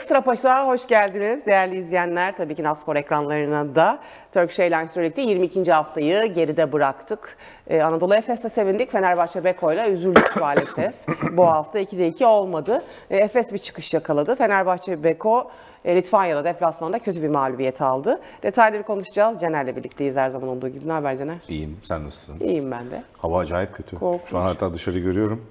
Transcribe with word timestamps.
Ekstra 0.00 0.20
Paşa 0.20 0.66
hoş 0.66 0.86
geldiniz 0.86 1.46
değerli 1.46 1.76
izleyenler. 1.76 2.36
Tabii 2.36 2.54
ki 2.54 2.62
Naspor 2.62 2.96
ekranlarına 2.96 3.74
da 3.74 3.98
Turkish 4.34 4.60
Airlines 4.60 4.96
birlikte 4.96 5.22
22. 5.22 5.72
haftayı 5.72 6.24
geride 6.24 6.72
bıraktık. 6.72 7.36
Ee, 7.66 7.82
Anadolu 7.82 8.14
Efes'te 8.14 8.48
sevindik. 8.48 8.92
Fenerbahçe 8.92 9.44
Beko'yla 9.44 9.88
üzüldük 9.88 10.36
maalesef. 10.40 10.94
Bu 11.32 11.46
hafta 11.46 11.80
2'de 11.80 12.08
2 12.08 12.26
olmadı. 12.26 12.84
Ee, 13.10 13.16
Efes 13.16 13.52
bir 13.52 13.58
çıkış 13.58 13.94
yakaladı. 13.94 14.36
Fenerbahçe 14.36 15.04
Beko 15.04 15.50
e, 15.84 15.96
Litvanya'da 15.96 16.44
deplasmanda 16.44 16.98
kötü 16.98 17.22
bir 17.22 17.28
mağlubiyet 17.28 17.82
aldı. 17.82 18.20
Detayları 18.42 18.82
konuşacağız. 18.82 19.40
Caner'le 19.40 19.76
birlikteyiz 19.76 20.16
her 20.16 20.30
zaman 20.30 20.48
olduğu 20.48 20.68
gibi. 20.68 20.88
Ne 20.88 20.92
haber 20.92 21.16
Caner? 21.16 21.36
İyiyim. 21.48 21.76
Sen 21.82 22.04
nasılsın? 22.04 22.46
İyiyim 22.46 22.70
ben 22.70 22.90
de. 22.90 23.02
Hava 23.18 23.38
acayip 23.38 23.74
kötü. 23.74 23.96
Korkunç. 23.96 24.30
Şu 24.30 24.38
an 24.38 24.42
hatta 24.42 24.74
dışarı 24.74 24.98
görüyorum. 24.98 25.46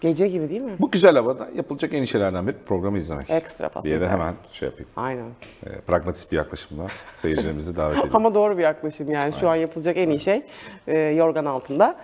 Gece 0.00 0.28
gibi 0.28 0.48
değil 0.48 0.60
mi? 0.60 0.72
Bu 0.78 0.90
güzel 0.90 1.16
havada 1.16 1.48
yapılacak 1.54 1.94
en 1.94 2.02
iyi 2.02 2.06
şeylerden 2.06 2.46
biri 2.48 2.56
programı 2.66 2.98
izlemek. 2.98 3.30
Ekstra 3.30 3.68
pas 3.68 3.84
Diye 3.84 4.00
de 4.00 4.08
hemen 4.08 4.34
şey 4.52 4.68
yapayım. 4.68 4.90
Aynen. 4.96 5.26
E, 5.66 5.70
pragmatist 5.86 6.32
bir 6.32 6.36
yaklaşımla 6.36 6.86
seyircilerimizi 7.14 7.76
davet 7.76 7.98
edeyim. 7.98 8.16
Ama 8.16 8.34
doğru 8.34 8.58
bir 8.58 8.62
yaklaşım 8.62 9.10
yani. 9.10 9.32
Şu 9.40 9.48
an 9.48 9.54
yapılacak 9.56 9.96
en 9.96 10.10
iyi 10.10 10.20
şey 10.20 10.42
e, 10.86 10.98
yorgan 10.98 11.44
altında 11.44 11.96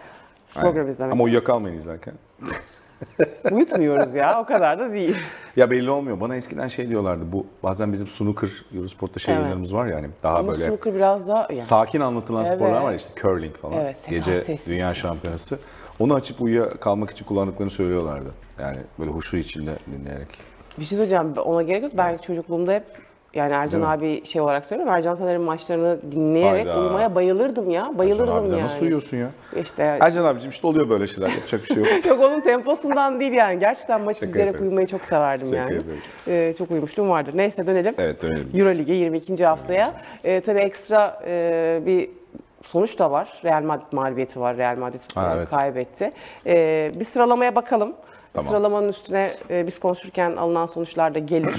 program 0.55 0.77
Aynen. 0.81 0.93
izlemek. 0.93 1.13
Ama 1.13 1.25
uyuyakalmayın 1.25 1.77
izlerken. 1.77 2.15
Uyutmuyoruz 3.53 4.15
ya 4.15 4.41
o 4.41 4.47
kadar 4.47 4.79
da 4.79 4.93
değil. 4.93 5.17
Ya 5.57 5.71
belli 5.71 5.91
olmuyor. 5.91 6.21
Bana 6.21 6.37
eskiden 6.37 6.69
şey 6.69 6.89
diyorlardı. 6.89 7.33
Bu 7.33 7.47
bazen 7.63 7.93
bizim 7.93 8.09
snooker, 8.09 8.51
Eurosport'ta 8.75 9.21
şey 9.21 9.35
Evet. 9.35 9.73
var 9.73 9.87
ya 9.87 9.97
hani 9.97 10.09
daha 10.23 10.39
Ama 10.39 10.53
böyle 10.53 10.67
snooker 10.67 10.95
biraz 10.95 11.29
daha 11.29 11.41
yani. 11.51 11.57
sakin 11.59 12.01
anlatılan 12.01 12.45
Evet. 12.45 12.55
sporlar 12.55 12.81
var 12.83 12.91
ya 12.91 12.97
işte 12.97 13.11
curling 13.23 13.57
falan. 13.57 13.79
Evet, 13.79 13.97
Gece 14.09 14.41
sessiz. 14.41 14.67
dünya 14.67 14.95
şampiyonası. 14.95 15.59
Onu 15.99 16.15
açıp 16.15 16.41
uyuyakalmak 16.41 17.11
için 17.11 17.25
kullandıklarını 17.25 17.71
söylüyorlardı. 17.71 18.29
Yani 18.61 18.79
böyle 18.99 19.11
huşu 19.11 19.37
içinde 19.37 19.73
dinleyerek. 19.93 20.29
Bir 20.79 20.85
şey 20.85 20.97
söyleyeceğim 20.99 21.33
ona 21.37 21.63
gerek 21.63 21.83
yok. 21.83 21.93
Ben 21.97 22.17
çocukluğumda 22.19 22.73
hep 22.73 22.85
yani 23.35 23.53
Ercan 23.53 23.81
Değil 23.83 23.93
abi 23.93 24.27
şey 24.27 24.41
olarak 24.41 24.65
söylüyorum. 24.67 24.95
Ercan 24.95 25.17
Taner'in 25.17 25.41
maçlarını 25.41 25.99
dinleyerek 26.13 26.67
Hayda. 26.69 26.81
uyumaya 26.81 27.15
bayılırdım 27.15 27.71
ya. 27.71 27.81
Ercan 27.81 27.99
Bayılırdım 27.99 28.51
de 28.51 28.53
yani. 28.55 28.65
nasıl 28.65 28.83
uyuyorsun 28.83 29.17
ya? 29.17 29.31
İşte 29.63 29.99
Ercan 30.01 30.25
abicim 30.25 30.51
işte 30.51 30.67
oluyor 30.67 30.89
böyle 30.89 31.07
şeyler. 31.07 31.29
Yapacak 31.29 31.61
bir 31.63 31.67
şey 31.67 31.77
yok. 31.77 31.89
Yok 32.07 32.21
onun 32.21 32.41
temposundan 32.41 33.21
değil 33.21 33.33
yani. 33.33 33.61
Gerçekten 33.61 34.01
maç 34.01 34.17
Şaka 34.17 34.27
izleyerek 34.27 34.47
yapıyorum. 34.53 34.69
uyumayı 34.69 34.87
çok 34.87 35.01
severdim 35.01 35.47
Şaka 35.47 35.59
yani. 35.59 35.83
Ee, 36.29 36.55
çok 36.59 36.71
uyumuşluğum 36.71 37.09
vardır. 37.09 37.33
Neyse 37.37 37.67
dönelim. 37.67 37.95
Evet 37.99 38.23
dönelim 38.23 38.51
biz. 38.55 38.61
Euroleague 38.67 38.95
22. 38.95 39.45
haftaya. 39.45 39.93
Ee, 40.25 40.41
tabii 40.41 40.59
ekstra 40.61 41.23
e, 41.27 41.81
bir 41.87 42.11
sonuç 42.67 42.99
da 42.99 43.11
var. 43.11 43.29
Real 43.45 43.63
Madrid 43.63 43.93
mağlubiyeti 43.93 44.41
var. 44.41 44.57
Real 44.57 44.77
Madrid 44.77 45.01
Ha, 45.15 45.33
e, 45.33 45.37
evet. 45.37 45.49
kaybetti. 45.49 46.11
Ee, 46.47 46.93
bir 46.95 47.05
sıralamaya 47.05 47.55
bakalım. 47.55 47.93
Tamam. 48.33 48.49
Sıralamanın 48.49 48.89
üstüne 48.89 49.31
e, 49.51 49.67
biz 49.67 49.79
konuşurken 49.81 50.37
alınan 50.37 50.67
sonuçlar 50.67 51.15
da 51.15 51.19
gelir. 51.19 51.57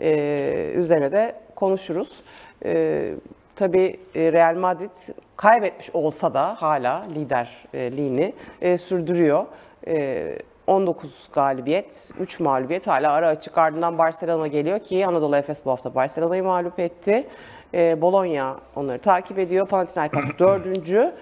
Ee, 0.00 0.72
üzerine 0.74 1.12
de 1.12 1.34
konuşuruz. 1.56 2.22
Ee, 2.64 3.14
tabii 3.56 4.00
e, 4.14 4.32
Real 4.32 4.54
Madrid 4.56 4.90
kaybetmiş 5.36 5.90
olsa 5.92 6.34
da 6.34 6.56
hala 6.62 7.06
liderliğini 7.14 8.34
e, 8.60 8.78
sürdürüyor. 8.78 9.46
Ee, 9.86 10.38
19 10.66 11.28
galibiyet, 11.32 12.10
3 12.20 12.40
mağlubiyet 12.40 12.86
hala 12.86 13.12
ara 13.12 13.28
açık. 13.28 13.58
Ardından 13.58 13.98
Barcelona 13.98 14.46
geliyor 14.46 14.78
ki 14.78 15.06
Anadolu 15.06 15.36
Efes 15.36 15.64
bu 15.64 15.70
hafta 15.70 15.94
Barcelona'yı 15.94 16.44
mağlup 16.44 16.78
etti. 16.78 17.26
Ee, 17.74 18.00
Bologna 18.00 18.56
onları 18.76 18.98
takip 18.98 19.38
ediyor. 19.38 19.66
Panathinaikos 19.66 20.24
4. 20.38 21.12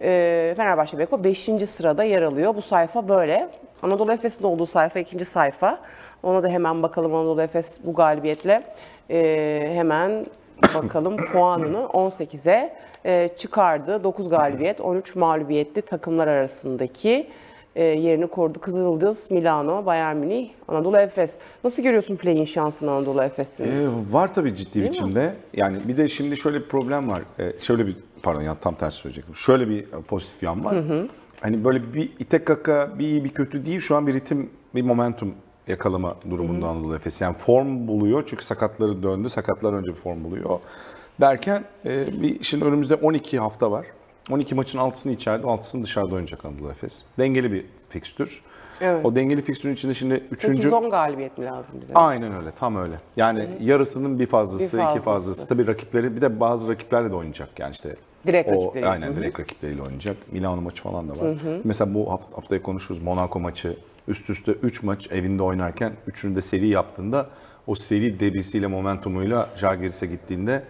Ee, 0.00 0.54
Fenerbahçe 0.56 0.98
Beko 0.98 1.24
5. 1.24 1.50
sırada 1.68 2.04
yer 2.04 2.22
alıyor. 2.22 2.54
Bu 2.54 2.62
sayfa 2.62 3.08
böyle. 3.08 3.48
Anadolu 3.82 4.12
Efes'in 4.12 4.44
olduğu 4.44 4.66
sayfa 4.66 4.98
ikinci 4.98 5.24
sayfa. 5.24 5.78
Ona 6.22 6.42
da 6.42 6.48
hemen 6.48 6.82
bakalım 6.82 7.14
Anadolu 7.14 7.42
Efes 7.42 7.78
bu 7.84 7.94
galibiyetle 7.94 8.62
ee, 9.10 9.70
hemen 9.74 10.26
bakalım 10.74 11.16
puanını 11.32 11.78
18'e 11.78 12.76
e, 13.04 13.28
çıkardı. 13.38 14.04
9 14.04 14.28
galibiyet, 14.28 14.80
13 14.80 15.16
mağlubiyetli 15.16 15.82
takımlar 15.82 16.28
arasındaki 16.28 17.10
e, 17.10 17.26
yerini 17.82 18.26
korudu. 18.26 18.60
Kızıldız, 18.60 19.30
Milano, 19.30 19.86
Bayern 19.86 20.16
Münih, 20.16 20.50
Anadolu 20.68 20.98
Efes. 20.98 21.30
Nasıl 21.64 21.82
görüyorsun 21.82 22.16
play-in 22.16 22.44
şansını 22.44 22.90
Anadolu 22.90 23.22
Efes'in? 23.22 23.64
Ee, 23.64 23.88
var 24.10 24.34
tabii 24.34 24.56
ciddi 24.56 24.82
biçimde. 24.82 25.34
Yani 25.54 25.78
bir 25.88 25.96
de 25.96 26.08
şimdi 26.08 26.36
şöyle 26.36 26.60
bir 26.60 26.68
problem 26.68 27.10
var. 27.10 27.22
Ee, 27.38 27.52
şöyle 27.58 27.86
bir 27.86 27.96
pardon 28.22 28.42
ya 28.42 28.54
tam 28.54 28.74
tersi 28.74 28.96
söyleyecektim. 28.96 29.34
Şöyle 29.34 29.68
bir 29.68 29.78
e, 29.82 30.02
pozitif 30.08 30.42
yan 30.42 30.64
var. 30.64 30.76
Hani 31.40 31.64
böyle 31.64 31.94
bir 31.94 32.12
ite 32.18 32.44
kaka 32.44 32.98
bir 32.98 33.04
iyi 33.04 33.24
bir 33.24 33.28
kötü 33.28 33.66
değil. 33.66 33.80
Şu 33.80 33.96
an 33.96 34.06
bir 34.06 34.14
ritim, 34.14 34.50
bir 34.74 34.82
momentum 34.82 35.34
yakalama 35.68 36.16
durumunda 36.30 36.66
Anadolu 36.68 36.96
Efes. 36.96 37.20
Yani 37.20 37.36
form 37.36 37.88
buluyor 37.88 38.24
çünkü 38.26 38.44
sakatları 38.44 39.02
döndü. 39.02 39.30
Sakatlar 39.30 39.72
önce 39.72 39.90
bir 39.90 39.96
form 39.96 40.24
buluyor. 40.24 40.58
Derken 41.20 41.64
e, 41.84 42.22
bir 42.22 42.42
şimdi 42.42 42.64
önümüzde 42.64 42.94
12 42.94 43.38
hafta 43.38 43.70
var. 43.70 43.86
12 44.30 44.54
maçın 44.54 44.78
6'sını 44.78 45.12
içeride, 45.12 45.46
6'sını 45.46 45.82
dışarıda 45.84 46.14
oynayacak 46.14 46.44
Anadolu 46.44 46.70
Efes. 46.70 47.02
Dengeli 47.18 47.52
bir 47.52 47.64
fikstür. 47.88 48.42
Evet. 48.80 49.06
O 49.06 49.14
dengeli 49.16 49.42
fikstürün 49.42 49.72
içinde 49.72 49.94
şimdi 49.94 50.14
3. 50.30 50.44
8-10 50.44 50.90
galibiyet 50.90 51.38
mi 51.38 51.44
lazım 51.44 51.74
bize? 51.82 51.94
Aynen 51.94 52.36
öyle, 52.36 52.50
tam 52.58 52.76
öyle. 52.76 52.94
Yani 53.16 53.48
yarısının 53.60 54.18
bir 54.18 54.26
fazlası, 54.26 54.76
Bir 54.78 54.82
iki 54.82 54.88
fazlası. 54.88 55.04
fazlası. 55.04 55.48
Tabii 55.48 55.66
rakipleri, 55.66 56.16
bir 56.16 56.20
de 56.20 56.40
bazı 56.40 56.68
rakiplerle 56.68 57.10
de 57.10 57.14
oynayacak. 57.14 57.48
Yani 57.58 57.72
işte 57.72 57.96
Direkt 58.26 58.48
o, 58.48 58.52
rakipleriyle. 58.52 58.88
Aynen, 58.90 59.16
direkt 59.16 59.40
rakipleriyle 59.40 59.82
oynayacak. 59.82 60.16
Milano 60.32 60.60
maçı 60.60 60.82
falan 60.82 61.08
da 61.08 61.12
var. 61.18 61.36
Mesela 61.64 61.94
bu 61.94 62.04
haft- 62.10 62.34
haftaya 62.34 62.62
konuşuruz. 62.62 63.02
Monaco 63.02 63.40
maçı 63.40 63.76
üst 64.08 64.30
üste 64.30 64.52
3 64.52 64.82
maç 64.82 65.12
evinde 65.12 65.42
oynarken 65.42 65.92
üçünü 66.06 66.36
de 66.36 66.42
seri 66.42 66.66
yaptığında 66.68 67.26
o 67.66 67.74
seri 67.74 68.20
debisiyle, 68.20 68.66
momentumuyla 68.66 69.48
Žalgiris'e 69.56 70.06
gittiğinde 70.06 70.62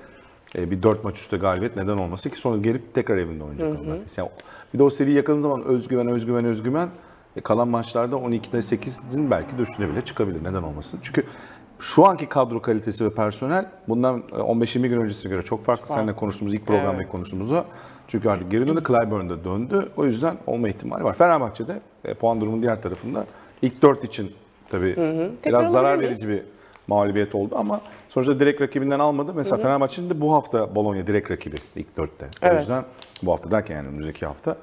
bir 0.57 0.83
4 0.83 1.05
maç 1.05 1.19
üstte 1.19 1.37
galibiyet 1.37 1.77
neden 1.77 1.97
olması 1.97 2.31
ki 2.31 2.37
sonra 2.39 2.57
gelip 2.57 2.95
tekrar 2.95 3.17
evinde 3.17 3.45
oynayacak 3.45 3.81
onlar. 3.85 3.99
Mesela 4.03 4.29
bir 4.75 4.79
de 4.79 4.83
o 4.83 4.91
seriyi 4.91 5.17
yakaladığın 5.17 5.43
zaman 5.43 5.65
özgüven, 5.65 6.09
özgüven, 6.09 6.45
özgüven 6.45 6.89
e, 7.37 7.41
kalan 7.41 7.69
maçlarda 7.69 8.17
12'de 8.17 8.59
8'in 8.59 9.31
belki 9.31 9.59
de 9.59 9.63
üstüne 9.63 9.89
bile 9.89 10.01
çıkabilir. 10.01 10.45
Neden 10.45 10.63
olmasın? 10.63 11.01
Çünkü 11.03 11.25
şu 11.79 12.07
anki 12.07 12.29
kadro 12.29 12.63
kalitesi 12.63 13.05
ve 13.05 13.15
personel 13.15 13.71
bundan 13.89 14.19
e, 14.33 14.37
15-20 14.37 14.87
gün 14.87 15.01
öncesine 15.01 15.31
göre 15.31 15.43
çok 15.43 15.65
farklı. 15.65 15.87
Seninle 15.87 16.13
konuştuğumuz 16.17 16.55
ilk 16.55 16.67
programda 16.67 16.97
Evet. 17.03 17.09
konuştuğumuz 17.09 17.53
o. 17.53 17.65
Çünkü 18.09 18.29
artık 18.29 18.51
geri 18.51 18.67
döndü. 18.67 18.83
Clyburn 18.87 19.29
da 19.29 19.45
döndü. 19.45 19.89
O 19.97 20.05
yüzden 20.07 20.37
olma 20.47 20.69
ihtimali 20.69 21.05
var. 21.05 21.15
Fenerbahçe'de 21.15 21.81
e, 22.05 22.15
puan 22.15 22.41
durumunun 22.41 22.63
diğer 22.63 22.83
tarafında 22.83 23.27
ilk 23.63 23.83
4 23.83 24.05
için 24.05 24.33
tabii 24.71 24.95
Tekrar 24.95 25.33
biraz 25.45 25.73
zarar 25.73 26.01
verici 26.01 26.29
bir 26.29 26.43
mağlubiyet 26.87 27.35
oldu 27.35 27.55
ama 27.59 27.81
sonuçta 28.09 28.41
direkt 28.41 28.61
rakibinden 28.61 28.99
almadı. 28.99 29.33
Mesela 29.35 29.63
Fenerbahçe'nin 29.63 30.11
de 30.11 30.21
bu 30.21 30.33
hafta 30.33 30.75
Bologna 30.75 31.07
direkt 31.07 31.31
rakibi 31.31 31.57
ilk 31.77 31.87
4'te. 31.97 32.25
O 32.27 32.29
Evet. 32.43 32.61
yüzden 32.61 32.85
bu 33.23 33.33
hafta 33.33 33.51
derken 33.51 33.77
yani 33.77 33.89
önümüzdeki 33.89 34.27
hafta 34.27 34.57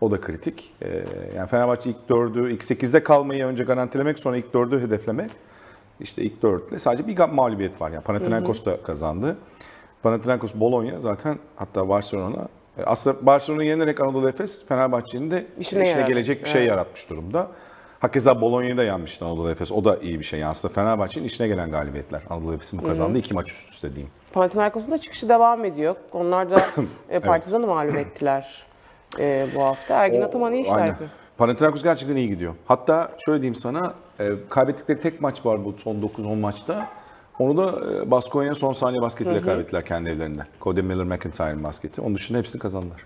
o 0.00 0.10
da 0.10 0.20
kritik. 0.20 0.74
Ee, 0.82 1.04
yani 1.36 1.48
Fenerbahçe 1.48 1.90
ilk 1.90 1.96
4'ü, 2.08 2.50
ilk 2.50 2.62
8'de 2.62 3.02
kalmayı 3.02 3.44
önce 3.44 3.64
garantilemek 3.64 4.18
sonra 4.18 4.36
ilk 4.36 4.46
4'ü 4.54 4.80
hedeflemek. 4.82 5.30
İşte 6.00 6.22
ilk 6.22 6.42
4'te 6.42 6.78
sadece 6.78 7.06
bir 7.06 7.18
mağlubiyet 7.18 7.80
var. 7.80 7.90
Yani 7.90 8.02
Panathinaikos 8.04 8.64
da 8.64 8.82
kazandı. 8.82 9.36
Panathinaikos, 10.02 10.54
Bologna 10.54 11.00
zaten 11.00 11.38
hatta 11.56 11.88
Barcelona. 11.88 12.48
E, 12.78 12.82
Aslında 12.84 13.26
Barcelona'yı 13.26 13.68
yenerek 13.68 14.00
Anadolu 14.00 14.28
Efes 14.28 14.66
Fenerbahçe'nin 14.66 15.30
de 15.30 15.46
İşine 15.58 15.82
işine, 15.82 16.02
gelecek 16.02 16.44
bir 16.44 16.48
şey 16.48 16.64
yaratmış 16.64 17.10
durumda. 17.10 17.48
Hakeza 18.04 18.40
Bologna'yı 18.40 18.76
da 18.76 18.84
yenmişti 18.84 19.24
Anadolu 19.24 19.50
Efes. 19.50 19.72
O 19.72 19.84
da 19.84 19.96
iyi 19.96 20.18
bir 20.18 20.24
şey. 20.24 20.40
Yani 20.40 20.50
aslında 20.50 20.74
Fenerbahçe'nin 20.74 21.24
işine 21.24 21.46
gelen 21.46 21.70
galibiyetler. 21.70 22.22
Anadolu 22.30 22.54
Efes'in 22.54 22.82
bu 22.82 22.86
kazandığı 22.86 23.18
iki 23.18 23.34
maç 23.34 23.52
üst 23.52 23.70
üste 23.70 23.90
diyeyim. 23.94 24.10
Panathinaikos'un 24.32 24.90
da 24.90 24.98
çıkışı 24.98 25.28
devam 25.28 25.64
ediyor. 25.64 25.96
Onlar 26.12 26.50
da 26.50 26.56
e, 27.08 27.20
Partizan'ı 27.20 27.66
mağlup 27.66 27.96
ettiler 27.96 28.64
e, 29.20 29.46
bu 29.54 29.62
hafta. 29.62 29.94
Ergin 29.94 30.20
O- 30.20 30.24
Ataman 30.24 30.52
iyi 30.52 30.62
işler 30.62 30.74
aynen. 30.76 30.86
yapıyor. 30.86 31.10
Panathinaikos 31.38 31.82
gerçekten 31.82 32.16
iyi 32.16 32.28
gidiyor. 32.28 32.54
Hatta 32.66 33.12
şöyle 33.24 33.42
diyeyim 33.42 33.54
sana, 33.54 33.94
e, 34.20 34.30
kaybettikleri 34.50 35.00
tek 35.00 35.20
maç 35.20 35.46
var 35.46 35.64
bu 35.64 35.72
son 35.72 35.96
9-10 35.96 36.36
maçta. 36.40 36.88
Onu 37.38 37.56
da 37.56 37.80
e, 38.02 38.10
Baskonya 38.10 38.54
son 38.54 38.72
saniye 38.72 39.02
basketiyle 39.02 39.40
kaybettiler 39.40 39.84
kendi 39.84 40.10
evlerinde. 40.10 40.42
Cody 40.60 40.80
Miller 40.82 41.04
McIntyre'ın 41.04 41.64
basketi. 41.64 42.00
Onun 42.00 42.14
dışında 42.14 42.38
hepsini 42.38 42.60
kazandılar. 42.60 43.00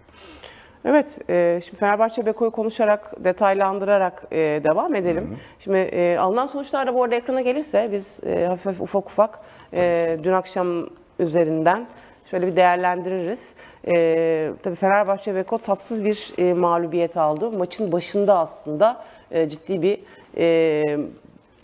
Evet, 0.85 1.19
e, 1.31 1.61
şimdi 1.65 1.77
Fenerbahçe 1.77 2.27
Beko'yu 2.27 2.51
konuşarak, 2.51 3.25
detaylandırarak 3.25 4.23
e, 4.33 4.37
devam 4.37 4.95
edelim. 4.95 5.37
Şimdi 5.59 5.79
e, 5.79 6.17
alınan 6.19 6.47
sonuçlar 6.47 6.87
da 6.87 6.95
bu 6.95 7.05
arada 7.05 7.15
ekrana 7.15 7.41
gelirse 7.41 7.89
biz 7.93 8.19
e, 8.27 8.47
hafif 8.47 8.67
hafif 8.67 8.81
ufak 8.81 9.07
ufak 9.07 9.39
e, 9.75 10.19
dün 10.23 10.33
akşam 10.33 10.87
üzerinden 11.19 11.87
şöyle 12.31 12.47
bir 12.47 12.57
değerlendiririz. 12.57 13.53
E, 13.89 14.51
tabii 14.63 14.75
Fenerbahçe 14.75 15.35
Beko 15.35 15.59
tatsız 15.59 16.05
bir 16.05 16.33
e, 16.39 16.55
mağlubiyet 16.55 17.17
aldı. 17.17 17.51
Maçın 17.51 17.93
başında 17.93 18.39
aslında 18.39 19.05
e, 19.31 19.49
ciddi 19.49 19.83
bir 19.83 19.99
e, 20.37 20.85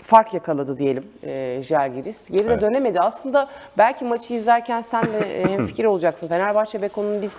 fark 0.03 0.35
yakaladı 0.35 0.79
diyelim 0.79 1.05
e, 1.23 1.61
Žalgiris. 1.63 2.31
Geri 2.31 2.45
de 2.45 2.53
Evet. 2.53 2.63
dönemedi. 2.63 3.01
Aslında 3.01 3.49
belki 3.79 4.05
maçı 4.05 4.35
izlerken 4.35 4.83
sen 4.83 5.05
de 5.05 5.19
e, 5.19 5.45
hemfikir 5.49 5.85
olacaksın. 5.85 6.29
Fenerbahçe 6.29 6.83
Beko'nun 6.83 7.23
biz 7.23 7.33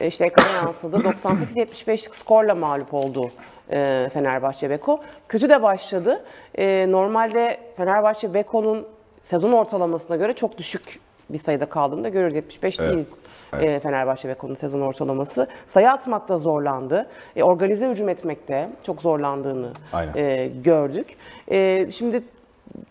işte 0.00 0.26
ekrana 0.26 0.56
yansıdı. 0.64 0.96
98-75'lik 0.96 2.14
skorla 2.14 2.54
mağlup 2.54 2.94
oldu 2.94 3.30
e, 3.70 4.08
Fenerbahçe 4.12 4.70
Beko. 4.70 5.00
Kötü 5.28 5.48
de 5.48 5.62
başladı. 5.62 6.24
E, 6.58 6.92
normalde 6.92 7.60
Fenerbahçe 7.76 8.34
Beko'nun 8.34 8.86
sezon 9.22 9.52
ortalamasına 9.52 10.16
göre 10.16 10.32
çok 10.32 10.58
düşük 10.58 11.00
bir 11.30 11.38
sayıda 11.38 11.66
kaldığını 11.66 12.04
da 12.04 12.08
görüyoruz. 12.08 12.34
75 12.34 12.80
Evet. 12.80 12.94
değil 12.94 13.06
e, 13.52 13.80
Fenerbahçe 13.80 14.28
Beko'nun 14.28 14.54
sezon 14.54 14.80
ortalaması. 14.80 15.46
Sayı 15.66 15.90
atmakta 15.90 16.38
zorlandı. 16.38 17.06
E, 17.36 17.42
organize 17.42 17.88
hücum 17.88 18.08
etmekte 18.08 18.68
çok 18.86 19.02
zorlandığını 19.02 19.72
e, 20.16 20.46
gördük. 20.64 21.16
E, 21.50 21.90
şimdi 21.92 22.22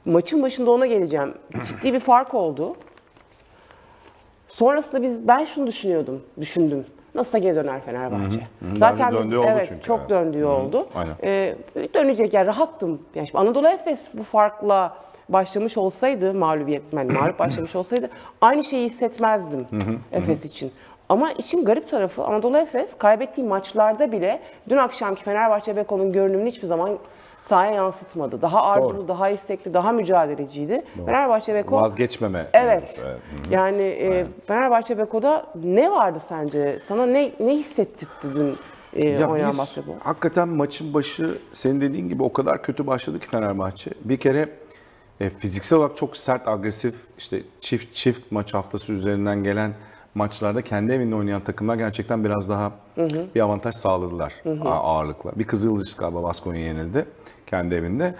maçın 0.06 0.44
başında 0.44 0.72
ona 0.72 0.86
geleceğim. 0.86 1.34
Ciddi 1.66 1.94
bir 1.94 2.00
fark 2.00 2.34
oldu. 2.34 2.76
Sonrasında 4.48 5.02
biz 5.02 5.28
ben 5.28 5.46
şunu 5.46 5.68
düşünüyordum, 5.68 6.24
düşündüm. 6.42 6.86
Nasılsa 7.18 7.38
geri 7.38 7.56
döner 7.56 7.82
Fenerbahçe. 7.82 8.40
Daha 8.80 8.94
önce 8.94 9.04
döndüğü 9.18 9.38
oldu 9.38 9.48
evet, 9.52 9.66
çünkü. 9.70 9.84
çok 9.84 10.00
Evet. 10.00 10.10
döndüğü 10.10 10.46
oldu. 10.46 10.88
Aynen. 10.96 11.14
Ee, 11.24 11.56
dönecek 11.94 12.34
yani 12.34 12.48
rahattım. 12.48 13.02
Yani 13.16 13.28
şimdi 13.28 13.42
Anadolu 13.42 13.68
Efes 13.68 14.08
bu 14.14 14.24
farkla 14.24 14.96
başlamış 15.30 15.78
olsaydı 15.78 16.34
mağlubiyet, 16.34 16.82
yani 16.94 17.12
mağlup 17.14 17.40
başlamış 17.40 17.76
olsaydı 17.76 18.10
aynı 18.42 18.64
şeyi 18.64 18.90
hissetmezdim 18.90 19.68
Efes 20.12 20.46
için. 20.46 20.72
Ama 21.10 21.32
işin 21.32 21.66
garip 21.66 21.90
tarafı 21.90 22.24
Anadolu 22.24 22.58
Efes 22.58 22.98
kaybettiği 22.98 23.48
maçlarda 23.48 24.12
bile 24.12 24.40
dün 24.70 24.78
akşamki 24.78 25.24
Fenerbahçe 25.24 25.76
Beko'nun 25.76 26.12
görünümünü 26.12 26.48
hiçbir 26.48 26.68
zaman 26.68 26.90
sahaya 27.48 27.72
yansıtmadı. 27.72 28.42
Daha 28.42 28.64
arzulu, 28.64 28.98
Doğru. 28.98 29.08
daha 29.08 29.30
istekli, 29.30 29.74
daha 29.74 29.92
mücadeleciydi. 29.92 30.84
Fenerbahçe 31.06 31.54
Beko 31.56 31.76
Vazgeçmeme. 31.76 32.48
Evet. 32.54 33.00
evet. 33.06 33.18
Yani 33.52 33.82
e, 33.82 34.26
Fenerbahçe 34.48 34.98
Beko'da 34.98 35.46
ne 35.64 35.92
vardı 35.92 36.20
sence? 36.28 36.80
Sana 36.88 37.06
ne 37.06 37.32
ne 37.40 37.56
hissettirdi 37.56 38.36
dün 38.36 38.58
e, 38.94 39.08
Ya 39.08 39.30
oynanan 39.30 39.54
bir, 39.54 39.58
basketbol? 39.58 39.94
hakikaten 40.00 40.48
maçın 40.48 40.94
başı 40.94 41.38
senin 41.52 41.82
dediğin 41.82 42.10
gibi 42.10 42.24
o 42.24 42.34
kadar 42.34 42.64
kötü 42.64 42.88
başladı 42.88 43.20
ki 43.20 43.28
Fenerbahçe. 43.28 43.92
Bir 44.02 44.18
kere 44.18 44.50
e, 45.20 45.30
fiziksel 45.30 45.80
olarak 45.80 45.98
çok 45.98 46.18
sert, 46.18 46.48
agresif, 46.48 46.96
işte 47.18 47.42
çift 47.60 47.94
çift 47.94 48.32
maç 48.32 48.54
haftası 48.54 48.94
üzerinden 48.94 49.44
gelen 49.44 49.74
maçlarda 50.18 50.62
kendi 50.62 50.94
evinde 50.94 51.16
oynayan 51.16 51.44
takımlar 51.44 51.76
gerçekten 51.76 52.24
biraz 52.24 52.50
daha 52.50 52.72
bir 53.36 53.40
avantaj 53.40 53.76
sağladılar 53.76 54.34
a- 54.66 54.70
ağırlıkla. 54.70 55.32
Bir 55.36 55.44
Kızıldız 55.44 55.96
galiba 55.98 56.24
Baskonya 56.24 56.60
yenildi 56.62 57.06
kendi 57.48 57.76
evinde. 57.76 58.16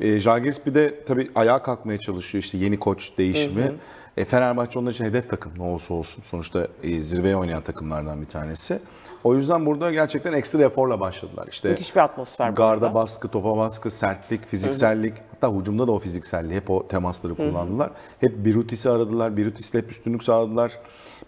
E, 0.00 0.20
Žalgiris 0.20 0.66
bir 0.66 0.74
de 0.74 1.04
tabii 1.04 1.30
ayağa 1.34 1.62
kalkmaya 1.62 1.98
çalışıyor 1.98 2.44
işte 2.44 2.58
yeni 2.58 2.78
koç 2.78 3.18
değişimi. 3.18 3.72
E, 4.16 4.24
Fenerbahçe 4.24 4.78
onlar 4.78 4.90
için 4.90 5.04
hedef 5.04 5.30
takım 5.30 5.52
ne 5.58 5.62
olursa 5.62 5.94
olsun. 5.94 6.22
Sonuçta 6.22 6.68
e, 6.82 7.02
zirveye 7.02 7.36
oynayan 7.36 7.62
takımlardan 7.62 8.20
bir 8.20 8.26
tanesi. 8.26 8.78
O 9.24 9.34
yüzden 9.34 9.66
burada 9.66 9.92
gerçekten 9.92 10.32
ekstra 10.32 10.62
eforla 10.62 11.00
başladılar. 11.00 11.46
İşte 11.50 11.68
Müthiş 11.68 11.96
bir 11.96 12.00
atmosfer 12.00 12.50
Garda 12.50 12.66
arada. 12.86 12.94
baskı, 12.94 13.28
topa 13.28 13.56
baskı, 13.56 13.90
sertlik, 13.90 14.46
fiziksellik. 14.46 15.14
Hatta 15.30 15.52
hücumda 15.58 15.86
da 15.86 15.92
o 15.92 15.98
fizikselliği, 15.98 16.56
hep 16.56 16.70
o 16.70 16.88
temasları 16.88 17.34
kullandılar. 17.34 17.90
Hep 18.20 18.44
Birutis'i 18.44 18.90
aradılar, 18.90 19.36
Birutis'le 19.36 19.74
hep 19.74 19.90
üstünlük 19.90 20.22
sağladılar. 20.24 20.78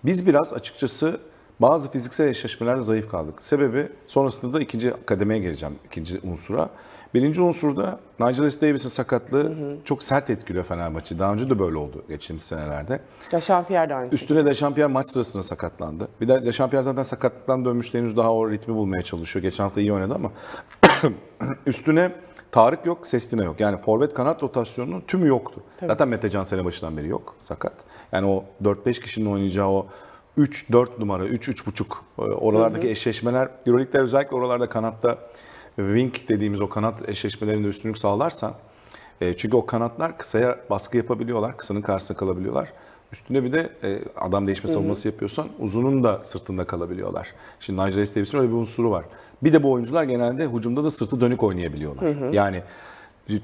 Biz 0.05 0.26
biraz 0.26 0.52
açıkçası 0.52 1.20
bazı 1.61 1.91
fiziksel 1.91 2.29
eşleşmelerde 2.29 2.81
zayıf 2.81 3.11
kaldık. 3.11 3.43
Sebebi 3.43 3.88
sonrasında 4.06 4.55
da 4.55 4.61
ikinci 4.61 4.93
kademeye 5.06 5.41
geleceğim, 5.41 5.75
ikinci 5.87 6.20
unsura. 6.23 6.70
Birinci 7.14 7.40
unsurda 7.40 8.00
Nigel 8.20 8.50
S. 8.50 8.69
Davis'in 8.69 8.88
sakatlığı 8.88 9.55
çok 9.84 10.02
sert 10.02 10.31
etkiliyor 10.31 10.64
Fenerbahçe. 10.64 11.19
Daha 11.19 11.32
önce 11.32 11.50
de 11.50 11.58
böyle 11.58 11.76
oldu 11.76 12.05
geçtiğimiz 12.08 12.43
senelerde. 12.43 13.00
Ya 13.32 13.40
Şampiyer'de 13.40 13.90
de 13.90 13.94
aynı 13.94 14.11
şey. 14.11 14.14
Üstüne 14.14 14.46
Dechampierre 14.46 14.87
maç 14.87 15.06
sırasında 15.06 15.43
sakatlandı. 15.43 16.08
Bir 16.20 16.28
de 16.28 16.46
Dechampierre 16.46 16.82
zaten 16.82 17.02
sakatlıktan 17.02 17.64
dönmüş 17.64 17.94
henüz 17.94 18.16
daha 18.16 18.32
o 18.32 18.50
ritmi 18.50 18.75
bulmaya 18.75 19.02
çalışıyor. 19.02 19.43
Geçen 19.43 19.64
hafta 19.64 19.81
iyi 19.81 19.93
oynadı 19.93 20.14
ama 20.14 20.32
üstüne 21.66 22.12
Tarık 22.55 22.87
yok, 22.87 23.06
Sestina 23.06 23.44
yok. 23.44 23.60
Yani 23.60 23.76
forvet 23.76 24.14
kanat 24.14 24.43
rotasyonunun 24.43 25.00
tümü 25.00 25.28
yoktu. 25.28 25.62
Zaten 25.87 26.08
Mete 26.08 26.31
Can 26.31 26.43
sene 26.43 26.64
başından 26.64 26.96
beri 26.96 27.08
yok 27.08 27.34
sakat. 27.40 27.72
Yani 28.12 28.26
o 28.26 28.44
4-5 28.62 29.00
kişinin 29.00 29.26
oynayacağı 29.26 29.69
o 29.69 29.87
3-4 30.38 31.00
numara, 31.00 31.26
3-3,5 31.26 31.84
e, 32.19 32.22
oralardaki 32.22 32.88
eşleşmeler, 32.88 33.49
Euroleague'de 33.67 33.99
özellikle 33.99 34.37
oralarda 34.37 34.69
kanatta 34.69 35.19
wing 35.76 36.14
dediğimiz 36.28 36.60
o 36.60 36.68
kanat 36.68 37.08
eşleşmelerinde 37.08 37.68
üstünlük 37.68 37.98
sağlarsan 37.98 38.54
e, 39.20 39.36
çünkü 39.36 39.56
o 39.56 39.66
kanatlar 39.66 40.18
kısaya 40.18 40.58
baskı 40.70 40.96
yapabiliyorlar, 40.96 41.56
kısanın 41.56 41.82
karşısında 41.82 42.18
kalabiliyorlar. 42.18 42.72
Üstüne 43.12 43.44
bir 43.44 43.52
de 43.52 43.72
e, 43.82 43.98
adam 44.16 44.46
değişme 44.46 44.70
savunması 44.70 45.08
yapıyorsan 45.08 45.48
uzunun 45.58 46.04
da 46.04 46.22
sırtında 46.22 46.64
kalabiliyorlar. 46.64 47.32
Şimdi 47.60 47.82
Nigel. 47.82 47.96
Davis'in 48.14 48.38
öyle 48.38 48.48
bir 48.48 48.54
unsuru 48.54 48.90
var. 48.90 49.04
Bir 49.43 49.52
de 49.52 49.62
bu 49.62 49.72
oyuncular 49.72 50.04
genelde 50.04 50.48
hücumda 50.48 50.84
da 50.84 50.90
sırtı 50.90 51.20
dönük 51.20 51.43
oynayabiliyorlar. 51.43 52.32
Yani 52.32 52.62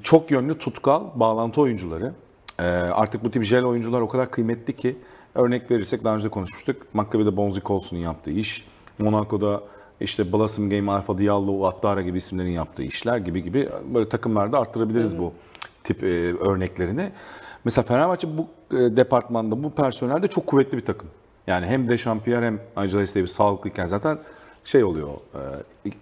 çok 0.02 0.30
yönlü 0.30 0.58
tutkal 0.58 1.04
bağlantı 1.14 1.60
oyuncuları. 1.60 2.12
E, 2.58 2.62
artık 2.72 3.24
bu 3.24 3.30
tip 3.30 3.44
jel 3.44 3.64
oyuncular 3.64 4.00
o 4.00 4.08
kadar 4.08 4.30
kıymetli 4.30 4.76
ki 4.76 4.96
örnek 5.34 5.70
verirsek 5.70 6.04
daha 6.04 6.14
önce 6.14 6.24
de 6.24 6.28
konuşmuştuk. 6.28 6.76
Maccabi'de 6.94 7.36
Bonzi 7.36 7.60
Colson'un 7.60 8.00
yaptığı 8.00 8.30
iş. 8.30 8.66
Monaco'da 8.98 9.62
işte 10.00 10.32
Blossom 10.32 10.70
Game, 10.70 10.92
Alfa 10.92 11.18
Diallo, 11.18 11.52
Uattara 11.52 12.02
gibi 12.02 12.18
isimlerin 12.18 12.50
yaptığı 12.50 12.82
işler 12.82 13.18
gibi 13.18 13.42
gibi 13.42 13.68
böyle 13.94 14.08
takımlarda 14.08 14.58
arttırabiliriz 14.58 15.18
bu 15.18 15.32
tip 15.82 16.02
e, 16.02 16.36
örneklerini. 16.36 17.12
Mesela 17.64 17.84
Fenerbahçe 17.84 18.28
bu 18.38 18.46
e, 18.76 18.96
departmanda, 18.96 19.62
bu 19.62 19.70
personelde 19.70 20.28
çok 20.28 20.46
kuvvetli 20.46 20.78
bir 20.78 20.84
takım. 20.84 21.08
Yani 21.46 21.66
hem 21.66 21.88
Dechampierre 21.88 22.46
hem 22.46 22.60
Nigel 22.76 23.06
S. 23.06 23.20
Davis 23.20 23.32
sağlıklıyken 23.32 23.86
zaten 23.86 24.18
şey 24.64 24.84
oluyor, 24.84 25.08
e, 25.08 25.40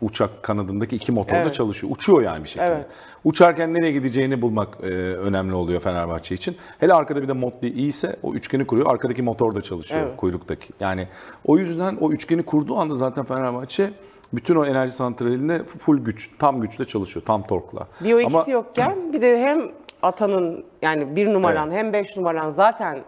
uçak 0.01 0.43
kanadındaki 0.43 0.97
iki 0.97 1.13
motor 1.13 1.33
da 1.33 1.37
Evet. 1.37 1.55
çalışıyor. 1.55 1.93
Uçuyor 1.93 2.23
yani 2.23 2.45
bir 2.45 2.49
şekilde. 2.49 2.67
Evet. 2.67 2.87
Uçarken 3.25 3.75
nereye 3.75 3.93
gideceğini 3.93 4.43
bulmak 4.43 4.69
e, 4.83 4.87
önemli 5.17 5.55
oluyor 5.55 5.81
Fenerbahçe 5.81 6.35
için. 6.35 6.57
Hele 6.81 6.95
arkada 6.95 7.23
bir 7.23 7.29
de 7.29 7.33
Motley 7.33 7.71
iyiyse 7.71 8.17
o 8.23 8.35
üçgeni 8.35 8.67
kuruyor. 8.67 8.91
Arkadaki 8.91 9.23
motor 9.23 9.55
da 9.55 9.61
çalışıyor 9.61 10.03
Evet. 10.07 10.17
kuyruktaki. 10.17 10.73
Yani 10.81 11.09
o 11.45 11.59
yüzden 11.59 11.97
o 12.01 12.11
üçgeni 12.13 12.43
kurduğu 12.43 12.77
anda 12.77 12.95
zaten 12.95 13.25
Fenerbahçe 13.25 13.91
bütün 14.33 14.57
o 14.57 14.65
enerji 14.65 14.93
santralinde 14.93 15.65
full 15.65 15.99
güç, 15.99 16.31
tam 16.39 16.61
güçle 16.61 16.85
çalışıyor, 16.85 17.27
tam 17.27 17.47
torkla. 17.47 17.87
Bir 18.01 18.15
o 18.15 18.21
ikisi 18.21 18.37
Ama 18.37 18.51
yokken 18.51 19.13
bir 19.13 19.21
de 19.21 19.39
hem 19.39 19.61
Atan'ın 20.03 20.65
yani 20.83 21.17
bir 21.17 21.27
numaran 21.35 21.71
hem 21.71 21.93
beş 21.93 22.17
numaran 22.17 22.51
zaten 22.51 22.99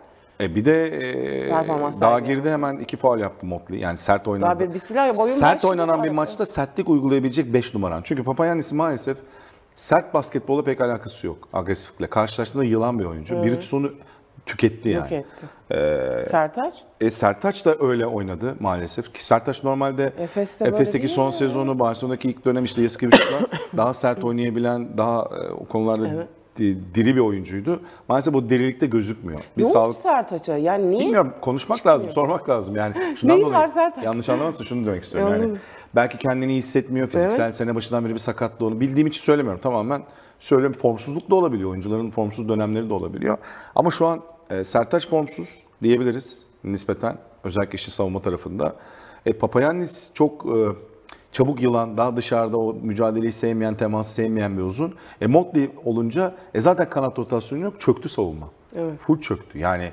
e, 0.41 0.55
bir 0.55 0.65
de 0.65 0.87
e, 0.87 1.49
Performans 1.49 2.01
daha 2.01 2.11
sahibi. 2.11 2.27
geride 2.27 2.53
hemen 2.53 2.79
iki 2.79 2.97
faul 2.97 3.19
yaptı 3.19 3.47
Motley. 3.47 3.81
Yani 3.81 3.97
sert 3.97 4.29
oynadı. 4.29 4.47
Daha 4.47 4.61
bir 4.61 4.75
bismillah, 4.75 5.19
boyun 5.19 5.35
sert 5.35 5.65
oynanan 5.65 5.99
bir 6.03 6.09
yaptı. 6.09 6.15
maçta 6.15 6.47
sertlik 6.47 6.89
uygulayabilecek 6.89 7.55
5 7.55 7.75
numaran. 7.75 8.01
Çünkü 8.05 8.25
Papayannis 8.25 8.73
maalesef 8.73 9.17
sert 9.77 10.15
basketbola 10.15 10.65
pek 10.65 10.81
alakası 10.81 11.27
yok 11.27 11.49
agresiflikle. 11.53 12.07
Karşılaştığında 12.07 12.65
yılan 12.65 12.99
bir 12.99 13.05
oyuncu. 13.05 13.43
Biritus 13.43 13.75
onu 13.75 13.93
tüketti 14.47 14.89
yani. 14.89 15.01
yok 15.01 15.13
etti. 15.13 15.47
Sertaç? 16.31 16.75
E, 17.01 17.11
Sertaç 17.11 17.65
da 17.65 17.77
öyle 17.81 18.07
oynadı 18.07 18.57
maalesef. 18.61 19.15
Ki 19.15 19.25
Sertaç 19.25 19.65
normalde 19.65 20.13
Efes'te 20.19 20.65
böyle 20.65 20.77
Efes'teki 20.77 21.03
değil 21.03 21.15
son 21.15 21.27
mi? 21.27 21.33
sezonu, 21.33 21.79
Barcelona'daki 21.79 22.29
ilk 22.29 22.45
dönem 22.45 22.65
işte 22.65 22.83
Yaskevicius'la 22.83 23.41
daha 23.77 23.95
sert 23.95 24.25
oynayabilen, 24.25 24.99
daha 24.99 25.21
e, 25.21 25.53
o 25.53 25.65
konularda 25.65 26.27
diri 26.57 27.17
bir 27.17 27.21
oyuncuydu. 27.21 27.81
Maalesef 28.09 28.35
o 28.35 28.49
dirilikte 28.49 28.87
gözükmüyor. 28.87 29.41
Bir 29.57 29.63
Ne 29.63 29.67
oldu 29.67 29.73
sağlık 29.73 29.97
Sertaç'a? 29.97 30.57
Yani 30.57 30.91
niye? 30.91 31.01
Bilmiyorum 31.01 31.33
konuşmak 31.41 31.87
lazım, 31.87 32.11
sormak 32.11 32.49
lazım 32.49 32.77
yani. 32.77 32.95
Şundan 33.17 33.37
Neyi 33.37 33.47
dolayı 33.47 33.71
yanlış 34.03 34.29
anlamazsın 34.29 34.65
şunu 34.65 34.87
demek 34.87 35.03
istiyorum 35.03 35.33
yani. 35.33 35.57
Belki 35.95 36.19
kendini 36.19 36.53
iyi 36.53 36.59
hissetmiyor, 36.59 37.09
fiziksel 37.09 37.45
Evet. 37.45 37.57
sene 37.57 37.75
başından 37.75 38.05
beri 38.05 38.15
bir 38.15 38.19
sakatlığı 38.19 38.67
onu 38.67 38.81
bildiğim 38.81 39.07
için 39.07 39.21
söylemiyorum. 39.21 39.61
Tamamen 39.61 40.03
söylüyorum 40.41 40.77
formsuzluk 40.81 41.31
da 41.31 41.35
olabiliyor. 41.35 41.71
Oyuncuların 41.71 42.11
formsuz 42.11 42.49
dönemleri 42.49 42.89
de 42.91 42.95
olabiliyor. 42.95 43.39
Ama 43.75 43.91
şu 43.91 44.07
an 44.07 44.21
e, 44.51 44.65
Sertaç 44.65 45.09
formsuz 45.09 45.59
diyebiliriz 45.83 46.45
nispeten 46.65 47.17
özellikle 47.45 47.77
işte 47.77 47.91
savunma 47.91 48.21
tarafında. 48.23 48.75
E, 49.27 49.33
Papayannis 49.33 50.11
çok 50.15 50.47
e, 50.47 50.57
çabuk 51.33 51.63
yılan, 51.63 51.97
daha 51.97 52.17
dışarıda 52.17 52.59
o 52.59 52.75
mücadeleyi 52.75 53.33
sevmeyen, 53.33 53.75
teması 53.75 54.15
sevmeyen 54.15 54.59
bir 54.59 54.63
uzun. 54.63 54.95
E 55.21 55.27
Motley 55.27 55.71
olunca 55.85 56.35
e, 56.55 56.61
zaten 56.61 56.91
kanat 56.91 57.19
rotasyonu 57.19 57.63
yok, 57.63 57.81
çöktü 57.81 58.09
savunma. 58.09 58.49
Full 59.07 59.21
çöktü. 59.21 59.59
Yani 59.59 59.91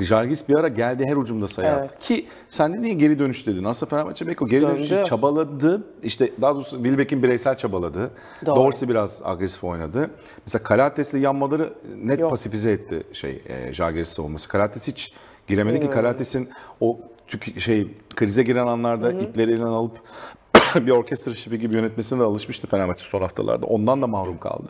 Jalgis 0.00 0.48
bir 0.48 0.54
ara 0.54 0.68
geldi 0.68 1.06
her 1.06 1.16
ucumda 1.16 1.48
sayı 1.48 1.70
attı. 1.70 1.88
Evet. 1.90 1.98
Ki 2.00 2.26
sen 2.48 2.74
de 2.74 2.82
niye 2.82 2.94
geri 2.94 3.18
dönüş 3.18 3.46
dedin? 3.46 3.64
Aslında 3.64 3.90
Fenerbahçe 3.90 4.26
Beko 4.26 4.48
geri 4.48 4.62
Döndü. 4.62 5.04
çabaladı. 5.04 5.84
İşte 6.02 6.30
daha 6.40 6.54
doğrusu 6.54 6.76
Wilbeck'in 6.76 7.22
bireysel 7.22 7.56
çabaladı. 7.56 8.10
Doğru. 8.46 8.56
Dorsey 8.56 8.88
biraz 8.88 9.20
agresif 9.24 9.64
oynadı. 9.64 10.10
Mesela 10.46 10.62
Kalates'le 10.62 11.14
yanmaları 11.14 11.72
net 12.04 12.20
Yok. 12.20 12.30
pasifize 12.30 12.72
etti 12.72 13.02
şey 13.12 13.42
e, 13.46 13.72
Jalgiris 13.72 14.08
savunması. 14.08 14.48
Kalates 14.48 14.88
hiç 14.88 15.12
giremedi 15.46 15.80
ki 15.80 15.90
Kalates'in 15.90 16.48
o 16.80 16.98
şey 17.58 17.88
krize 18.16 18.42
giren 18.42 18.66
anlarda 18.66 19.12
ipleri 19.12 19.50
elinden 19.50 19.66
alıp 19.66 20.00
bir 20.86 20.90
orkestra 20.90 21.34
şefi 21.34 21.58
gibi 21.58 21.74
yönetmesine 21.74 22.20
de 22.20 22.24
alışmıştı 22.24 22.66
Fenerbahçe 22.66 23.04
son 23.04 23.20
haftalarda. 23.20 23.66
Ondan 23.66 24.02
da 24.02 24.06
mahrum 24.06 24.38
kaldı. 24.38 24.68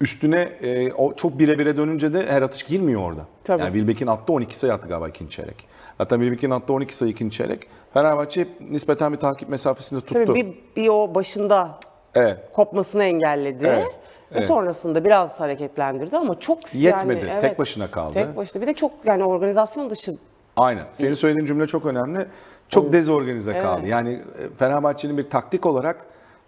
Üstüne 0.00 0.40
e, 0.40 0.92
o 0.92 1.14
çok 1.14 1.38
bire 1.38 1.58
bire 1.58 1.76
dönünce 1.76 2.14
de 2.14 2.26
her 2.26 2.42
atış 2.42 2.62
girmiyor 2.62 3.02
orada. 3.02 3.26
Tabii. 3.44 3.62
Yani 3.62 3.72
Wilbeck'in 3.72 4.06
attığı 4.06 4.32
12 4.32 4.58
sayı 4.58 4.72
attı 4.72 4.88
galiba 4.88 5.08
ikinci 5.08 5.32
çeyrek. 5.32 5.66
Zaten 5.98 6.18
Wilbeck'in 6.20 6.50
attığı 6.50 6.72
12 6.72 6.96
sayı 6.96 7.12
ikinci 7.12 7.36
çeyrek. 7.36 7.66
Fenerbahçe 7.94 8.48
nispeten 8.70 9.12
bir 9.12 9.18
takip 9.18 9.48
mesafesinde 9.48 10.00
tuttu. 10.00 10.14
Tabii 10.14 10.34
bir, 10.34 10.46
bir 10.76 10.88
o 10.88 11.14
başında 11.14 11.78
Evet. 12.14 12.38
kopmasını 12.52 13.04
engelledi. 13.04 13.66
Evet. 13.66 13.86
Ve 14.34 14.42
sonrasında 14.42 15.04
biraz 15.04 15.40
hareketlendirdi 15.40 16.16
ama 16.16 16.40
çok 16.40 16.74
Yetmedi, 16.74 17.26
yani, 17.26 17.40
tek 17.40 17.58
başına 17.58 17.90
kaldı. 17.90 18.14
Tek 18.14 18.36
başına. 18.36 18.62
Bir 18.62 18.66
de 18.66 18.74
çok 18.74 18.92
yani 19.04 19.24
organizasyon 19.24 19.90
dışı 19.90 20.16
Aynen. 20.60 20.86
Senin 20.92 21.14
söylediğin 21.14 21.46
cümle 21.46 21.66
çok 21.66 21.86
önemli. 21.86 22.26
Çok 22.68 22.92
dezorganize 22.92 23.52
kaldı. 23.58 23.86
Yani 23.86 24.10
e, 24.12 24.56
Fenerbahçe'nin 24.58 25.18
bir 25.18 25.30
taktik 25.30 25.66
olarak 25.66 26.06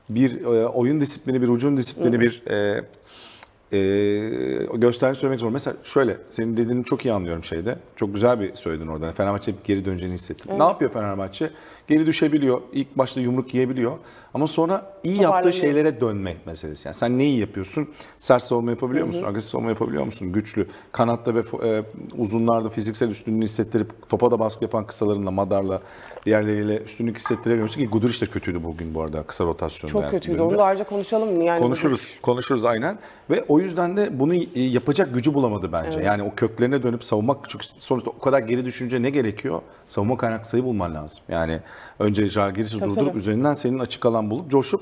bir 0.08 0.44
e, 0.44 0.66
oyun 0.66 1.00
disiplini, 1.00 1.42
bir 1.42 1.48
ucun 1.48 1.76
disiplini, 1.76 2.20
bir 2.20 2.42
e, 2.46 2.84
e, 3.72 3.78
gösterdiğini 4.74 5.16
söylemek 5.16 5.40
zor. 5.40 5.50
Mesela 5.50 5.76
şöyle, 5.84 6.16
senin 6.28 6.56
dediğini 6.56 6.84
çok 6.84 7.04
iyi 7.04 7.12
anlıyorum 7.12 7.44
şeyde. 7.44 7.78
Çok 7.96 8.14
güzel 8.14 8.40
bir 8.40 8.54
söyledin 8.54 8.86
orada. 8.86 9.12
Fenerbahçe 9.12 9.54
geri 9.64 9.84
döneceğini 9.84 10.14
hissettim. 10.14 10.58
Ne 10.58 10.64
yapıyor 10.64 10.90
Fenerbahçe? 10.90 11.50
Geri 11.88 12.06
düşebiliyor. 12.06 12.60
İlk 12.72 12.98
başta 12.98 13.20
yumruk 13.20 13.54
yiyebiliyor. 13.54 13.98
Ama 14.34 14.46
sonra 14.46 14.92
iyi 15.04 15.22
yaptığı 15.22 15.52
şeylere 15.52 16.00
dönme 16.00 16.36
meselesi. 16.46 16.88
Yani 16.88 16.94
sen 16.94 17.18
neyi 17.18 17.38
yapıyorsun? 17.38 17.88
Sert 18.18 18.42
savunma 18.42 18.70
yapabiliyor 18.70 19.06
musun? 19.06 19.24
Agresif 19.26 19.50
savunma 19.50 19.70
yapabiliyor 19.70 20.04
musun? 20.04 20.32
Güçlü. 20.32 20.66
Kanatta 20.92 21.34
ve 21.34 21.42
e, 21.64 21.82
uzunlarda 22.18 22.68
fiziksel 22.68 23.08
üstünlüğünü 23.08 23.44
hissettirip 23.44 24.08
topa 24.08 24.30
da 24.30 24.38
baskı 24.40 24.64
yapan 24.64 24.86
kısalarınla, 24.86 25.30
Madar'la, 25.30 25.80
diğerleriyle 26.26 26.78
üstünlük 26.82 27.18
hissettirebiliyor 27.18 27.62
musun? 27.62 27.80
Ki 27.80 27.88
Guduric 27.88 28.26
de 28.26 28.30
kötüydü 28.30 28.64
bugün 28.64 28.94
bu 28.94 29.02
arada 29.02 29.22
kısa 29.22 29.44
rotasyonda. 29.44 29.92
çok 29.92 30.02
yani 30.02 30.10
kötüydü. 30.10 30.38
bölümde. 30.38 30.52
Onu 30.54 30.58
da 30.58 30.64
ayrıca 30.64 30.84
konuşalım 30.84 31.36
mı? 31.36 31.44
Yani 31.44 31.60
Konuşuruz, 31.60 32.06
konuşuruz 32.22 32.64
aynen. 32.64 32.98
Ve 33.30 33.44
o 33.48 33.60
yüzden 33.60 33.96
de 33.96 34.20
bunu 34.20 34.34
e, 34.34 34.48
yapacak 34.54 35.14
gücü 35.14 35.34
bulamadı 35.34 35.72
bence. 35.72 36.00
Yani 36.00 36.22
o 36.22 36.34
köklerine 36.34 36.82
dönüp 36.82 37.04
savunmak, 37.04 37.50
çünkü 37.50 37.66
sonuçta 37.78 38.10
o 38.10 38.18
kadar 38.18 38.38
geri 38.38 38.64
düşünce 38.64 39.02
ne 39.02 39.10
gerekiyor? 39.10 39.62
Savunma 39.88 40.16
kaynak 40.16 40.46
sayı 40.46 40.64
bulman 40.64 40.94
lazım. 40.94 41.18
Yani 41.28 41.60
önce 42.02 42.30
Žalgiris'i 42.30 42.78
Tabii, 42.78 42.90
durdurup 42.90 43.08
tabii. 43.08 43.18
üzerinden 43.18 43.54
senin 43.54 43.78
açık 43.78 44.06
alan 44.06 44.30
bulup 44.30 44.50
coşup 44.50 44.80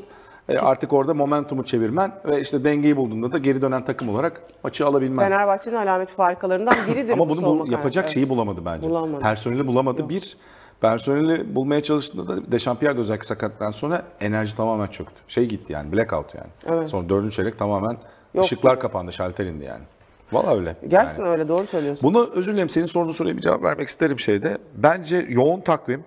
e, 0.48 0.58
artık 0.58 0.92
orada 0.92 1.14
momentumu 1.14 1.64
çevirmen 1.64 2.12
ve 2.24 2.40
işte 2.40 2.64
dengeyi 2.64 2.96
bulduğunda 2.96 3.32
da 3.32 3.38
geri 3.38 3.62
dönen 3.62 3.84
takım 3.84 4.08
olarak 4.08 4.42
maçı 4.64 4.86
alabilmen. 4.86 5.24
Fenerbahçe'nin 5.24 5.76
alamet 5.76 6.08
farikalarından 6.08 6.74
biridir. 6.88 7.12
Ama 7.12 7.28
bunu 7.28 7.42
bu, 7.42 7.66
yapacak 7.70 8.04
kaynağı. 8.04 8.12
şeyi 8.12 8.28
bulamadı 8.28 8.64
bence. 8.64 8.90
Bulamadı. 8.90 9.22
Personeli 9.22 9.66
bulamadı. 9.66 10.08
Bir, 10.08 10.36
personeli 10.80 11.54
bulmaya 11.54 11.82
çalıştığında 11.82 12.28
da 12.28 12.52
Dechampierre 12.52 12.96
de 12.96 13.00
özellikle 13.00 13.26
sakatlıktan 13.26 13.70
sonra 13.70 14.02
enerji 14.20 14.56
tamamen 14.56 14.86
çöktü. 14.86 15.14
Şey 15.28 15.46
gitti 15.46 15.72
yani, 15.72 15.92
blackout 15.92 16.34
yani. 16.34 16.48
Evet. 16.66 16.88
Sonra 16.88 17.08
dördüncü 17.08 17.36
çeyrek 17.36 17.58
tamamen 17.58 17.96
Yok. 18.34 18.44
ışıklar 18.44 18.80
kapandı, 18.80 19.12
şalter 19.12 19.46
indi 19.46 19.64
yani. 19.64 19.82
Valla 20.32 20.56
öyle. 20.56 20.76
Gerçekten 20.88 21.24
Yani. 21.24 21.32
öyle 21.32 21.48
doğru 21.48 21.66
söylüyorsun. 21.66 22.02
Bunu 22.02 22.30
özür 22.34 22.52
dilerim 22.52 22.68
senin 22.68 22.86
sorduğun 22.86 23.12
soruya 23.12 23.36
bir 23.36 23.42
cevap 23.42 23.62
vermek 23.62 23.88
isterim 23.88 24.20
şeyde. 24.20 24.58
Bence 24.74 25.26
yoğun 25.28 25.60
takvim. 25.60 26.04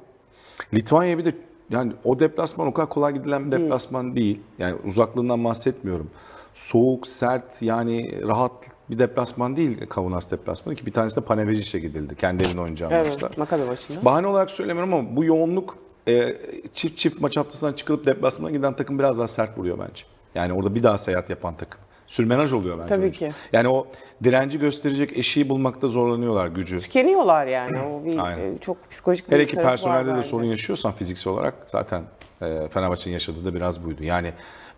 Litvanya 0.74 1.18
bir 1.18 1.26
de 1.26 1.36
yani 1.70 1.94
o 2.04 2.20
deplasman 2.20 2.68
o 2.68 2.74
kadar 2.74 2.90
kolay 2.90 3.14
gidilen 3.14 3.46
bir 3.46 3.52
deplasman 3.52 4.16
değil. 4.16 4.40
Yani 4.60 4.76
uzaklığından 4.86 5.44
bahsetmiyorum. 5.44 6.10
Soğuk, 6.54 7.08
sert 7.08 7.62
yani 7.62 8.22
rahat 8.28 8.52
bir 8.90 9.00
deplasman 9.00 9.56
değil 9.56 9.88
Kaunas 9.90 10.32
deplasmanı 10.32 10.76
ki 10.76 10.86
bir 10.86 10.92
tanesi 10.92 11.22
de 11.22 11.26
Panevėžy'e 11.26 11.80
gidildi. 11.80 12.16
Kendi 12.16 12.44
evinde 12.44 12.62
oynayacağı. 12.62 12.92
Evet, 12.92 13.38
Makabe 13.38 13.64
maçında. 13.64 14.06
Bahane 14.06 14.28
olarak 14.28 14.52
söylemiyorum 14.52 14.94
ama 14.94 15.16
bu 15.16 15.24
yoğunluk 15.24 15.78
e, 16.08 16.38
çift 16.74 16.98
çift 16.98 17.22
maç 17.22 17.38
haftasından 17.38 17.74
çıkılıp 17.74 18.06
deplasmana 18.06 18.52
giden 18.52 18.76
takım 18.76 19.00
biraz 19.00 19.18
daha 19.18 19.28
sert 19.28 19.58
vuruyor 19.58 19.80
bence. 19.80 20.04
Yani 20.36 20.54
orada 20.54 20.76
bir 20.76 20.84
daha 20.84 20.98
seyahat 20.98 21.30
yapan 21.30 21.56
takım. 21.58 21.82
Sürmenaj 22.14 22.54
oluyor 22.54 22.80
bence. 22.80 22.96
Tabii 22.96 23.12
ki. 23.12 23.32
Yani 23.54 23.70
o 23.70 23.88
direnci 24.24 24.60
gösterecek 24.60 25.18
eşiği 25.18 25.50
bulmakta 25.50 25.88
zorlanıyorlar 25.88 26.48
gücü. 26.48 26.80
Tükeniyorlar 26.80 27.48
yani. 27.48 27.80
O 27.80 28.06
bir 28.06 28.18
Aynen. 28.18 28.56
e, 28.56 28.58
çok 28.62 28.92
psikolojik 28.92 29.32
bir 29.32 29.36
Hele 29.36 29.46
ki 29.46 29.56
personelde 29.56 30.16
de 30.18 30.24
sorun 30.24 30.44
yaşıyorsan 30.44 30.92
fiziksel 30.92 31.34
olarak 31.34 31.54
zaten 31.66 32.04
e, 32.42 32.68
Fenerbahçe'nin 32.68 33.14
yaşadığı 33.14 33.46
da 33.46 33.54
biraz 33.54 33.86
buydu. 33.86 34.04
Yani 34.04 34.34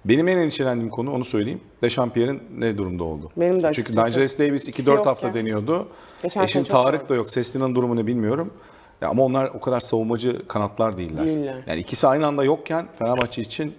benim 0.06 0.28
en 0.28 0.38
endişelendiğim 0.38 0.90
konu 0.90 1.14
onu 1.14 1.26
söyleyeyim. 1.26 1.62
Dechampierre'in 1.82 2.42
ne 2.58 2.78
durumda 2.78 3.04
oldu? 3.04 3.32
Benim 3.38 3.64
de 3.64 3.72
Çünkü. 3.74 3.92
Nigel 3.92 4.30
Davis 4.40 4.68
İkisi 4.68 4.90
2-4 4.90 4.96
hafta 5.06 5.28
yokken. 5.28 5.34
deniyordu. 5.34 5.88
Geçen 6.24 6.44
E 6.44 6.48
şimdi 6.48 6.70
Tarık 6.70 7.10
da 7.10 7.16
yok. 7.16 7.32
Sesli'nin 7.32 7.76
durumunu 7.76 8.08
bilmiyorum. 8.08 8.54
Ya 9.02 9.10
ama 9.10 9.24
onlar 9.24 9.46
o 9.46 9.60
kadar 9.60 9.80
savunmacı 9.80 10.48
kanatlar 10.48 10.98
değiller. 10.98 11.26
Değiller. 11.26 11.64
Yani 11.68 11.80
ikisi 11.80 12.08
aynı 12.08 12.28
anda 12.28 12.44
yokken 12.44 12.88
Fenerbahçe 13.00 13.42
için 13.42 13.74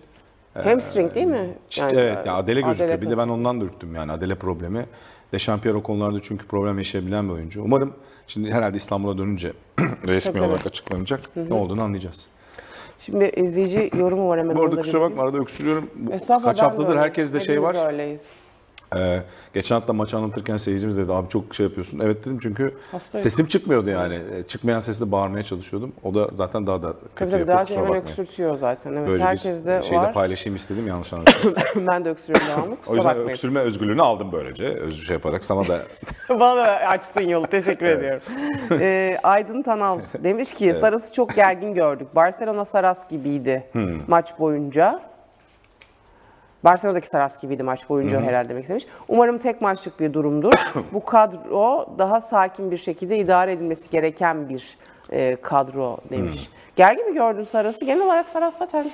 Hamstring 0.64 1.14
değil 1.14 1.26
mi? 1.26 1.48
işte 1.70 1.86
evet 1.94 2.26
ya 2.26 2.34
Adele 2.34 2.60
gözüküyor. 2.60 3.00
Bir 3.00 3.10
de 3.10 3.18
ben 3.18 3.28
ondan 3.28 3.60
da 3.60 3.64
ürktüm 3.64 3.94
yani 3.94 4.12
Adele 4.12 4.34
problemi. 4.34 4.86
Dechampierre 5.32 5.76
o 5.76 5.82
konularda 5.82 6.18
çünkü 6.22 6.46
problem 6.46 6.78
yaşayabilen 6.78 7.28
bir 7.28 7.32
oyuncu. 7.34 7.62
Umarım 7.62 7.92
şimdi 8.26 8.52
herhalde 8.52 8.76
İstanbul'a 8.76 9.18
dönünce 9.18 9.52
resmi 10.06 10.32
Tabii, 10.32 10.42
olarak 10.42 10.66
açıklanacak. 10.66 11.20
Ne 11.36 11.54
olduğunu 11.54 11.82
anlayacağız. 11.82 12.26
Şimdi 12.98 13.32
izleyici 13.36 13.90
yorumu 13.98 14.28
var 14.28 14.38
hemen. 14.38 14.56
Bu 14.56 14.62
arada 14.62 14.76
kusura 14.76 15.00
bakma 15.00 15.22
arada 15.22 15.38
öksürüyorum. 15.38 15.90
Kaç 16.44 16.58
de 16.58 16.62
haftadır 16.62 16.88
öyle. 16.88 17.00
herkeste 17.00 17.40
şey 17.40 17.62
var. 17.62 17.86
Öyleyiz. 17.86 18.20
Ee, 18.96 19.22
geçen 19.54 19.74
hafta 19.74 19.92
maçı 19.92 20.16
anlatırken 20.16 20.56
seyircimiz 20.56 20.96
dedi 20.96 21.12
abi 21.12 21.28
çok 21.28 21.54
şey 21.54 21.66
yapıyorsun. 21.66 21.98
Evet 21.98 22.20
dedim 22.24 22.38
çünkü 22.42 22.74
Hastayım. 22.92 23.22
sesim 23.22 23.46
çıkmıyor 23.46 23.86
yani. 23.86 24.14
Ee, 24.34 24.42
Çıkmayan 24.42 24.80
sesle 24.80 25.12
bağırmaya 25.12 25.42
çalışıyordum. 25.42 25.92
O 26.02 26.14
da 26.14 26.28
zaten 26.32 26.66
daha 26.66 26.82
da 26.82 26.92
kötü 26.92 27.00
Tabii 27.16 27.30
tabii 27.30 27.38
yapıyor. 27.40 27.48
daha 27.56 27.64
Kusura 27.64 27.78
hemen 27.78 27.88
bakmayın. 27.90 28.06
öksürtüyor 28.18 28.58
zaten. 28.58 28.92
Evet, 28.92 29.08
Böyle 29.08 29.24
herkes 29.24 29.66
de 29.66 29.80
şeyi 29.82 29.92
de 30.00 30.02
var. 30.02 30.12
paylaşayım 30.14 30.56
istedim 30.56 30.86
yanlış 30.86 31.12
anlaşılmasın. 31.12 31.86
ben 31.86 32.04
de 32.04 32.10
öksürüyorum 32.10 32.48
devamlı. 32.56 32.76
o 32.86 32.94
yüzden 32.94 33.10
bakmayın. 33.10 33.28
öksürme 33.30 33.60
özgürlüğünü 33.60 34.02
aldım 34.02 34.28
böylece. 34.32 34.64
Öz 34.66 35.06
şey 35.06 35.14
yaparak 35.14 35.44
sana 35.44 35.68
da 35.68 35.80
Bana 36.30 36.62
açtın 36.62 37.20
yolu. 37.28 37.46
Teşekkür 37.46 37.86
ediyorum. 37.86 38.22
Ee, 38.70 39.18
Aydın 39.22 39.62
Tanal 39.62 39.98
demiş 40.24 40.54
ki 40.54 40.74
Saras'ı 40.80 41.12
çok 41.12 41.34
gergin 41.36 41.74
gördük. 41.74 42.08
Barcelona 42.14 42.64
Saras 42.64 43.08
gibiydi 43.08 43.64
Hmm. 43.72 44.00
maç 44.06 44.38
boyunca. 44.38 45.00
Barcelona'daki 46.66 47.06
Saras 47.06 47.40
gibiydi 47.40 47.62
maç 47.62 47.88
boyunca 47.88 48.20
herhalde 48.20 48.48
demek 48.48 48.62
istemiş. 48.62 48.86
Umarım 49.08 49.38
tek 49.38 49.60
maçlık 49.60 50.00
bir 50.00 50.12
durumdur. 50.12 50.52
Bu 50.92 51.04
kadro 51.04 51.86
daha 51.98 52.20
sakin 52.20 52.70
bir 52.70 52.76
şekilde 52.76 53.18
idare 53.18 53.52
edilmesi 53.52 53.90
gereken 53.90 54.48
bir 54.48 54.78
e, 55.12 55.36
kadro 55.42 55.98
demiş. 56.10 56.46
Hmm. 56.46 56.54
Gergin 56.76 57.10
mi 57.10 57.14
gördün 57.14 57.44
Saras'ı? 57.44 57.84
Genel 57.84 58.04
olarak 58.04 58.28
Saras 58.28 58.54
zaten 58.58 58.90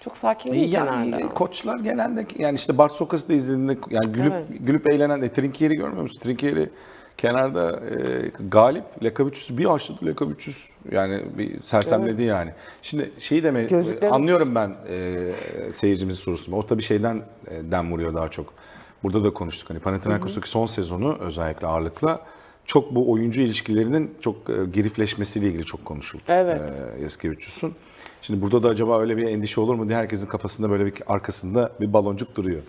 çok 0.00 0.16
sakin 0.16 0.52
değil 0.52 0.72
yani 0.72 1.10
kenarda. 1.10 1.34
koçlar 1.34 1.78
genelde 1.78 2.26
yani 2.38 2.54
işte 2.54 2.78
Bart 2.78 2.92
Sokas'ı 2.92 3.28
da 3.28 3.32
izlediğinde 3.32 3.76
yani 3.90 4.12
gülüp 4.12 4.32
Evet. 4.32 4.46
gülüp 4.60 4.86
eğlenen 4.86 5.22
e, 5.22 5.28
Trinkier'i 5.28 5.74
görmüyor 5.74 6.02
musun? 6.02 6.20
Trinkieri 6.20 6.70
kenarda 7.26 7.80
e, 7.80 8.30
galip 8.50 9.04
Lekabüçüsü 9.04 9.58
bir 9.58 9.74
açtı 9.74 9.94
Lekabüçüs 10.06 10.66
yani 10.92 11.22
bir 11.38 11.60
sersemledi 11.60 12.22
yani. 12.22 12.50
Şimdi 12.82 13.10
şeyi 13.18 13.44
deme 13.44 13.64
Gözlükleri- 13.64 14.08
anlıyorum 14.08 14.54
ben 14.54 14.74
e, 14.88 15.32
seyircimizin 15.72 16.20
sorusunu. 16.20 16.56
O 16.56 16.66
tabii 16.66 16.82
şeyden 16.82 17.22
e, 17.50 17.70
dem 17.70 17.92
vuruyor 17.92 18.14
daha 18.14 18.28
çok. 18.28 18.52
Burada 19.02 19.24
da 19.24 19.32
konuştuk 19.32 19.70
hani 19.70 19.78
Panathinaikos'taki 19.78 20.48
son 20.48 20.66
sezonu 20.66 21.16
özellikle 21.20 21.66
ağırlıkla 21.66 22.20
çok 22.64 22.94
bu 22.94 23.10
oyuncu 23.12 23.40
ilişkilerinin 23.40 24.14
çok 24.20 24.36
e, 24.50 24.52
girifleşmesiyle 24.72 25.46
ilgili 25.46 25.64
çok 25.64 25.84
konuşuldu. 25.84 26.22
Evet. 26.28 26.60
E, 26.98 27.02
Yaskevicius'un. 27.02 27.74
Şimdi 28.22 28.42
burada 28.42 28.62
da 28.62 28.68
acaba 28.68 29.00
öyle 29.00 29.16
bir 29.16 29.22
endişe 29.28 29.60
olur 29.60 29.74
mu 29.74 29.88
diye 29.88 29.98
herkesin 29.98 30.26
kafasında 30.26 30.70
böyle 30.70 30.86
bir 30.86 30.94
arkasında 31.06 31.72
bir 31.80 31.92
baloncuk 31.92 32.36
duruyor. 32.36 32.62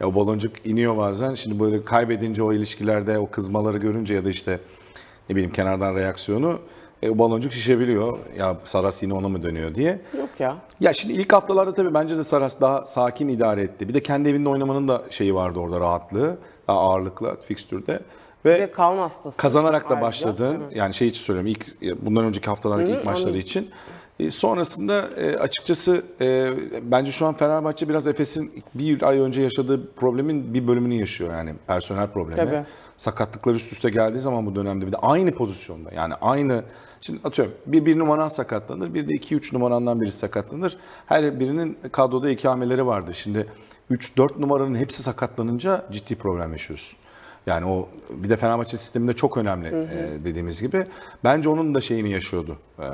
Ya 0.00 0.08
o 0.08 0.14
baloncuk 0.14 0.66
iniyor 0.66 0.96
bazen. 0.96 1.34
Şimdi 1.34 1.60
böyle 1.60 1.84
kaybedince 1.84 2.42
o 2.42 2.52
ilişkilerde 2.52 3.18
o 3.18 3.30
kızmaları 3.30 3.78
görünce 3.78 4.14
ya 4.14 4.24
da 4.24 4.30
işte 4.30 4.60
ne 5.28 5.36
bileyim 5.36 5.52
kenardan 5.52 5.94
reaksiyonu 5.94 6.58
e, 7.02 7.10
o 7.10 7.18
baloncuk 7.18 7.52
şişebiliyor. 7.52 8.18
Ya 8.38 8.56
Saras 8.64 9.02
yine 9.02 9.14
ona 9.14 9.28
mı 9.28 9.42
dönüyor 9.42 9.74
diye. 9.74 10.00
Yok 10.18 10.28
ya. 10.38 10.56
Ya 10.80 10.92
şimdi 10.92 11.14
ilk 11.14 11.32
haftalarda 11.32 11.74
tabii 11.74 11.94
bence 11.94 12.18
de 12.18 12.24
Saras 12.24 12.60
daha 12.60 12.84
sakin 12.84 13.28
idare 13.28 13.62
etti. 13.62 13.88
Bir 13.88 13.94
de 13.94 14.02
kendi 14.02 14.28
evinde 14.28 14.48
oynamanın 14.48 14.88
da 14.88 15.02
şeyi 15.10 15.34
vardı 15.34 15.58
orada 15.58 15.80
rahatlığı. 15.80 16.36
Daha 16.68 16.78
ağırlıklı 16.78 17.36
fikstürde. 17.48 18.00
Ve 18.44 18.58
de 18.58 18.72
hastası. 18.76 19.36
kazanarak 19.36 19.90
da 19.90 20.00
başladın. 20.00 20.62
Yani 20.74 20.94
şey 20.94 21.08
için 21.08 21.20
söylüyorum 21.20 21.50
ilk 21.50 22.00
bundan 22.02 22.24
önceki 22.24 22.46
haftalardaki 22.46 22.92
ilk 22.92 23.04
maçları 23.04 23.38
için. 23.38 23.70
E, 24.22 24.30
sonrasında 24.30 25.10
e, 25.16 25.36
açıkçası 25.36 26.02
e, 26.20 26.50
bence 26.82 27.12
şu 27.12 27.26
an 27.26 27.34
Fenerbahçe 27.34 27.88
biraz 27.88 28.06
Efes'in 28.06 28.52
bir 28.74 29.02
ay 29.02 29.18
önce 29.18 29.42
yaşadığı 29.42 29.92
problemin 29.94 30.54
bir 30.54 30.68
bölümünü 30.68 30.94
yaşıyor 30.94 31.30
yani 31.30 31.54
personel 31.66 32.08
problemi. 32.08 32.36
Tabii. 32.36 32.64
Sakatlıklar 32.96 33.54
üst 33.54 33.72
üste 33.72 33.90
geldiği 33.90 34.18
zaman 34.18 34.46
bu 34.46 34.54
dönemde 34.54 34.86
bir 34.86 34.92
de 34.92 34.96
aynı 34.96 35.32
pozisyonda 35.32 35.92
yani 35.94 36.14
aynı 36.14 36.62
şimdi 37.00 37.20
atıyorum 37.24 37.54
bir 37.66 37.86
bir 37.86 37.98
numaran 37.98 38.28
sakatlanır 38.28 38.94
bir 38.94 39.08
de 39.08 39.14
iki 39.14 39.34
üç 39.34 39.52
numarandan 39.52 40.00
biri 40.00 40.12
sakatlanır. 40.12 40.76
Her 41.06 41.40
birinin 41.40 41.78
kadroda 41.92 42.30
ikameleri 42.30 42.86
vardı. 42.86 43.14
Şimdi 43.14 43.46
3-4 43.90 44.40
numaranın 44.40 44.74
hepsi 44.74 45.02
sakatlanınca 45.02 45.86
ciddi 45.92 46.16
problem 46.16 46.52
yaşıyorsun. 46.52 46.98
Yani 47.46 47.66
o 47.66 47.88
bir 48.10 48.28
de 48.30 48.36
Fenerbahçe 48.36 48.76
sisteminde 48.76 49.12
çok 49.12 49.36
önemli 49.36 49.68
e, 49.68 50.24
dediğimiz 50.24 50.60
gibi. 50.60 50.86
Bence 51.24 51.48
onun 51.48 51.74
da 51.74 51.80
şeyini 51.80 52.10
yaşıyordu. 52.10 52.56
e, 52.78 52.84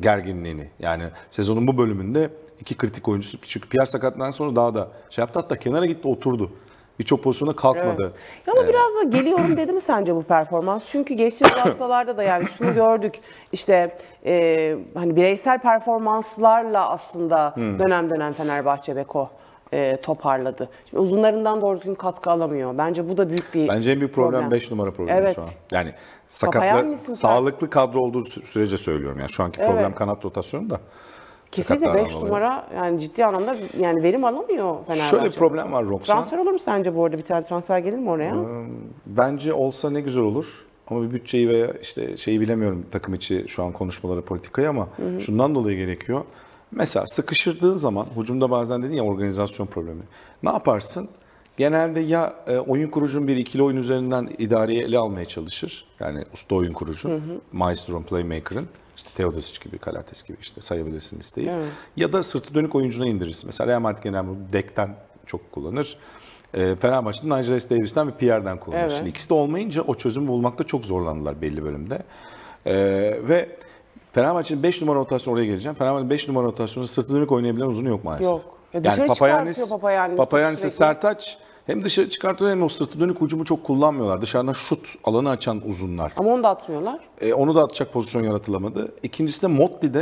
gerginliğini. 0.00 0.68
Yani 0.78 1.04
sezonun 1.30 1.66
bu 1.66 1.78
bölümünde 1.78 2.30
iki 2.60 2.76
kritik 2.76 3.08
oyuncusu 3.08 3.38
çünkü 3.42 3.68
Pierre 3.68 3.86
sakatlıktan 3.86 4.30
sonra 4.30 4.56
daha 4.56 4.74
da 4.74 4.88
şey 5.10 5.22
yaptı 5.22 5.38
hatta 5.38 5.58
kenara 5.58 5.86
gitti 5.86 6.08
oturdu. 6.08 6.50
Birçok 6.98 7.24
pozisyona 7.24 7.56
kalkmadı. 7.56 8.12
Ya 8.46 8.52
ama 8.52 8.68
biraz 8.68 8.94
da 9.12 9.18
geliyorum 9.18 9.56
dedi 9.56 9.72
mi 9.72 9.80
sence 9.80 10.14
bu 10.14 10.22
performans? 10.22 10.84
Çünkü 10.86 11.14
geçtiğimiz 11.14 11.58
haftalarda 11.64 12.16
da 12.16 12.22
yani 12.22 12.46
şunu 12.46 12.74
gördük. 12.74 13.14
İşte 13.52 13.96
e, 14.26 14.76
hani 14.94 15.16
bireysel 15.16 15.58
performanslarla 15.58 16.88
aslında 16.90 17.54
dönem 17.56 18.10
dönem 18.10 18.32
Fenerbahçe 18.32 18.96
Beko 18.96 19.30
e, 19.72 19.96
toparladı. 20.02 20.68
Şimdi 20.90 21.02
uzunlarından 21.02 21.60
doğru 21.60 21.76
düzgün 21.76 21.94
katkı 21.94 22.30
alamıyor. 22.30 22.78
Bence 22.78 23.08
bu 23.08 23.16
da 23.16 23.28
büyük 23.28 23.54
bir 23.54 23.68
Bence 23.68 23.90
en 23.92 24.00
büyük 24.00 24.14
problem 24.14 24.50
5 24.50 24.70
numara 24.70 24.90
problemi 24.90 25.18
Evet. 25.18 25.34
şu 25.34 25.42
an. 25.42 25.48
Yani 25.72 25.92
sen? 26.28 26.96
sağlıklı 27.14 27.70
kadro 27.70 28.00
olduğu 28.00 28.22
sü- 28.22 28.44
sürece 28.46 28.76
söylüyorum. 28.76 29.18
Yani 29.18 29.30
şu 29.30 29.42
anki 29.42 29.60
Evet. 29.60 29.70
problem 29.70 29.94
kanat 29.94 30.24
rotasyonu 30.24 30.70
da. 30.70 30.80
Kesinlikle 31.52 31.84
sakatlardan 31.86 32.06
5 32.06 32.14
dolayı. 32.14 32.26
numara 32.26 32.66
yani 32.76 33.00
ciddi 33.00 33.24
anlamda 33.24 33.56
yani 33.78 34.02
verim 34.02 34.24
alamıyor 34.24 34.76
Fenerbahçe. 34.86 35.10
Şöyle 35.10 35.24
bir 35.24 35.30
problem 35.36 35.72
var 35.72 35.84
Roxan. 35.84 36.16
Transfer 36.16 36.38
olur 36.38 36.52
mu 36.52 36.58
sence 36.58 36.94
bu 36.96 37.04
arada 37.04 37.18
bir 37.18 37.22
tane 37.22 37.42
transfer 37.42 37.78
gelir 37.78 37.98
mi 37.98 38.10
oraya? 38.10 38.34
Bence 39.06 39.52
olsa 39.52 39.90
ne 39.90 40.00
güzel 40.00 40.22
olur. 40.22 40.64
Ama 40.90 41.02
bir 41.02 41.10
bütçeyi 41.10 41.48
veya 41.48 41.72
işte 41.82 42.16
şeyi 42.16 42.40
bilemiyorum 42.40 42.86
takım 42.92 43.14
içi 43.14 43.44
şu 43.48 43.62
an 43.64 43.72
konuşmaları 43.72 44.22
politikayı 44.22 44.68
ama 44.68 44.88
şundan 45.20 45.54
dolayı 45.54 45.76
gerekiyor. 45.76 46.24
Mesela 46.70 47.06
sıkışırdığın 47.06 47.76
zaman 47.76 48.06
hücumda 48.16 48.50
bazen 48.50 48.82
dedin 48.82 48.94
ya 48.94 49.04
organizasyon 49.04 49.66
problemi. 49.66 50.02
Ne 50.42 50.50
yaparsın? 50.50 51.08
Genelde 51.56 52.00
ya 52.00 52.34
e, 52.46 52.58
oyun 52.58 52.90
kurucun 52.90 53.28
bir 53.28 53.36
ikili 53.36 53.62
oyun 53.62 53.76
üzerinden 53.76 54.28
idareyi 54.38 54.82
ele 54.82 54.98
almaya 54.98 55.24
çalışır. 55.24 55.84
Yani 56.00 56.24
usta 56.34 56.54
oyun 56.54 56.72
kurucu, 56.72 57.20
maestro'un, 57.52 58.02
playmaker'ın. 58.02 58.68
işte 58.96 59.10
Teodosic 59.14 59.64
gibi, 59.64 59.78
Kalates 59.78 60.22
gibi 60.22 60.36
işte 60.40 60.60
sayabilirsin 60.60 61.18
listeyi. 61.18 61.50
Ya 61.96 62.12
da 62.12 62.22
sırtı 62.22 62.54
dönük 62.54 62.74
oyuncuna 62.74 63.06
indirirsin. 63.06 63.46
Mesela 63.46 63.70
Real 63.70 63.80
Madrid 63.80 64.02
genelde 64.02 64.28
bu 64.28 64.36
dekten 64.52 64.96
çok 65.26 65.52
kullanır. 65.52 65.96
E, 66.54 66.76
Fenerbahçe'de 66.76 67.38
Nigel 67.38 67.60
Davis'ten 67.70 68.08
ve 68.08 68.12
Pierre'den 68.12 68.60
kullanır. 68.60 68.80
Evet. 68.82 68.92
Şimdi 68.92 69.10
İkisi 69.10 69.28
de 69.28 69.34
olmayınca 69.34 69.82
o 69.82 69.94
çözümü 69.94 70.28
bulmakta 70.28 70.64
çok 70.64 70.84
zorlandılar 70.84 71.42
belli 71.42 71.64
bölümde. 71.64 72.02
Ee, 72.66 72.74
ve 73.28 73.48
Fenerbahçe'nin 74.12 74.62
5 74.62 74.80
numara 74.82 74.98
rotasyonu 74.98 75.36
oraya 75.36 75.46
geleceğim. 75.46 75.76
Fenerbahçe'nin 75.78 76.10
5 76.10 76.28
numara 76.28 76.46
rotasyonu 76.46 76.86
sırtı 76.86 77.14
dönük 77.14 77.32
oynayabilen 77.32 77.66
uzunu 77.66 77.88
yok 77.88 78.04
maalesef. 78.04 78.30
Yok. 78.30 78.40
E 78.74 78.84
dışarı 78.84 78.96
çıkartıyor 78.96 79.16
Papayannis 79.18 80.16
Papayannis 80.16 80.58
sürekli. 80.58 80.76
Sertaç 80.76 81.38
hem 81.66 81.84
dışarı 81.84 82.08
çıkartıyor 82.10 82.50
hem 82.50 82.62
o 82.62 82.68
sırtı 82.68 83.00
dönük 83.00 83.20
hücumu 83.20 83.44
çok 83.44 83.64
kullanmıyorlar. 83.64 84.22
Dışarıdan 84.22 84.52
şut 84.52 84.94
alanı 85.04 85.30
açan 85.30 85.62
uzunlar. 85.68 86.12
Ama 86.16 86.30
onu 86.30 86.42
da 86.42 86.48
atmıyorlar. 86.48 87.00
E, 87.20 87.34
onu 87.34 87.54
da 87.54 87.62
atacak 87.62 87.92
pozisyon 87.92 88.22
yaratılamadı. 88.22 88.92
İkincisi 89.02 89.42
de 89.42 89.46
Motti 89.46 89.94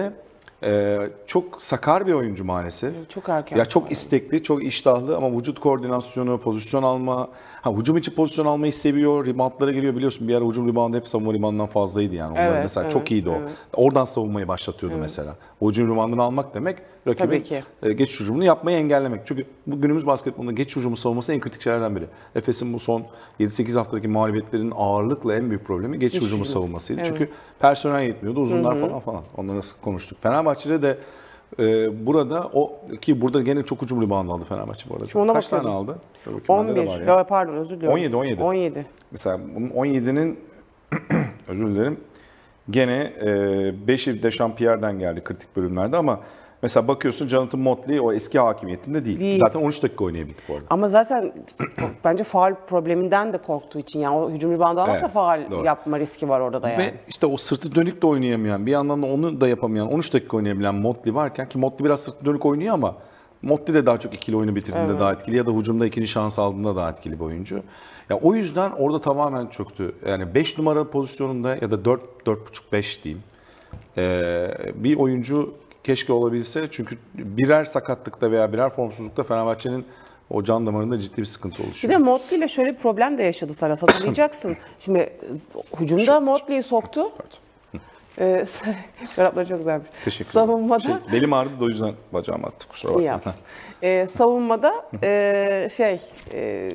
de 0.63 0.67
e, 0.67 0.99
çok 1.27 1.63
sakar 1.63 2.07
bir 2.07 2.13
oyuncu 2.13 2.45
maalesef. 2.45 3.11
Çok 3.11 3.29
erken. 3.29 3.57
Ya 3.57 3.65
çok 3.65 3.93
istekli, 3.93 4.43
çok 4.43 4.65
iştahlı 4.65 5.17
ama 5.17 5.39
vücut 5.39 5.61
koordinasyonu, 5.61 6.41
pozisyon 6.41 6.83
alma, 6.83 7.29
ha 7.63 7.73
hücum 7.73 7.97
içi 7.97 8.15
pozisyon 8.15 8.47
almayı 8.47 8.73
seviyor, 8.73 9.27
reboundlara 9.27 9.73
giriyor 9.73 9.97
biliyorsun. 9.97 10.29
Bir 10.29 10.35
ara 10.35 10.45
hücum 10.45 10.69
reboundu 10.69 10.97
hep 10.97 11.09
savunma 11.09 11.35
reboundundan 11.35 11.67
fazlaydı 11.67 12.15
yani. 12.15 12.33
Onlar 12.33 12.47
Evet, 12.47 12.63
mesela 12.63 12.85
evet, 12.85 12.93
çok 12.93 13.11
iyiydi 13.11 13.31
evet. 13.39 13.51
o. 13.77 13.83
Oradan 13.83 14.05
savunmayı 14.05 14.49
başlatıyordu 14.49 14.97
mesela. 15.01 15.37
O 15.61 15.71
hücum 15.71 15.93
reboundunu 15.93 16.23
almak 16.23 16.55
demek 16.55 16.77
rakibin 17.07 17.45
e, 17.83 17.93
geçiş 17.93 18.21
hücumunu 18.21 18.45
yapmayı 18.45 18.79
engellemek. 18.79 19.21
Çünkü 19.25 19.47
bu 19.67 19.81
günümüz 19.81 20.07
basketbolunda 20.07 20.53
geçiş 20.53 20.77
hücumu 20.77 20.97
savunması 20.97 21.33
en 21.33 21.41
kritik 21.41 21.63
şeylerden 21.63 21.97
biri. 21.97 22.07
Efes'in 22.35 22.73
bu 22.73 22.79
son 22.79 23.03
7-8 23.41 23.75
haftadaki 23.75 24.09
mağlubiyetlerin 24.09 24.73
ağırlıkla 24.77 25.35
en 25.35 25.49
büyük 25.49 25.65
problemi 25.67 25.99
geçiş 25.99 26.21
hücumu 26.21 26.45
savunmasıydı. 26.45 27.03
Çünkü 27.05 27.29
personel 27.61 28.03
yetmiyordu, 28.03 28.41
uzunlar 28.41 28.81
falan 28.81 29.01
falan. 29.01 29.23
Onları 29.37 29.61
konuştuk. 29.83 30.19
Fenerbahçe'de 30.47 30.83
de 30.83 30.99
e, 31.59 32.07
burada 32.07 32.51
o 32.53 32.81
ki 33.01 33.21
burada 33.21 33.43
gene 33.43 33.63
çok 33.63 33.83
hücum 33.83 34.03
rebound 34.03 34.29
aldı 34.29 34.45
Fenerbahçe 34.45 34.91
bu 34.91 34.95
arada. 34.95 35.19
ona 35.19 35.33
Kaç 35.33 35.49
tane 35.49 35.65
bakıyorum. 35.65 35.89
aldı? 35.89 35.99
Dur 36.27 36.35
bakayım, 36.35 36.69
bende 36.69 36.77
de 36.77 36.81
11. 36.81 36.91
var 36.91 37.01
ya. 37.01 37.17
Ya, 37.17 37.25
pardon 37.25 37.55
özür 37.55 37.77
diliyorum. 37.77 37.99
17, 37.99 38.17
17. 38.17 38.43
17. 38.43 38.87
Mesela 39.11 39.41
bunun 39.55 39.69
17'nin 39.71 40.41
özür 41.49 41.67
dilerim. 41.67 42.01
Gene 42.71 43.13
e, 43.21 43.27
5'i 43.87 44.23
Dechampierre'den 44.23 44.99
geldi 44.99 45.25
kritik 45.25 45.57
bölümlerde 45.57 45.97
ama 45.97 46.21
mesela 46.63 46.89
bakıyorsun 46.89 47.29
Jonathan 47.29 47.61
Motley 47.61 48.01
o 48.01 48.13
eski 48.13 48.39
hakimiyetinde 48.39 49.05
değil. 49.05 49.21
Değil. 49.21 49.39
Zaten 49.39 49.61
13 49.61 49.83
dakika 49.83 50.05
oynayabildi 50.05 50.39
bu 50.49 50.55
arada. 50.55 50.65
Ama 50.71 50.89
zaten 50.89 51.33
bence 52.05 52.25
faal 52.25 52.55
probleminden 52.69 53.33
de 53.33 53.39
korktuğu 53.39 53.79
için 53.79 54.01
yani 54.01 54.17
o 54.17 54.31
hücum 54.31 54.53
ribandı 54.53 54.85
Evet, 54.91 55.11
faal 55.11 55.51
doğru. 55.51 55.65
yapma 55.67 55.99
riski 55.99 56.29
var 56.29 56.41
orada 56.41 56.63
da 56.63 56.69
yani. 56.69 56.83
Ve 56.83 56.95
işte 57.09 57.27
o 57.27 57.37
sırtı 57.37 57.75
dönük 57.75 58.03
de 58.03 58.07
oynayamayan, 58.07 58.67
bir 58.67 58.71
yandan 58.71 59.03
da 59.03 59.07
onu 59.07 59.41
da 59.41 59.49
yapamayan, 59.49 59.93
13 59.93 60.15
dakika 60.15 60.37
oynayabilen 60.37 60.75
Motley 60.75 61.15
varken 61.15 61.49
ki 61.49 61.59
Motley 61.59 61.85
biraz 61.85 62.01
sırtı 62.01 62.25
dönük 62.25 62.47
oynuyor 62.47 62.75
ama 62.75 62.95
Motley 63.43 63.75
de 63.75 63.87
daha 63.87 64.01
çok 64.01 64.15
ikili 64.15 64.37
oyunu 64.37 64.57
bitirdiğinde 64.57 64.99
daha 64.99 65.13
etkili 65.13 65.37
ya 65.37 65.47
da 65.47 65.51
hücumda 65.51 65.87
ikinci 65.87 66.09
şans 66.09 66.39
aldığında 66.39 66.77
daha 66.77 66.91
etkili 66.91 67.21
bir 67.21 67.25
oyuncu. 67.25 67.63
Ya 68.11 68.17
o 68.17 68.35
yüzden 68.35 68.71
orada 68.71 69.01
tamamen 69.01 69.47
çöktü. 69.47 69.95
Yani 70.09 70.35
5 70.35 70.59
numara 70.59 70.91
pozisyonunda 70.91 71.57
ya 71.57 71.71
da 71.71 71.85
4 71.85 72.01
4.5 72.27 72.37
5 72.73 73.05
diyeyim. 73.05 73.23
Ee, 73.99 74.49
bir 74.75 74.97
oyuncu 74.97 75.55
keşke 75.87 76.13
olabilse 76.13 76.69
çünkü 76.71 76.97
birer 77.15 77.65
sakatlıkta 77.65 78.31
veya 78.31 78.53
birer 78.53 78.71
formsuzlukta 78.71 79.25
Fenerbahçe'nin 79.25 79.85
o 80.31 80.45
can 80.45 80.67
damarında 80.67 81.01
ciddi 81.01 81.17
bir 81.21 81.25
sıkıntı 81.25 81.59
Bir 81.59 81.65
oluşuyor. 81.65 81.95
de 81.95 81.99
Motley 81.99 82.39
ile 82.39 82.49
şöyle 82.49 82.71
bir 82.75 82.79
problem 82.79 83.19
de 83.19 83.23
yaşadı 83.23 83.55
Saras 83.55 83.83
hatırlayacaksın. 83.83 84.57
Şimdi 84.81 85.13
hücumda 85.81 86.21
Motley'i 86.21 86.63
soktu. 86.63 87.13
Ee, 88.19 88.47
çorapları 89.17 89.49
çok 89.49 89.59
güzelmiş. 89.59 89.89
Teşekkür 90.05 90.31
ederim. 90.31 90.47
Savunmada 90.47 90.81
Şey, 90.81 91.13
belim 91.13 91.33
ağrıdı 91.33 91.61
da 91.61 91.65
o 91.65 91.69
yüzden 91.69 91.95
bacağımı 92.13 92.47
attı 92.47 92.69
kusura 92.69 92.93
iyi 92.93 92.95
bakma. 92.95 93.07
yaptın. 93.07 93.33
Ee, 93.83 94.09
savunmada 94.17 94.73
e, 95.03 95.69
şey 95.77 96.01
e, 96.33 96.73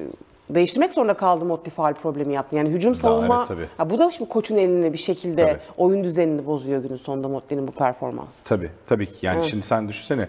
değiştirmek 0.55 0.93
zorunda 0.93 1.13
kaldı 1.13 1.45
Motley 1.45 1.71
faal 1.73 1.93
problemi 1.93 2.33
yaptı. 2.33 2.55
Yani 2.55 2.69
hücum 2.69 2.95
savunma. 2.95 3.37
evet, 3.37 3.47
tabii. 3.47 3.65
Ha, 3.77 3.89
bu 3.89 3.99
da 3.99 4.11
şimdi 4.11 4.29
koçun 4.29 4.57
elini 4.57 4.93
bir 4.93 4.97
şekilde 4.97 5.45
Tabii. 5.45 5.59
oyun 5.77 6.03
düzenini 6.03 6.45
bozuyor 6.45 6.81
günün 6.83 6.97
sonunda 6.97 7.27
Motley'nin 7.27 7.67
bu 7.67 7.71
performansı. 7.71 8.43
Tabii 8.43 8.69
tabii 8.87 9.05
ki. 9.11 9.25
Yani 9.25 9.43
şimdi 9.43 9.63
sen 9.65 9.87
düşünsene 9.87 10.27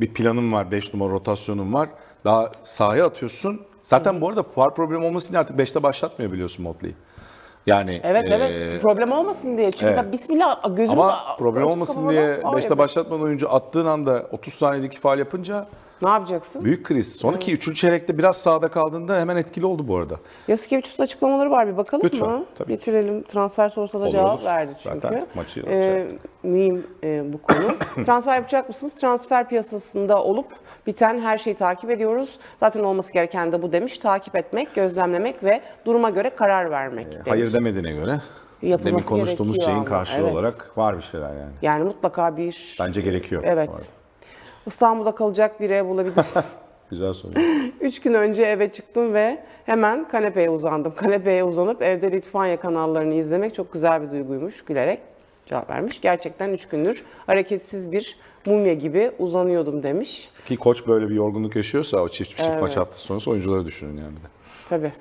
bir 0.00 0.14
planın 0.14 0.52
var, 0.52 0.70
5 0.70 0.94
numara 0.94 1.12
rotasyonun 1.12 1.72
var. 1.72 1.88
Daha 2.24 2.50
sahaya 2.62 3.06
atıyorsun. 3.06 3.60
Zaten 3.82 4.20
bu 4.20 4.28
arada 4.28 4.42
far 4.42 4.74
problemi 4.74 5.04
olmasın 5.04 5.34
artık 5.34 5.58
5'te 5.58 5.82
başlatmıyor 5.82 6.32
biliyorsun 6.32 6.62
Motley. 6.62 6.94
Yani 7.66 8.00
Evet 8.04 8.28
eee, 8.28 8.36
evet 8.36 8.82
problem 8.82 9.12
olmasın 9.12 9.58
diye. 9.58 9.72
Çünkü 9.72 9.92
evet. 10.00 10.12
bismillah 10.12 10.62
gözümüz 10.76 10.90
Ama 10.90 11.18
problem 11.38 11.66
olmasın 11.66 12.08
diye 12.08 12.40
faul 12.40 12.52
5'te 12.52 12.58
yapıyor. 12.58 12.78
başlatmadan 12.78 13.22
oyuncu 13.24 13.52
attığın 13.54 13.86
anda 13.86 14.26
30 14.32 14.54
saniyedeki 14.54 15.00
faal 15.00 15.18
yapınca 15.18 15.66
Ne 16.02 16.08
yapacaksın? 16.08 16.64
büyük 16.64 16.86
kriz. 16.86 17.16
Sonraki 17.16 17.52
3. 17.52 17.76
çeyrekte 17.76 18.18
biraz 18.18 18.36
sağda 18.36 18.68
kaldığında 18.68 19.20
hemen 19.20 19.36
etkili 19.36 19.66
oldu 19.66 19.88
bu 19.88 19.96
arada. 19.96 20.16
Yasikevicius'un 20.48 21.02
açıklamaları 21.02 21.50
var 21.50 21.68
bir 21.68 21.76
bakalım 21.76 22.04
Lütfen, 22.04 22.30
mı? 22.30 22.44
tabii. 22.58 22.68
Getirelim. 22.68 23.22
Transfer 23.22 23.68
sorusuna 23.68 24.00
da 24.00 24.04
Olur, 24.04 24.12
cevap 24.12 24.38
olur. 24.38 24.44
verdi 24.44 24.72
çünkü. 24.82 25.00
Zaten 25.00 25.26
maçı 25.34 25.62
ee, 25.68 26.08
mühim 26.42 26.86
e, 27.04 27.32
bu 27.32 27.42
konu. 27.42 27.76
Transfer 28.06 28.34
yapacak 28.34 28.68
mısınız? 28.68 28.94
Transfer 28.94 29.48
piyasasında 29.48 30.22
olup 30.24 30.46
biten 30.86 31.20
her 31.20 31.38
şeyi 31.38 31.56
takip 31.56 31.90
ediyoruz. 31.90 32.38
Zaten 32.60 32.84
olması 32.84 33.12
gereken 33.12 33.52
de 33.52 33.62
bu 33.62 33.72
demiş. 33.72 33.98
Takip 33.98 34.36
etmek, 34.36 34.74
gözlemlemek 34.74 35.44
ve 35.44 35.60
duruma 35.86 36.10
göre 36.10 36.30
karar 36.30 36.70
vermek 36.70 37.12
demiş. 37.12 37.26
Hayır 37.28 37.52
demediğine 37.52 37.92
göre 37.92 38.20
Yapılması 38.62 38.94
demin 38.94 39.02
konuştuğumuz 39.02 39.64
şeyin 39.64 39.84
karşılığı 39.84 40.22
evet. 40.22 40.32
olarak 40.32 40.78
var 40.78 40.96
bir 40.98 41.02
şeyler 41.02 41.28
yani. 41.28 41.52
Yani 41.62 41.84
mutlaka 41.84 42.36
bir 42.36 42.76
Bence 42.80 43.00
gerekiyor. 43.00 43.42
evet. 43.46 43.70
İstanbul'da 44.66 45.14
kalacak 45.14 45.60
bir 45.60 45.70
ev 45.70 45.86
bulabilirsin. 45.88 46.42
Güzel 46.90 47.12
soru. 47.12 47.32
Üç 47.80 48.00
gün 48.00 48.14
önce 48.14 48.42
eve 48.42 48.72
çıktım 48.72 49.14
ve 49.14 49.44
hemen 49.66 50.08
kanepeye 50.08 50.50
uzandım. 50.50 50.94
Kanepeye 50.94 51.44
uzanıp 51.44 51.82
evde 51.82 52.12
Litvanya 52.12 52.60
kanallarını 52.60 53.14
izlemek 53.14 53.54
çok 53.54 53.72
güzel 53.72 54.02
bir 54.02 54.10
duyguymuş 54.10 54.64
gülerek 54.64 55.00
cevap 55.46 55.70
vermiş. 55.70 56.00
Gerçekten 56.00 56.50
üç 56.50 56.68
gündür 56.68 57.04
hareketsiz 57.26 57.92
bir 57.92 58.16
mumya 58.46 58.74
gibi 58.74 59.10
uzanıyordum 59.18 59.82
demiş. 59.82 60.28
Ki 60.46 60.56
koç 60.56 60.86
böyle 60.86 61.08
bir 61.08 61.14
yorgunluk 61.14 61.56
yaşıyorsa 61.56 61.98
o 61.98 62.08
çift 62.08 62.30
çift 62.36 62.60
maç 62.60 62.76
haftası 62.76 63.02
sonrası 63.02 63.30
oyuncuları 63.30 63.66
düşünün 63.66 63.96
yani 63.96 64.10
bir 64.16 64.22
de. 64.22 64.28
Tabii. 64.68 64.92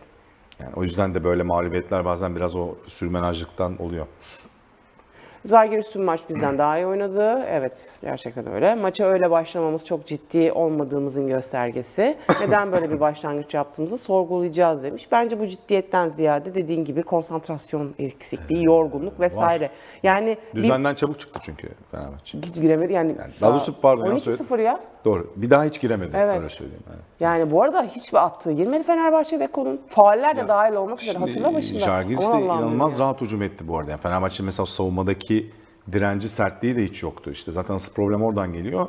Yani 0.60 0.72
o 0.76 0.84
yüzden 0.84 1.16
de 1.16 1.24
böyle 1.24 1.44
mağlubiyetler 1.44 2.06
bazen 2.06 2.36
biraz 2.36 2.56
o 2.56 2.76
sürmenajlıktan 2.88 3.82
oluyor. 3.82 4.06
Zalgiris 5.46 5.90
tüm 5.90 6.04
maç 6.04 6.22
bizden 6.30 6.58
daha 6.58 6.78
iyi 6.78 6.86
oynadı. 6.86 7.44
Evet 7.48 7.74
gerçekten 8.02 8.54
öyle. 8.54 8.76
Maça 8.76 9.06
öyle 9.06 9.32
başlamamız 9.32 9.86
çok 9.86 10.08
ciddi 10.08 10.52
olmadığımızın 10.52 11.28
göstergesi. 11.28 12.18
Neden 12.42 12.72
böyle 12.72 12.92
bir 12.92 13.00
başlangıç 13.00 13.54
yaptığımızı 13.54 13.98
sorgulayacağız 13.98 14.84
demiş. 14.84 15.08
Bence 15.12 15.40
bu 15.40 15.48
ciddiyetten 15.48 16.10
ziyade 16.10 16.56
dediğin 16.56 16.86
gibi 16.86 17.04
konsantrasyon 17.04 17.96
eksikliği, 18.00 18.66
yorgunluk 18.66 19.20
vesaire. 19.20 19.70
Yani 20.04 20.38
bir, 20.56 20.64
Düzenden 20.64 20.96
çabuk 20.96 21.20
çıktı 21.20 21.40
çünkü 21.44 21.68
Fenerbahçe. 21.92 22.38
hiç 22.38 22.56
giremedi 22.56 22.94
yani. 22.94 23.16
daha 23.42 23.52
doğrusu 23.52 23.82
pardon, 23.82 24.06
yanlış 24.06 24.28
12-0 24.28 24.62
ya. 24.62 24.80
Doğru. 25.06 25.34
Bir 25.36 25.50
daha 25.50 25.64
hiç 25.64 25.82
giremedi. 25.82 26.12
Evet. 26.18 26.38
Öyle 26.38 26.50
söyleyeyim. 26.50 26.84
Yani. 26.90 27.00
Yani 27.20 27.52
bu 27.52 27.64
arada 27.64 27.84
hiçbir 27.84 28.26
attığı 28.26 28.52
girmedi 28.52 28.84
Fenerbahçe 28.84 29.40
ve 29.40 29.48
kolun. 29.48 29.82
Fauller 29.88 30.38
de 30.38 30.48
dahil 30.48 30.74
olmak 30.74 31.02
üzere. 31.02 31.18
Hatırla 31.18 31.54
başında. 31.54 31.80
Žalgiris 31.80 32.26
Aman 32.26 32.40
de 32.42 32.46
inanılmaz 32.46 33.00
ya. 33.00 33.06
rahat 33.06 33.22
hücum 33.22 33.42
etti 33.42 33.68
bu 33.68 33.78
arada. 33.78 33.92
Yani 33.92 34.02
Fenerbahçe 34.02 34.44
mesela 34.44 34.66
savunmadaki 34.66 35.52
direnci 35.92 36.30
sertliği 36.30 36.76
de 36.76 36.84
hiç 36.84 37.04
yoktu. 37.04 37.32
İşte 37.32 37.52
zaten 37.52 37.74
asıl 37.74 37.94
problem 37.94 38.24
oradan 38.24 38.54
geliyor. 38.54 38.88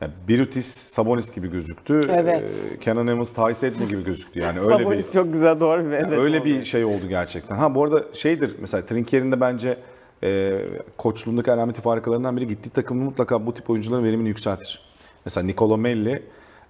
Yani 0.00 0.12
Birutis, 0.28 0.66
Sabonis 0.76 1.34
gibi 1.34 1.50
gözüktü. 1.50 2.08
Evet. 2.12 2.70
Ee, 2.74 2.78
Kenan 2.78 3.06
Evans, 3.06 3.32
Tyce 3.32 3.66
Edme 3.66 3.86
gibi 3.86 4.04
gözüktü. 4.04 4.40
Yani 4.40 4.60
öyle 4.60 4.78
bir 4.78 4.84
Sabonis 4.84 5.12
çok 5.12 5.32
güzel 5.32 5.60
doğru 5.60 5.84
bir 5.86 5.92
benzetme 5.92 6.16
öyle 6.16 6.36
oldu. 6.38 6.44
bir 6.44 6.64
şey 6.64 6.84
oldu 6.84 7.08
gerçekten. 7.08 7.56
Ha 7.56 7.74
bu 7.74 7.84
arada 7.84 8.04
şeydir 8.12 8.56
mesela 8.60 8.86
Trinkier'in 8.86 9.32
de 9.32 9.40
bence 9.40 9.78
e, 10.22 10.58
koçluğundaki 10.96 11.52
alameti 11.52 11.80
farikalarından 11.80 12.36
biri 12.36 12.46
gittiği 12.46 12.70
takımı 12.70 13.04
mutlaka 13.04 13.46
bu 13.46 13.54
tip 13.54 13.70
oyuncuların 13.70 14.04
verimini 14.04 14.28
yükseltir. 14.28 14.87
Mesela 15.28 15.46
Nicolo 15.46 15.76
Melli 15.78 16.22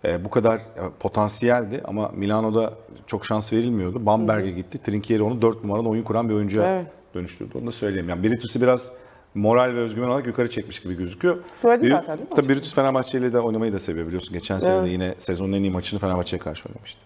e, 0.05 0.25
bu 0.25 0.31
kadar 0.31 0.57
e, 0.57 0.63
potansiyeldi 1.01 1.81
ama 1.85 2.13
Milano'da 2.17 2.75
çok 3.07 3.27
şans 3.27 3.53
verilmiyordu. 3.53 4.07
Bamberg'e 4.07 4.51
gitti. 4.51 4.79
Trinkieri 4.83 5.23
onu 5.23 5.43
4 5.43 5.65
numaralı 5.65 5.89
oyun 5.89 6.03
kuran 6.03 6.29
bir 6.29 6.35
oyuncuya 6.35 6.67
Evet. 6.67 6.87
dönüştürdü. 7.15 7.59
Onu 7.59 7.67
da 7.67 7.73
söyleyeyim. 7.73 8.09
Yani 8.09 8.23
Biritus'u 8.23 8.61
biraz 8.61 8.91
moral 9.39 9.75
ve 9.75 9.79
özgüven 9.79 10.09
olarak 10.09 10.27
yukarı 10.27 10.51
çekmiş 10.51 10.81
gibi 10.83 10.97
gözüküyor. 10.97 11.37
Söyledi 11.55 11.87
Biri- 11.87 11.93
zaten 11.93 12.19
değil 12.19 12.31
mi? 12.31 12.37
Tabii 12.37 12.49
Biritus 12.49 12.75
Fenerbahçe 12.75 13.19
ile 13.19 13.33
de 13.33 13.41
oynamayı 13.41 13.73
da 13.73 13.79
seviyor 13.79 14.07
biliyorsun. 14.07 14.33
Geçen 14.33 14.59
sene 14.59 14.85
de 14.85 14.89
yine 14.89 15.15
sezonun 15.19 15.53
en 15.53 15.63
iyi 15.63 15.71
maçını 15.71 16.01
Fenerbahçe'ye 16.01 16.41
karşı 16.41 16.69
oynamıştı. 16.69 17.01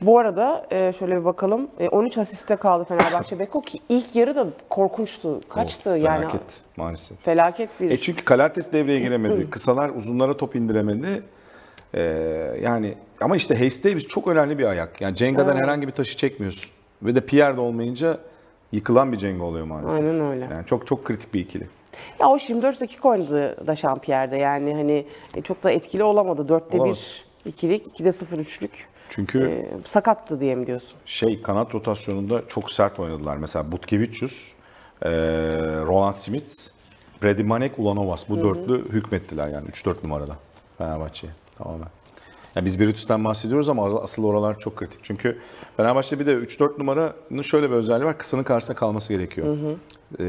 Bu 0.00 0.18
arada 0.18 0.66
e, 0.70 0.92
şöyle 0.92 1.20
bir 1.20 1.24
bakalım. 1.24 1.68
E, 1.78 1.88
13 1.88 2.18
asiste 2.18 2.56
kaldı 2.56 2.84
Fenerbahçe 2.84 3.38
Beko 3.38 3.60
ki 3.60 3.78
ilk 3.88 4.16
yarı 4.16 4.36
da 4.36 4.46
korkunçtu. 4.70 5.40
Kaçtı 5.48 5.90
yani? 5.90 6.02
Felaket 6.02 6.42
maalesef. 6.76 7.22
Felaket 7.22 7.80
bir. 7.80 7.90
E 7.90 8.00
çünkü 8.00 8.24
Kalates 8.24 8.72
devreye 8.72 9.00
giremedi. 9.00 9.50
Kısalar 9.50 9.88
uzunlara 9.88 10.36
top 10.36 10.56
indiremedi. 10.56 11.22
Ee, 11.94 12.00
yani 12.62 12.94
ama 13.20 13.36
işte 13.36 13.56
Hayes 13.56 13.84
Davis 13.84 14.06
çok 14.06 14.28
önemli 14.28 14.58
bir 14.58 14.64
ayak. 14.64 15.00
Yani 15.00 15.16
Cenga'dan 15.16 15.56
herhangi 15.56 15.86
bir 15.86 15.92
taşı 15.92 16.16
çekmiyorsun. 16.16 16.70
Ve 17.02 17.14
de 17.14 17.20
Pierre 17.20 17.56
de 17.56 17.60
olmayınca 17.60 18.18
yıkılan 18.72 19.12
bir 19.12 19.16
Cenga 19.18 19.44
oluyor 19.44 19.66
maalesef. 19.66 19.98
Aynen 19.98 20.20
öyle. 20.20 20.48
Yani 20.52 20.66
çok 20.66 20.86
çok 20.86 21.04
kritik 21.04 21.34
bir 21.34 21.40
ikili. 21.40 21.68
Ya 22.20 22.28
o 22.28 22.38
24 22.48 22.80
dakika 22.80 23.08
oynadı 23.08 23.66
da 23.66 23.76
Şampiyer'de 23.76 24.36
yani 24.36 24.74
hani 24.74 25.06
e, 25.34 25.42
çok 25.42 25.62
da 25.62 25.70
etkili 25.70 26.02
olamadı. 26.02 26.42
4'te 26.42 26.78
Olamaz. 26.78 27.20
1 27.46 27.50
ikilik, 27.50 28.00
2'de 28.00 28.12
0 28.12 28.38
üçlük. 28.38 28.86
Çünkü 29.10 29.42
E, 29.44 29.66
sakattı 29.88 30.40
diye 30.40 30.54
mi 30.54 30.66
diyorsun? 30.66 30.98
şey 31.06 31.42
kanat 31.42 31.74
rotasyonunda 31.74 32.42
çok 32.48 32.72
sert 32.72 33.00
oynadılar. 33.00 33.36
Mesela 33.36 33.72
Butkevicius, 33.72 34.48
e, 35.02 35.10
Roland 35.86 36.14
Smith, 36.14 36.54
Brady 37.22 37.42
Manek, 37.42 37.78
Ulanovas. 37.78 38.28
Bu 38.28 38.44
dörtlü 38.44 38.88
hükmettiler 38.88 39.48
yani 39.48 39.68
3-4 39.68 39.94
numarada 40.04 40.36
Fenerbahçe'ye 40.78 41.32
tamamen. 41.58 41.88
Yani 42.56 42.64
biz 42.64 42.80
Biritus'tan 42.80 43.24
bahsediyoruz 43.24 43.68
ama 43.68 44.00
asıl 44.00 44.24
oralar 44.24 44.58
çok 44.58 44.76
kritik. 44.76 45.00
Çünkü 45.02 45.38
Fenerbahçe 45.76 46.18
bir 46.18 46.26
de 46.26 46.34
3-4 46.34 46.78
numaranın 46.78 47.42
şöyle 47.42 47.70
bir 47.70 47.74
özelliği 47.74 48.04
var. 48.04 48.18
Kısanın 48.18 48.42
karşısında 48.42 48.76
kalması 48.76 49.12
gerekiyor. 49.12 49.56
E, 50.20 50.24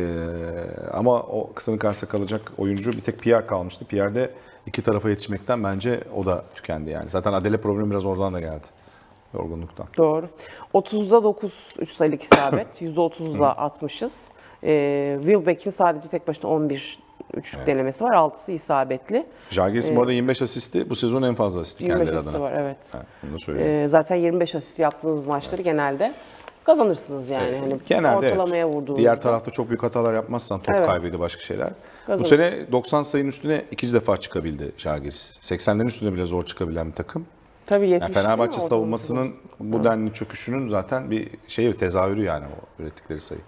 ama 0.93 1.19
o 1.19 1.53
kısanın 1.53 1.77
karşısında 1.77 2.11
kalacak 2.11 2.51
oyuncu 2.57 2.91
bir 2.91 3.01
tek 3.01 3.19
Pierre 3.19 3.47
kalmıştı. 3.47 3.85
Pierre 3.85 4.15
de 4.15 4.33
iki 4.65 4.81
tarafa 4.81 5.09
yetişmekten 5.09 5.63
bence 5.63 6.03
o 6.15 6.25
da 6.25 6.45
tükendi 6.55 6.89
yani. 6.89 7.09
Zaten 7.09 7.33
Adele 7.33 7.57
problemi 7.57 7.91
biraz 7.91 8.05
oradan 8.05 8.33
da 8.33 8.39
geldi. 8.39 8.67
Yorgunluktan. 9.33 9.87
Doğru. 9.97 10.25
30'da 10.73 11.23
9 11.23 11.69
3 11.79 11.89
sayılık 11.89 12.23
isabet. 12.23 12.81
%30'da 12.81 13.57
atmışız. 13.57 14.27
E, 14.63 15.17
Wilbeck'in 15.21 15.71
sadece 15.71 16.09
tek 16.09 16.27
başına 16.27 16.51
11 16.51 16.99
üçlük 17.33 17.67
denemesi 17.67 18.03
var. 18.03 18.11
6'sı 18.13 18.51
isabetli. 18.51 19.25
Jalgiris'in 19.51 19.95
bu 19.95 19.99
arada 20.01 20.11
25 20.11 20.41
asisti 20.41 20.89
bu 20.89 20.95
sezon 20.95 21.21
en 21.23 21.35
fazla 21.35 21.59
asisti 21.61 21.83
25 21.83 21.97
kendileri 21.99 22.17
asisti 22.17 22.29
adına. 22.37 22.43
var 22.43 22.53
evet. 22.61 22.77
Ha, 22.91 23.03
bunu 23.23 23.33
da 23.33 23.37
söyleyeyim. 23.45 23.85
E, 23.85 23.87
zaten 23.87 24.15
25 24.15 24.55
asist 24.55 24.79
yaptığınız 24.79 25.27
maçları 25.27 25.61
genelde 25.61 26.13
kazanırsınız 26.63 27.29
yani. 27.29 27.57
Hani 27.57 27.77
Genelde 27.85 28.15
ortalamaya 28.15 28.65
evet. 28.65 28.75
vurduğunuzda. 28.75 29.01
Diğer 29.01 29.21
tarafta 29.21 29.51
çok 29.51 29.69
büyük 29.69 29.83
hatalar 29.83 30.13
yapmazsan 30.13 30.59
top 30.59 30.75
Evet. 30.75 30.87
kaybıydı 30.87 31.19
başka 31.19 31.43
şeyler. 31.43 31.69
Bu 31.69 32.07
Kazanır. 32.07 32.27
sene 32.27 32.71
90 32.71 33.03
sayının 33.03 33.29
üstüne 33.29 33.65
ikinci 33.71 33.93
defa 33.93 34.17
çıkabildi 34.17 34.71
Jalgiris. 34.77 35.37
80'lerin 35.41 35.87
üstüne 35.87 36.13
bile 36.13 36.25
zor 36.25 36.45
çıkabilen 36.45 36.87
bir 36.87 36.93
takım. 36.93 37.25
Tabii 37.65 37.89
Yani 37.89 38.13
Fenerbahçe 38.13 38.59
savunmasının 38.59 39.33
bu 39.59 39.83
denli 39.83 40.13
çöküşünün 40.13 40.69
zaten 40.69 41.11
bir 41.11 41.29
şeyi 41.47 41.77
tezahürü 41.77 42.23
yani 42.23 42.45
o 42.45 42.81
ürettikleri 42.83 43.19
sayı. 43.21 43.41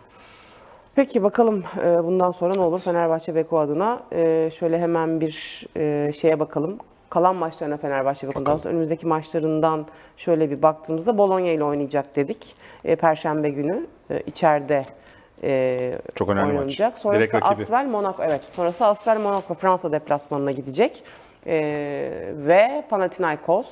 Peki 0.95 1.23
bakalım 1.23 1.63
e, 1.83 2.03
bundan 2.03 2.31
sonra 2.31 2.53
ne 2.55 2.61
olur 2.61 2.79
Fenerbahçe 2.79 3.35
Beko 3.35 3.59
adına. 3.59 3.99
E, 4.11 4.49
Şöyle 4.55 4.79
hemen 4.79 5.21
bir 5.21 5.65
e, 5.77 6.11
şeye 6.11 6.39
bakalım. 6.39 6.77
Kalan 7.09 7.35
maçlarına 7.35 7.77
Fenerbahçe 7.77 8.27
Beko'nun 8.27 8.45
daha 8.45 8.57
sonra 8.57 8.73
önümüzdeki 8.73 9.07
maçlarından 9.07 9.85
şöyle 10.17 10.51
bir 10.51 10.61
baktığımızda 10.61 11.17
Bologna 11.17 11.49
ile 11.49 11.63
oynayacak 11.63 12.15
dedik. 12.15 12.55
Perşembe 12.99 13.49
günü 13.49 13.87
içeride 14.25 14.85
e, 15.43 15.99
Çok 16.15 16.29
önemli 16.29 16.45
maç. 16.45 16.55
oynanacak. 16.59 16.89
Direkt 16.89 16.99
Sonrasında 16.99 17.41
rakibi. 17.41 17.63
Asvel 17.63 17.85
Monaco 17.85 18.23
evet. 18.23 18.41
Sonrası 18.43 18.85
Asvel 18.85 19.19
Monaco 19.19 19.53
Fransa 19.53 19.91
deplasmanına 19.91 20.51
gidecek. 20.51 21.03
E, 21.47 21.53
ve 22.35 22.83
Panathinaikos 22.89 23.67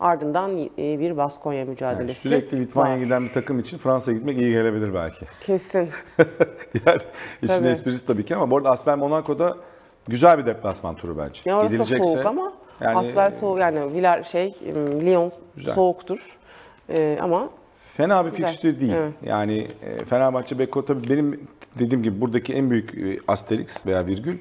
ardından 0.00 0.58
e, 0.58 0.68
bir 0.78 1.16
Baskonya 1.16 1.58
Yani 1.58 1.70
mücadelesi. 1.70 2.20
sürekli 2.20 2.60
Litvanya'ya 2.60 3.04
giden 3.04 3.24
bir 3.24 3.32
takım 3.32 3.58
için 3.58 3.78
Fransa'ya 3.78 4.16
gitmek 4.18 4.38
iyi 4.38 4.50
gelebilir 4.52 4.94
belki. 4.94 5.24
Kesin. 5.40 5.88
yani 6.86 7.00
işin 7.42 7.54
Tabii. 7.58 7.68
esprisi 7.68 8.06
tabii 8.06 8.24
ki 8.24 8.36
ama 8.36 8.50
bu 8.50 8.56
arada 8.56 8.70
Asvel 8.70 8.96
Monaco'da 8.96 9.56
güzel 10.08 10.38
bir 10.38 10.46
deplasman 10.46 10.94
turu 10.94 11.18
bence. 11.18 11.40
Ya 11.44 11.58
orası 11.58 11.76
Gidilecekse- 11.76 12.04
soğuk 12.14 12.26
ama 12.26 12.52
yani- 12.80 12.98
Asvel 12.98 13.30
soğuk 13.32 13.58
yani 13.60 13.94
Villar 13.94 14.22
şey 14.22 14.54
Lyon 15.04 15.32
Güzel. 15.56 15.74
soğuktur. 15.74 16.36
Ee, 16.88 17.18
ama 17.20 17.50
Fena 17.96 18.26
bir 18.26 18.30
fikstür 18.30 18.80
değil. 18.80 18.92
Evet. 18.96 19.12
Yani 19.22 19.68
e, 19.82 20.04
Fenerbahçe 20.04 20.58
Beko 20.58 20.84
tabii 20.84 21.10
benim 21.10 21.40
dediğim 21.78 22.02
gibi 22.02 22.20
buradaki 22.20 22.54
en 22.54 22.70
büyük 22.70 22.94
e, 22.94 23.18
asterix 23.28 23.86
veya 23.86 24.06
virgül 24.06 24.38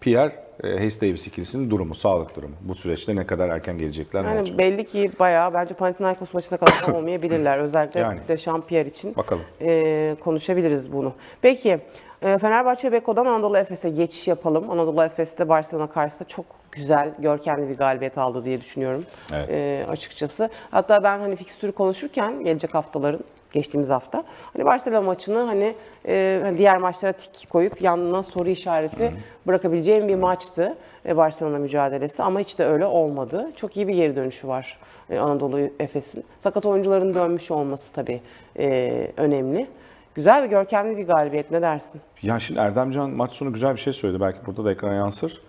Pierre 0.00 0.44
Hayes 0.62 1.00
Davis 1.02 1.26
ikilisinin 1.26 1.70
durumu, 1.70 1.94
sağlık 1.94 2.36
durumu. 2.36 2.54
Bu 2.60 2.74
süreçte 2.74 3.16
ne 3.16 3.26
kadar 3.26 3.48
erken 3.48 3.78
gelecekler 3.78 4.24
ne 4.24 4.28
yani 4.28 4.38
olacak? 4.38 4.58
belli 4.58 4.84
ki 4.86 5.10
bayağı 5.18 5.54
bence 5.54 5.74
Panathinaikos 5.74 6.34
maçına 6.34 6.58
kadar 6.58 6.94
olmayabilirler. 6.98 7.58
Özellikle 7.58 8.00
Yani. 8.00 8.20
de 8.28 8.38
Şampiyer 8.38 8.86
için 8.86 9.16
Bakalım. 9.16 9.42
e, 9.60 10.16
konuşabiliriz 10.20 10.92
bunu. 10.92 11.12
Peki 11.42 11.78
e, 12.22 12.38
Fenerbahçe 12.38 12.92
Beko'dan 12.92 13.26
Anadolu 13.26 13.58
Efes'e 13.58 13.90
geçiş 13.90 14.28
yapalım. 14.28 14.70
Anadolu 14.70 15.02
Efes'te 15.04 15.48
Barcelona 15.48 15.86
karşısında 15.86 16.28
çok 16.28 16.46
güzel, 16.72 17.14
görkemli 17.18 17.68
bir 17.68 17.76
galibiyet 17.76 18.18
aldı 18.18 18.44
diye 18.44 18.60
düşünüyorum 18.60 19.04
Evet. 19.34 19.48
e, 19.50 19.86
açıkçası. 19.90 20.48
Hatta 20.70 21.02
ben 21.02 21.18
hani 21.18 21.36
fikstürü 21.36 21.72
konuşurken 21.72 22.44
gelecek 22.44 22.74
haftaların 22.74 23.20
geçtiğimiz 23.52 23.90
hafta 23.90 24.24
hani 24.52 24.64
Barcelona 24.64 25.02
maçını 25.02 25.38
hani 25.38 25.74
e, 26.08 26.40
hani 26.44 26.58
diğer 26.58 26.78
maçlara 26.78 27.12
tik 27.12 27.50
koyup 27.50 27.82
yanına 27.82 28.22
soru 28.22 28.48
işareti 28.48 29.12
bırakabileceğim 29.46 30.08
bir 30.08 30.14
maçtı 30.14 30.76
e, 31.06 31.16
Barcelona 31.16 31.58
mücadelesi 31.58 32.22
ama 32.22 32.40
hiç 32.40 32.58
de 32.58 32.64
öyle 32.64 32.86
olmadı. 32.86 33.50
Çok 33.56 33.76
iyi 33.76 33.88
bir 33.88 33.94
geri 33.94 34.16
dönüşü 34.16 34.48
var 34.48 34.78
e, 35.10 35.18
Anadolu 35.18 35.60
Efes'in. 35.80 36.24
Sakat 36.38 36.66
oyuncuların 36.66 37.14
dönmüş 37.14 37.50
olması 37.50 37.92
tabii 37.92 38.20
e, 38.58 39.10
önemli. 39.16 39.66
Güzel 40.14 40.42
ve 40.42 40.46
görkemli 40.46 40.96
bir 40.96 41.06
galibiyet 41.06 41.50
ne 41.50 41.62
dersin? 41.62 42.00
Ya 42.22 42.40
şimdi 42.40 42.60
Erdemcan 42.60 43.10
maç 43.10 43.32
sonu 43.32 43.52
güzel 43.52 43.74
bir 43.74 43.80
şey 43.80 43.92
söyledi. 43.92 44.20
Belki 44.20 44.38
burada 44.46 44.64
da 44.64 44.72
ekrana 44.72 44.94
yansır. 44.94 45.40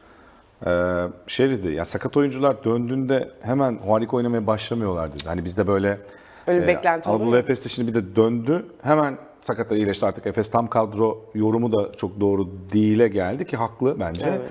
Ee, 0.66 1.04
şey 1.28 1.50
dedi, 1.50 1.72
ya 1.72 1.86
sakat 1.86 2.18
oyuncular 2.18 2.64
döndüğünde 2.64 3.30
hemen 3.42 3.80
harika 3.88 4.18
oynamaya 4.18 4.48
başlamıyorlar 4.48 5.14
dedi. 5.14 5.24
Hani 5.26 5.46
bizde 5.46 5.68
böyle 5.68 5.98
Öyle 6.48 6.62
bir 6.62 6.68
beklenti 6.68 7.10
Anadolu 7.10 7.28
oluyor. 7.28 7.44
Efes'te 7.44 7.70
şimdi 7.70 7.90
bir 7.90 7.94
de 7.96 8.16
döndü. 8.16 8.66
Hemen 8.82 9.18
sakatlar 9.42 9.78
iyileşti 9.78 10.06
artık. 10.06 10.26
Efes 10.28 10.52
tam 10.52 10.68
kadro 10.68 11.26
yorumu 11.36 11.72
da 11.74 11.92
çok 11.98 12.20
doğru 12.20 12.48
değile 12.74 13.08
geldi 13.08 13.46
ki 13.48 13.58
haklı 13.58 14.00
bence. 14.00 14.26
Evet. 14.30 14.42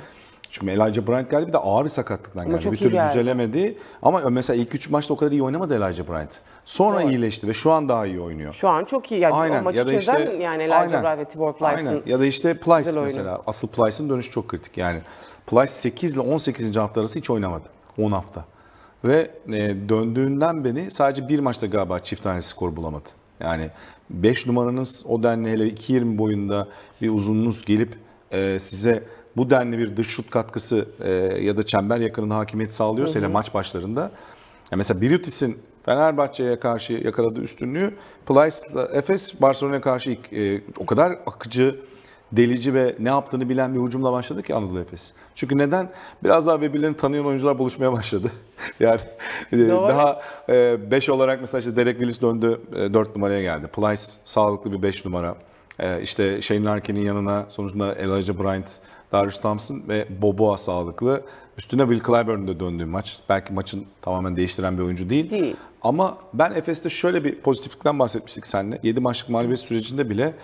Çünkü 0.50 0.72
Elijah 0.72 1.06
Bryant 1.06 1.30
geldi 1.30 1.46
bir 1.48 1.52
de 1.52 1.58
ağır 1.58 1.84
bir 1.84 1.88
sakatlıktan 1.88 2.50
geldi. 2.50 2.72
bir 2.72 2.76
türlü 2.76 2.92
geldi. 2.92 3.08
düzelemedi. 3.08 3.78
Ama 4.02 4.30
mesela 4.30 4.62
ilk 4.62 4.74
üç 4.74 4.90
maçta 4.90 5.14
o 5.14 5.16
kadar 5.16 5.32
iyi 5.32 5.42
oynamadı 5.42 5.74
Elijah 5.74 6.08
Bryant. 6.08 6.30
Sonra 6.64 7.02
Doğru. 7.02 7.10
iyileşti 7.10 7.48
ve 7.48 7.54
şu 7.54 7.70
an 7.72 7.88
daha 7.88 8.06
iyi 8.06 8.20
oynuyor. 8.20 8.52
Şu 8.52 8.68
an 8.68 8.84
çok 8.84 9.12
iyi. 9.12 9.20
Yani 9.20 9.34
Aynen. 9.34 9.60
o 9.60 9.62
maçı 9.62 9.78
Ya 9.78 9.86
da 9.86 9.92
işte- 9.92 10.36
yani 10.40 10.62
Elijah 10.62 10.80
Aynen. 10.80 11.02
Bryant 11.02 11.18
ve 11.18 11.24
Tibor 11.24 11.52
Plyce'ın 11.52 11.86
Aynen. 11.86 12.02
Ya 12.06 12.20
da 12.20 12.26
işte 12.26 12.54
Plyce 12.54 12.90
oyunu. 12.90 13.02
mesela. 13.02 13.40
Asıl 13.46 13.68
Plyce'ın 13.68 14.08
dönüşü 14.10 14.30
çok 14.30 14.48
kritik. 14.48 14.78
Yani 14.78 15.00
Plyce 15.46 15.66
8 15.72 16.14
ile 16.14 16.20
18. 16.20 16.80
hafta 16.80 17.00
arası 17.00 17.18
hiç 17.18 17.30
oynamadı. 17.30 17.64
10 17.98 18.12
hafta. 18.12 18.44
Ve 19.04 19.30
e, 19.48 19.88
döndüğünden 19.88 20.64
beri 20.64 20.90
sadece 20.90 21.28
bir 21.28 21.38
maçta 21.38 21.66
galiba 21.66 21.98
çift 21.98 22.22
tane 22.22 22.42
skor 22.42 22.76
bulamadı. 22.76 23.08
Yani 23.40 23.70
5 24.10 24.46
numaranız 24.46 25.04
o 25.08 25.22
denli 25.22 25.50
hele 25.50 25.68
2.20 25.68 26.18
boyunda 26.18 26.68
bir 27.00 27.10
uzununuz 27.10 27.64
gelip 27.64 27.96
e, 28.30 28.58
size 28.58 29.04
bu 29.36 29.50
denli 29.50 29.78
bir 29.78 29.96
dış 29.96 30.08
şut 30.08 30.30
katkısı 30.30 30.88
e, 31.00 31.10
ya 31.44 31.56
da 31.56 31.66
çember 31.66 31.98
yakınında 31.98 32.36
hakimiyet 32.36 32.74
sağlıyorsa 32.74 33.18
hele 33.18 33.26
maç 33.26 33.54
başlarında 33.54 34.00
ya 34.70 34.76
mesela 34.76 35.00
Birutis'in 35.00 35.58
Fenerbahçe'ye 35.84 36.60
karşı 36.60 36.92
yakaladığı 36.92 37.40
üstünlüğü 37.40 37.94
Plyce'la 38.26 38.88
Efes 38.92 39.40
Barcelona'ya 39.40 39.80
karşı 39.80 40.10
ilk, 40.10 40.32
e, 40.32 40.62
o 40.78 40.86
kadar 40.86 41.12
akıcı, 41.12 41.80
delici 42.32 42.74
ve 42.74 42.96
ne 42.98 43.08
yaptığını 43.08 43.48
bilen 43.48 43.74
bir 43.74 43.80
hücumla 43.80 44.12
başladı 44.12 44.42
ki 44.42 44.54
Anadolu 44.54 44.80
Efes. 44.80 45.12
Çünkü 45.34 45.58
neden? 45.58 45.88
Biraz 46.24 46.46
daha 46.46 46.60
birbirlerini 46.60 46.96
tanıyan 46.96 47.26
oyuncular 47.26 47.58
buluşmaya 47.58 47.92
başladı. 47.92 48.30
yani 48.80 49.00
e, 49.52 49.58
Doğru. 49.58 49.88
daha 49.88 50.20
5 50.48 51.08
olarak 51.08 51.40
mesela 51.40 51.58
işte 51.58 51.76
Derek 51.76 51.96
Willis 51.96 52.20
döndü 52.20 52.60
4 52.72 53.16
numaraya 53.16 53.42
geldi. 53.42 53.66
Plyce 53.66 54.02
sağlıklı 54.24 54.72
bir 54.72 54.82
5 54.82 55.04
numara. 55.04 55.36
E, 55.78 56.02
işte 56.02 56.42
Shane 56.42 56.64
Larkin'in 56.64 57.06
yanına 57.06 57.46
sonuçta 57.48 57.92
Elijah 57.92 58.38
Bryant, 58.38 58.70
Darius 59.12 59.40
Thompson 59.40 59.82
ve 59.88 60.06
Boboa 60.22 60.58
sağlıklı. 60.58 61.22
Üstüne 61.58 61.82
Will 61.82 62.04
Clyburn'un 62.06 62.48
da 62.48 62.60
döndüğü 62.60 62.84
maç. 62.84 63.18
Belki 63.28 63.52
maçın 63.52 63.86
tamamen 64.02 64.36
değiştiren 64.36 64.78
bir 64.78 64.82
oyuncu 64.82 65.10
değil. 65.10 65.30
Değil. 65.30 65.56
Ama 65.82 66.18
ben 66.34 66.52
Efes'te 66.52 66.90
şöyle 66.90 67.24
bir 67.24 67.40
pozitiflikten 67.40 67.98
bahsetmiştik 67.98 68.46
seninle. 68.46 68.78
7 68.82 69.00
maçlık 69.00 69.28
mağlubiyet 69.28 69.60
sürecinde 69.60 70.10
bile 70.10 70.34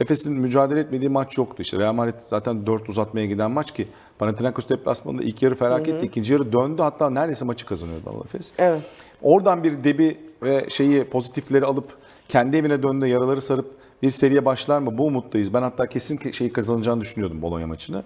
Efes'in 0.00 0.40
mücadele 0.40 0.80
etmediği 0.80 1.10
maç 1.10 1.38
yoktu. 1.38 1.62
İşte 1.62 1.78
Real 1.78 1.92
Madrid 1.92 2.14
zaten 2.26 2.66
4 2.66 2.88
uzatmaya 2.88 3.26
giden 3.26 3.50
maç 3.50 3.74
ki 3.74 3.88
Panathinaikos 4.18 4.68
deplasmanında 4.68 5.22
ilk 5.22 5.42
yarı 5.42 5.54
felaketti. 5.54 6.06
ikinci 6.06 6.32
yarı 6.32 6.52
döndü. 6.52 6.82
Hatta 6.82 7.10
neredeyse 7.10 7.44
maçı 7.44 7.66
kazanıyordu 7.66 8.22
Efes. 8.24 8.52
Evet. 8.58 8.82
Oradan 9.22 9.64
bir 9.64 9.84
debi 9.84 10.18
ve 10.42 10.70
şeyi 10.70 11.04
pozitifleri 11.04 11.64
alıp 11.64 11.88
kendi 12.28 12.56
evine 12.56 12.82
döndü 12.82 13.06
yaraları 13.06 13.40
sarıp 13.40 13.70
bir 14.02 14.10
seriye 14.10 14.44
başlar 14.44 14.78
mı? 14.78 14.98
Bu 14.98 15.06
umuttayız. 15.06 15.54
Ben 15.54 15.62
hatta 15.62 15.86
kesin 15.86 16.32
şeyi 16.32 16.52
kazanacağını 16.52 17.00
düşünüyordum 17.00 17.42
Bologna 17.42 17.66
maçını. 17.66 18.02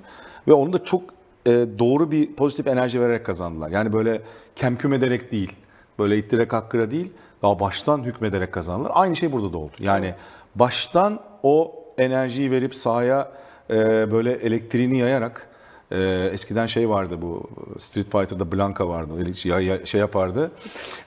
Ve 0.48 0.53
onu 0.53 0.72
da 0.72 0.85
çok 0.85 1.03
e, 1.46 1.50
doğru 1.79 2.11
bir 2.11 2.33
pozitif 2.33 2.66
enerji 2.66 3.00
vererek 3.00 3.26
kazandılar. 3.26 3.70
Yani 3.70 3.92
böyle 3.92 4.22
kemküm 4.57 4.92
ederek 4.92 5.33
değil, 5.33 5.53
böyle 5.98 6.18
ittirek 6.18 6.53
hakkıra 6.53 6.90
değil, 6.90 7.12
daha 7.42 7.61
baştan 7.61 8.03
hükmederek 8.03 8.53
kazandılar. 8.53 8.92
Aynı 8.94 9.16
şey 9.16 9.33
burada 9.33 9.53
da 9.53 9.59
oldu. 9.59 9.72
Yani 9.79 10.14
baştan 10.55 11.20
o 11.42 11.80
enerjiyi 12.04 12.50
verip 12.50 12.74
sahaya 12.74 13.32
e, 13.70 13.76
böyle 14.12 14.32
elektriğini 14.32 14.98
yayarak 14.98 15.46
ee, 15.92 16.30
eskiden 16.32 16.66
şey 16.66 16.88
vardı 16.88 17.18
bu 17.22 17.50
Street 17.78 18.10
Fighter'da 18.12 18.52
Blanka 18.52 18.88
vardı. 18.88 19.12
Öyle 19.18 19.34
şey, 19.34 19.52
ya- 19.52 19.86
şey 19.86 20.00
yapardı. 20.00 20.50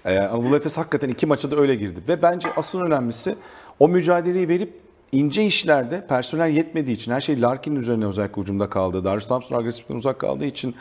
Ee, 0.05 0.19
Anadolu 0.19 0.55
Efes 0.55 0.77
hakikaten 0.77 1.09
iki 1.09 1.25
maça 1.25 1.51
da 1.51 1.55
öyle 1.55 1.75
girdi. 1.75 1.99
Ve 2.07 2.21
bence 2.21 2.49
asıl 2.57 2.81
önemlisi 2.81 3.35
o 3.79 3.87
mücadeleyi 3.87 4.47
verip 4.49 4.73
ince 5.11 5.45
işlerde 5.45 6.07
personel 6.07 6.49
yetmediği 6.49 6.95
için 6.97 7.11
her 7.11 7.21
şey 7.21 7.41
Larkin'in 7.41 7.75
üzerine 7.75 8.05
özellikle 8.05 8.41
ucumda 8.41 8.69
kaldı. 8.69 9.03
Darius 9.03 9.27
Thompson 9.27 9.57
agresiften 9.57 9.95
uzak 9.95 10.19
kaldığı 10.19 10.45
için 10.45 10.75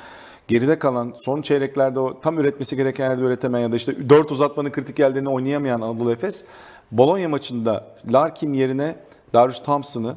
geride 0.48 0.78
kalan 0.78 1.14
son 1.22 1.42
çeyreklerde 1.42 2.00
o 2.00 2.20
tam 2.20 2.38
üretmesi 2.38 2.76
gereken 2.76 3.10
yerde 3.10 3.22
üretemeyen 3.22 3.66
ya 3.66 3.72
da 3.72 3.76
işte 3.76 4.08
4 4.08 4.32
uzatmanın 4.32 4.70
kritik 4.70 4.98
yerlerini 4.98 5.28
oynayamayan 5.28 5.80
Anadolu 5.80 6.12
Efes 6.12 6.44
Bologna 6.92 7.28
maçında 7.28 7.86
Larkin 8.12 8.52
yerine 8.52 8.96
Darius 9.32 9.62
Thompson'ı 9.62 10.16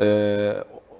e, 0.00 0.54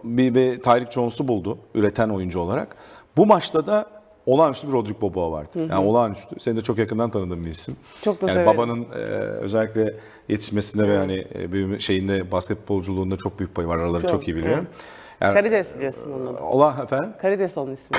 bir, 0.04 0.34
bir 0.34 0.62
Tyreek 0.62 0.92
Jones'u 0.92 1.28
buldu 1.28 1.58
üreten 1.74 2.08
oyuncu 2.08 2.40
olarak. 2.40 2.76
Bu 3.16 3.26
maçta 3.26 3.66
da 3.66 3.86
olağanüstü 4.26 4.68
bir 4.68 4.72
Rodrik 4.72 5.00
Boboa 5.00 5.32
vardı. 5.32 5.66
Yani 5.70 5.86
olağanüstü. 5.86 6.40
Seni 6.40 6.56
de 6.56 6.60
çok 6.60 6.78
yakından 6.78 7.10
tanıdığım 7.10 7.44
bir 7.44 7.50
isim. 7.50 7.76
Çok 8.04 8.22
da 8.22 8.26
yani 8.26 8.34
severim. 8.34 8.58
babanın 8.58 8.82
e, 8.82 9.04
özellikle 9.40 9.94
yetişmesinde 10.28 10.88
ve 10.88 10.96
hani 10.96 11.26
e, 11.74 11.78
şeyinde 11.80 12.30
basketbolculuğunda 12.30 13.16
çok 13.16 13.38
büyük 13.38 13.54
payı 13.54 13.68
var. 13.68 13.78
Araları 13.78 14.02
çok, 14.02 14.10
Çok, 14.10 14.28
iyi 14.28 14.36
biliyorum. 14.36 14.66
Yani, 15.20 15.34
Karides 15.34 15.66
biliyorsun 15.76 16.12
onun 16.12 16.26
adı. 16.26 16.42
Ola 16.42 16.76
efendim? 16.84 17.10
Karides 17.22 17.58
onun 17.58 17.72
ismi. 17.72 17.96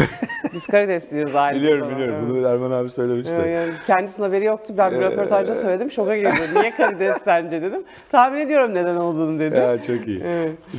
Biz 0.54 0.68
Karides 0.68 1.12
diyoruz 1.12 1.36
ailece. 1.36 1.62
Biliyorum 1.62 1.86
falan. 1.86 1.96
biliyorum. 1.98 2.16
Evet. 2.20 2.30
Bunu 2.30 2.48
Erman 2.48 2.72
abi 2.72 2.90
söylemişti. 2.90 3.36
Yani 3.36 3.52
yani 3.52 3.72
kendisinin 3.88 4.26
haberi 4.26 4.46
yoktu. 4.46 4.74
Ben 4.78 4.92
bir 4.92 5.02
röportajda 5.02 5.56
söyledim. 5.56 5.92
Şoka 5.92 6.18
girdi. 6.18 6.40
Niye 6.56 6.72
karides 6.72 7.18
sence 7.24 7.62
dedim. 7.62 7.84
Tahmin 8.12 8.40
ediyorum 8.40 8.74
neden 8.74 8.96
olduğunu 8.96 9.40
dedi. 9.40 9.56
Ya 9.56 9.82
çok 9.82 10.08
iyi. 10.08 10.24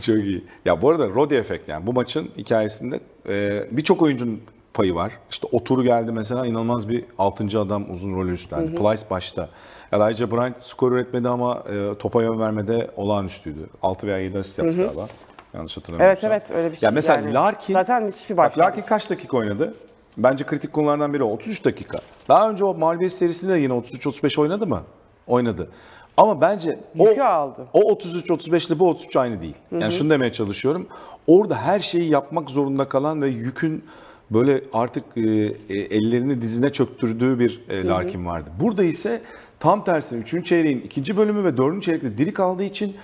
Çok 0.01 0.17
iyi. 0.17 0.45
Ya 0.65 0.83
bu 0.83 0.91
arada 0.91 1.09
Rodi 1.09 1.35
efekt 1.35 1.69
yani 1.69 1.87
bu 1.87 1.93
maçın 1.93 2.29
hikayesinde 2.39 3.01
e, 3.29 3.65
birçok 3.71 4.03
oyuncunun 4.03 4.41
payı 4.75 4.95
var. 4.95 5.13
İşte 5.31 5.47
Oturu 5.53 5.83
geldi 5.83 6.13
mesela 6.13 6.47
inanılmaz 6.47 6.89
bir 6.89 7.05
6. 7.19 7.61
adam 7.61 7.91
uzun 7.91 8.17
rolü 8.17 8.33
üstlendi. 8.33 8.75
Plyce 8.75 9.03
başta. 9.11 9.49
Elijah 9.93 10.31
Bryant 10.31 10.61
skor 10.61 10.93
üretmedi 10.93 11.29
ama 11.29 11.63
e, 11.73 11.99
topa 11.99 12.23
yön 12.23 12.41
vermede 12.41 12.91
olağanüstüydü. 12.97 13.61
6 13.83 14.07
veya 14.07 14.19
7 14.19 14.39
asist 14.39 14.59
yaptı 14.59 14.77
galiba. 14.77 15.07
Yanlış 15.55 15.79
Evet 15.79 15.85
hatırlamıyorsam. 15.89 16.33
evet 16.33 16.51
öyle 16.51 16.73
bir 16.73 16.77
şey. 16.77 16.87
Ya 16.87 16.91
mesela 16.91 17.21
yani. 17.21 17.35
Larkin 17.35 17.73
Zaten 17.73 18.03
müthiş 18.03 18.31
bir 18.31 18.37
başlangıç. 18.37 18.59
Larkin 18.59 18.89
kaç 18.89 19.11
dakika 19.11 19.37
oynadı? 19.37 19.75
Bence 20.19 20.45
kritik 20.45 20.73
konulardan 20.73 21.15
biri 21.15 21.23
o. 21.23 21.33
33 21.33 21.65
dakika. 21.65 21.99
Daha 22.29 22.51
önce 22.51 22.65
o 22.65 22.75
mağlubiyet 22.75 23.13
serisinde 23.13 23.53
de 23.53 23.59
yine 23.59 23.73
33-35 23.73 24.41
oynadı 24.41 24.67
mı? 24.67 24.83
Oynadı. 25.27 25.71
Ama 26.17 26.41
bence 26.41 26.79
o, 26.99 27.23
aldı. 27.23 27.67
o 27.73 27.81
33-35 27.81 28.69
ile 28.69 28.79
bu 28.79 28.89
33 28.89 29.17
aynı 29.17 29.41
değil. 29.41 29.55
Yani 29.73 29.93
şunu 29.93 30.11
demeye 30.11 30.33
çalışıyorum. 30.33 30.87
Orada 31.27 31.57
her 31.57 31.81
şeyi 31.81 32.11
yapmak 32.11 32.51
zorunda 32.51 32.89
kalan 32.89 33.23
ve 33.23 33.29
yükün 33.29 33.85
böyle 34.31 34.65
artık 34.73 35.05
e, 35.17 35.21
e, 35.21 35.55
ellerini 35.69 36.43
dizine 36.43 36.71
çöktürdüğü 36.73 37.39
bir 37.39 37.61
e, 37.69 37.87
Larkin 37.87 38.27
vardı. 38.27 38.51
Burada 38.61 38.85
ise 38.85 39.23
tam 39.61 39.85
tersine 39.85 40.19
3. 40.19 40.47
çeyreğin 40.47 40.81
ikinci 40.81 41.17
bölümü 41.17 41.45
ve 41.45 41.57
4. 41.57 41.83
çeyrekte 41.83 42.19
diri 42.19 42.33
kaldığı 42.33 42.65
için 42.65 42.97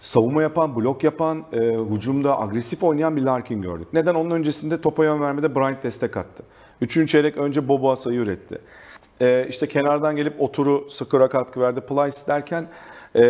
savunma 0.00 0.42
yapan, 0.42 0.76
blok 0.76 1.04
yapan, 1.04 1.44
e, 1.52 1.56
hücumda 1.90 2.40
agresif 2.40 2.82
oynayan 2.82 3.16
bir 3.16 3.22
Larkin 3.22 3.62
gördük. 3.62 3.88
Neden? 3.92 4.14
Onun 4.14 4.30
öncesinde 4.30 4.80
topa 4.80 5.04
yön 5.04 5.20
vermede 5.20 5.54
Bryant 5.54 5.84
destek 5.84 6.16
attı. 6.16 6.42
Üçüncü 6.80 7.06
çeyrek 7.06 7.36
önce 7.36 7.68
Boboa 7.68 7.96
sayı 7.96 8.18
üretti. 8.18 8.58
E, 9.20 9.46
işte 9.48 9.66
kenardan 9.66 10.16
gelip 10.16 10.40
Oturu 10.40 10.86
skora 10.90 11.28
katkı 11.28 11.60
verdi. 11.60 11.80
Plyce 11.80 12.26
derken 12.26 12.68
e, 13.14 13.22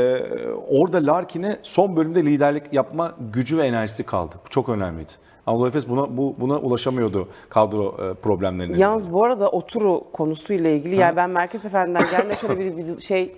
orada 0.68 1.06
Larkin'e 1.06 1.58
son 1.62 1.96
bölümde 1.96 2.22
liderlik 2.26 2.72
yapma 2.72 3.14
gücü 3.32 3.58
ve 3.58 3.66
enerjisi 3.66 4.04
kaldı. 4.04 4.34
Bu 4.46 4.48
çok 4.48 4.68
önemliydi. 4.68 5.12
Anadolu 5.50 5.68
Efes 5.68 5.88
buna, 5.88 6.16
bu, 6.16 6.34
buna 6.38 6.58
ulaşamıyordu 6.58 7.28
kadro 7.48 7.96
e, 8.10 8.14
problemlerine. 8.14 8.78
Yalnız 8.78 9.12
bu 9.12 9.24
arada 9.24 9.50
oturu 9.50 10.04
konusuyla 10.12 10.70
ilgili 10.70 10.96
yani 10.96 11.16
ben 11.16 11.30
Merkez 11.30 11.64
Efendi'den 11.64 12.04
gelme 12.10 12.36
şöyle 12.36 12.76
bir, 12.76 12.76
bir 12.76 13.00
şey 13.06 13.34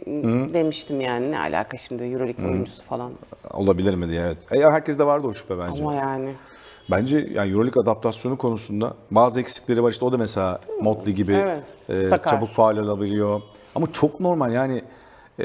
demiştim 0.53 1.01
yani 1.01 1.31
ne 1.31 1.38
alaka 1.38 1.77
şimdi 1.77 2.05
Euroleague 2.05 2.46
oyuncusu 2.46 2.83
falan. 2.83 3.12
Olabilir 3.53 3.94
mi 3.94 4.09
diye 4.09 4.20
evet. 4.20 4.38
E, 4.53 4.70
herkeste 4.70 5.07
vardı 5.07 5.27
o 5.27 5.33
şüphe 5.33 5.59
bence. 5.59 5.83
Ama 5.83 5.94
yani 5.94 6.35
Bence 6.90 7.29
yani 7.33 7.53
Euroleague 7.53 7.83
adaptasyonu 7.83 8.38
konusunda 8.38 8.94
bazı 9.11 9.40
eksikleri 9.40 9.83
var. 9.83 9.90
İşte 9.90 10.05
o 10.05 10.12
da 10.12 10.18
mesela 10.18 10.61
Motley 10.81 11.14
gibi 11.14 11.33
Evet, 11.33 11.62
e, 11.88 12.09
sakar. 12.09 12.31
çabuk 12.31 12.51
faal 12.51 12.79
alabiliyor. 12.79 13.40
Ama 13.75 13.92
çok 13.92 14.20
normal 14.20 14.53
yani 14.53 14.83
e, 15.40 15.45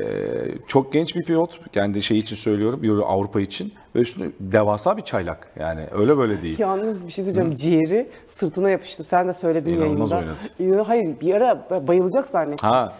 çok 0.67 0.93
genç 0.93 1.15
bir 1.15 1.23
pilot. 1.23 1.71
Kendi 1.73 2.01
şey 2.03 2.17
için 2.17 2.35
söylüyorum 2.35 2.83
Euro 2.83 3.05
Avrupa 3.05 3.41
için. 3.41 3.73
Ve 3.95 3.99
üstüne 3.99 4.27
devasa 4.39 4.97
bir 4.97 5.01
çaylak. 5.01 5.47
Yani 5.59 5.81
öyle 5.91 6.17
böyle 6.17 6.41
değil. 6.43 6.59
yalnız 6.59 7.07
bir 7.07 7.11
şey 7.11 7.25
söyleyeceğim 7.25 7.55
ciğeri 7.55 8.09
sırtına 8.29 8.69
yapıştı. 8.69 9.03
Sen 9.03 9.27
de 9.27 9.33
söyledin 9.33 9.71
İnanılmaz 9.71 10.11
yayında. 10.11 10.31
oynadı. 10.59 10.83
Hayır 10.87 11.19
bir 11.21 11.33
ara 11.33 11.67
bayılacak 11.87 12.27
zannettim. 12.27 12.69
Ha. 12.69 12.93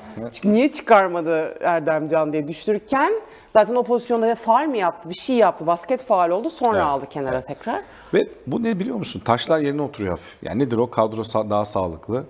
Niye 0.44 0.72
çıkarmadı 0.72 1.54
Erdemcan 1.62 2.34
diye 2.34 2.48
düşürürken 2.48 3.14
zaten 3.50 3.76
o 3.76 3.84
pozisyonda 3.84 4.36
faal 4.36 4.66
mi 4.66 4.78
yaptı, 4.78 5.10
bir 5.10 5.16
şey 5.16 5.36
yaptı, 5.36 5.68
basket 5.68 6.04
faal 6.04 6.30
oldu 6.30 6.50
sonra 6.50 6.78
Evet, 6.78 6.86
aldı 6.88 7.06
kenara 7.10 7.42
tekrar. 7.42 7.82
Ve 8.14 8.28
bu 8.48 8.64
ne 8.64 8.80
biliyor 8.80 8.98
musun? 8.98 9.22
Taşlar 9.26 9.60
yerine 9.60 9.82
oturuyor 9.82 10.12
hafif. 10.12 10.44
Yani 10.44 10.60
nedir 10.64 10.78
o? 10.78 10.90
Kadro 10.90 11.24
daha 11.50 11.66
sağlıklı. 11.66 12.24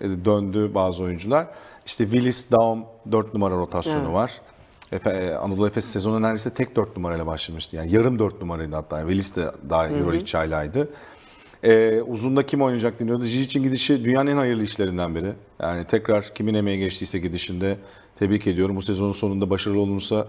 E, 0.00 0.24
döndü 0.24 0.70
bazı 0.74 1.02
oyuncular. 1.02 1.46
İşte 1.90 2.04
Willis, 2.04 2.50
Daum 2.50 2.84
4 3.12 3.34
numara 3.34 3.56
rotasyonu 3.56 4.04
Evet. 4.04 4.12
var. 4.14 4.40
Efe, 4.92 5.10
e, 5.10 5.34
Anadolu 5.34 5.66
Efes 5.66 5.84
sezonu 5.84 6.22
neredeyse 6.22 6.50
tek 6.50 6.76
4 6.76 6.96
numarayla 6.96 7.26
başlamıştı. 7.26 7.76
Yani 7.76 7.92
yarım 7.92 8.18
4 8.18 8.40
numaraydı 8.40 8.74
hatta. 8.74 8.98
Yani 8.98 9.10
Willis 9.10 9.36
de 9.36 9.50
daha 9.70 9.88
Euroleague 9.88 10.24
çaylağıydı. 10.24 10.88
E, 11.62 12.00
uzunda 12.00 12.46
kim 12.46 12.62
oynayacak 12.62 13.00
deniyordu. 13.00 13.24
Jicic'in 13.24 13.62
gidişi 13.64 14.04
dünyanın 14.04 14.30
en 14.30 14.36
hayırlı 14.36 14.62
işlerinden 14.62 15.14
biri. 15.14 15.32
Yani 15.60 15.84
tekrar 15.84 16.34
kimin 16.34 16.54
emeği 16.54 16.78
geçtiyse 16.78 17.18
gidişinde 17.18 17.76
tebrik 18.18 18.46
ediyorum. 18.46 18.76
Bu 18.76 18.82
sezonun 18.82 19.12
sonunda 19.12 19.50
başarılı 19.50 19.80
olunursa 19.80 20.26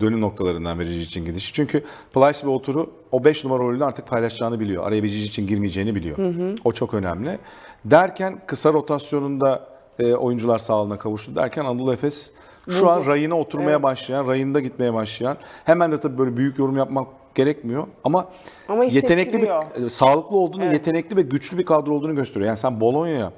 dönüm 0.00 0.20
noktalarından 0.20 0.80
biri 0.80 0.88
Jicic'in 0.92 1.24
gidişi. 1.24 1.52
Çünkü 1.52 1.84
Plyce 2.14 2.46
ve 2.46 2.50
Otur'u 2.50 2.90
o 3.12 3.24
5 3.24 3.44
numara 3.44 3.62
rolünü 3.62 3.84
artık 3.84 4.06
paylaşacağını 4.08 4.60
biliyor. 4.60 4.86
Araya 4.86 5.02
bir 5.02 5.08
Jicic'in 5.08 5.46
girmeyeceğini 5.46 5.94
biliyor. 5.94 6.18
O 6.64 6.72
çok 6.72 6.94
önemli. 6.94 7.38
Derken 7.84 8.40
kısa 8.46 8.72
rotasyonunda 8.72 9.73
e, 9.98 10.14
oyuncular 10.14 10.58
sağlığına 10.58 10.98
kavuştu 10.98 11.36
derken 11.36 11.64
Anadolu 11.64 11.92
Efes 11.92 12.30
şu 12.70 12.90
an 12.90 13.06
rayına 13.06 13.38
oturmaya 13.38 13.82
başlayan, 13.82 14.26
rayında 14.28 14.60
gitmeye 14.60 14.94
başlayan. 14.94 15.36
Hemen 15.64 15.92
de 15.92 16.00
tabii 16.00 16.18
böyle 16.18 16.36
büyük 16.36 16.58
yorum 16.58 16.76
yapmak 16.76 17.06
gerekmiyor 17.34 17.86
ama, 18.04 18.28
Ama 18.68 18.84
yetenekli 18.84 19.42
bir 19.42 19.48
e, 19.86 19.90
sağlıklı 19.90 20.36
olduğunu, 20.36 20.62
Evet. 20.64 20.72
yetenekli 20.74 21.16
ve 21.16 21.22
güçlü 21.22 21.58
bir 21.58 21.64
kadro 21.64 21.94
olduğunu 21.94 22.14
gösteriyor. 22.14 22.46
Yani 22.48 22.58
sen 22.58 22.80
Bologna'ya 22.80 23.32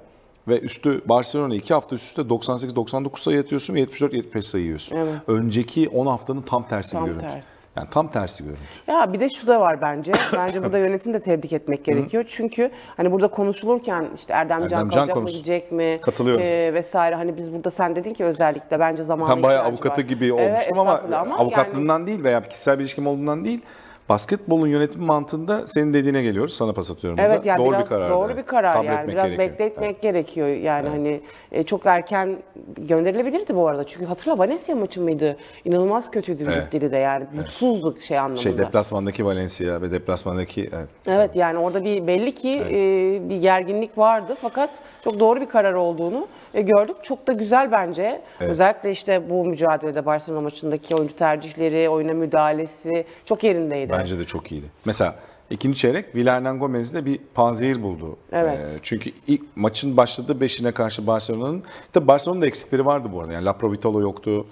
ve 0.48 0.60
üstü 0.60 1.08
Barcelona 1.08 1.54
iki 1.54 1.74
hafta 1.74 1.94
üst 1.94 2.06
üste 2.08 2.22
98-99 2.22 3.20
sayı 3.20 3.40
atıyorsun 3.40 3.74
ve 3.74 3.80
74-75 3.82 4.42
sayı 4.42 4.64
yiyorsun. 4.64 4.96
Evet. 4.96 5.14
Önceki 5.26 5.88
10 5.88 6.06
haftanın 6.06 6.42
tam 6.42 6.68
tersi 6.68 6.92
Tam 6.92 7.04
bir 7.04 7.10
görüntü. 7.10 7.26
tersi. 7.26 7.48
Yani 7.76 7.88
tam 7.90 8.08
tersi 8.08 8.44
görüntü. 8.44 8.60
Ya 8.86 9.12
bir 9.12 9.20
de 9.20 9.28
şu 9.30 9.46
da 9.46 9.60
var 9.60 9.80
bence. 9.80 10.12
Bence 10.32 10.64
burada 10.64 10.78
yönetim 10.78 11.14
de 11.14 11.20
tebrik 11.20 11.52
etmek 11.52 11.84
gerekiyor. 11.84 12.24
Çünkü 12.28 12.70
hani 12.96 13.12
burada 13.12 13.28
konuşulurken 13.28 14.06
işte 14.14 14.32
Erdemcan 14.34 14.62
Erdemcan 14.64 14.88
kalacak 15.06 15.16
mı 15.16 15.30
gidecek 15.30 15.72
mi? 15.72 15.98
Katılıyorum. 16.02 16.42
Ee, 16.42 16.74
vesaire 16.74 17.14
hani 17.14 17.36
biz 17.36 17.52
burada 17.52 17.70
sen 17.70 17.96
dedin 17.96 18.14
ki 18.14 18.24
özellikle 18.24 18.80
bence 18.80 19.04
zamanı 19.04 19.36
Ben 19.36 19.42
bayağı 19.42 19.64
avukatı 19.64 20.02
var. 20.02 20.08
gibi 20.08 20.26
Evet, 20.26 20.48
olmuştum 20.50 20.78
ama, 20.78 20.92
estağfurullah 20.94 21.24
yani- 21.26 21.34
avukatlığından 21.34 22.06
değil 22.06 22.24
veya 22.24 22.42
kişisel 22.42 22.74
bir 22.78 22.80
ilişkim 22.80 23.06
olduğundan 23.06 23.44
değil. 23.44 23.60
Basketbolun 24.08 24.66
yönetim 24.66 25.02
mantığında 25.02 25.66
senin 25.66 25.94
dediğine 25.94 26.22
geliyoruz. 26.22 26.54
Sana 26.54 26.72
pas 26.72 26.90
atıyorum 26.90 27.18
Evet 27.20 27.36
burada. 27.36 27.48
yani 27.48 27.58
doğru 27.58 27.70
biraz 27.70 27.82
bir 27.82 27.88
karar. 27.88 28.10
doğru 28.10 28.36
bir 28.36 28.42
karar 28.42 28.84
yani 28.84 29.08
biraz 29.08 29.24
gerekiyor. 29.30 29.38
bekletmek 29.50 30.02
gerekiyor 30.02 30.48
yani 30.48 30.88
hani 30.88 31.20
e, 31.52 31.62
çok 31.62 31.86
erken 31.86 32.36
gönderilebilirdi 32.78 33.54
bu 33.56 33.68
arada 33.68 33.84
çünkü 33.86 34.04
hatırla 34.06 34.38
Valencia 34.38 34.74
maçı 34.74 35.00
mıydı 35.00 35.36
inanılmaz 35.64 36.10
kötüydü 36.10 36.42
Evet. 36.46 36.56
vücut 36.56 36.72
dili 36.72 36.90
de 36.92 36.96
yani 36.96 37.24
mutsuzduk 37.36 38.02
şey 38.02 38.18
anlamında. 38.18 38.42
Şey 38.42 38.58
deplasmandaki 38.58 39.24
Valencia 39.26 39.82
ve 39.82 39.90
deplasmandaki 39.90 40.70
evet. 40.76 40.88
Evet 41.06 41.36
yani 41.36 41.58
orada 41.58 41.84
bir 41.84 42.06
belli 42.06 42.34
ki 42.34 42.62
e, 42.70 43.28
bir 43.28 43.36
gerginlik 43.36 43.98
vardı 43.98 44.36
fakat 44.42 44.70
çok 45.04 45.20
doğru 45.20 45.40
bir 45.40 45.46
karar 45.48 45.72
olduğunu 45.74 46.26
gördük. 46.62 46.96
Çok 47.02 47.26
da 47.26 47.32
güzel 47.32 47.72
bence. 47.72 48.22
Özellikle 48.40 48.90
işte 48.90 49.30
bu 49.30 49.44
mücadelede 49.44 50.06
Barcelona 50.06 50.40
maçındaki 50.40 50.94
oyuncu 50.94 51.16
tercihleri, 51.16 51.88
oyuna 51.88 52.12
müdahalesi 52.12 53.04
çok 53.24 53.44
yerindeydi. 53.44 53.92
Bence 53.92 54.18
de 54.18 54.24
çok 54.24 54.52
iyiydi. 54.52 54.66
Mesela 54.84 55.14
ikinci 55.50 55.78
çeyrek 55.78 56.14
Villarreal 56.14 56.56
Gomez'de 56.58 57.04
bir 57.04 57.20
panzehir 57.34 57.82
buldu. 57.82 58.16
Evet. 58.32 58.58
Ee, 58.58 58.78
çünkü 58.82 59.10
ilk 59.26 59.42
maçın 59.56 59.96
başladığı 59.96 60.40
beşine 60.40 60.72
karşı 60.72 61.06
Barcelona'nın 61.06 61.62
tabii 61.92 62.08
Barcelona'nın 62.08 62.42
da 62.42 62.46
eksikleri 62.46 62.86
vardı 62.86 63.08
bu 63.12 63.20
arada. 63.20 63.32
Yani 63.32 63.44
Laprovitolo 63.44 64.00
yoktu. 64.00 64.46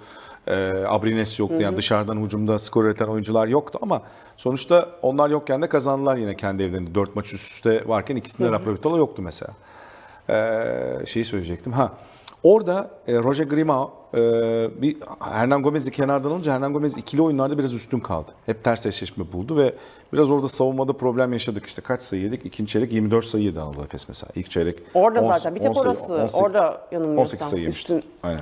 E, 0.47 0.53
Abrines 0.87 1.39
yoktu. 1.39 1.61
Yani 1.61 1.77
dışarıdan 1.77 2.17
hücumda 2.17 2.59
skor 2.59 2.85
üreten 2.85 3.07
oyuncular 3.07 3.47
yoktu 3.47 3.79
ama 3.81 4.01
sonuçta 4.37 4.89
onlar 5.01 5.29
yokken 5.29 5.61
de 5.61 5.69
kazandılar 5.69 6.17
yine 6.17 6.35
kendi 6.35 6.63
evlerinde. 6.63 6.95
Dört 6.95 7.15
maç 7.15 7.33
üst 7.33 7.51
üste 7.51 7.87
varken 7.87 8.15
ikisinde 8.15 8.47
Laprovitolo 8.49 8.97
yoktu 8.97 9.21
mesela. 9.21 9.51
Ee, 10.29 11.05
şeyi 11.05 11.25
söyleyecektim. 11.25 11.71
Ha. 11.73 11.91
Orada 12.43 12.89
e, 13.07 13.15
Roger 13.15 13.45
Grimao 13.45 13.91
e, 14.13 14.19
bir 14.81 14.97
Hernan 15.19 15.63
Gomez'i 15.63 15.91
kenardan 15.91 16.31
alınca 16.31 16.53
Hernan 16.53 16.73
Gomez 16.73 16.97
ikili 16.97 17.21
oyunlarda 17.21 17.57
biraz 17.57 17.73
üstün 17.73 17.99
kaldı. 17.99 18.31
Hep 18.45 18.63
ters 18.63 18.85
eşleşme 18.85 19.31
buldu 19.33 19.57
ve 19.57 19.73
biraz 20.13 20.31
orada 20.31 20.47
savunmada 20.47 20.93
problem 20.93 21.33
yaşadık. 21.33 21.65
İşte 21.65 21.81
kaç 21.81 22.01
sayı 22.01 22.21
yedik? 22.21 22.45
İkinci 22.45 22.71
çeyrek 22.71 22.91
24 22.91 23.25
sayı 23.25 23.43
yedi 23.43 23.59
Anadolu 23.61 23.83
Efes 23.83 24.07
mesela. 24.07 24.31
İlk 24.35 24.51
çeyrek 24.51 24.79
Orada 24.93 25.21
10 25.21 25.27
zaten 25.33 25.55
bir 25.55 25.59
tek 25.59 25.69
10 25.69 25.73
sayı- 25.73 25.85
orası. 25.87 26.13
18 26.13 26.35
Orada 26.35 26.81
yanılmıyorsam. 26.91 27.21
18 27.21 27.47
sayı 27.47 27.61
yemişti. 27.61 27.93
Üstün 27.93 28.09
Aynen. 28.23 28.41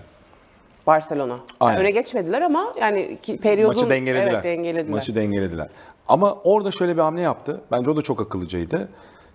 Barcelona. 0.88 1.40
Aynen. 1.60 1.82
Öne 1.82 1.92
geçmediler 1.92 2.42
ama 2.42 2.74
yani 2.80 3.18
ki 3.22 3.38
periyodun 3.38 3.76
Maçı 3.76 3.90
dengelediler. 3.90 4.34
Evet, 4.34 4.44
dengelediler. 4.44 4.90
Maçı 4.96 5.16
dengelediler. 5.16 5.68
Ama 6.08 6.34
orada 6.44 6.72
şöyle 6.72 6.98
bir 6.98 7.02
hamle 7.02 7.22
yaptı. 7.22 7.62
Bence 7.72 7.90
o 7.90 7.96
da 7.96 8.02
çok 8.02 8.22
akıllıcaydı. 8.22 8.90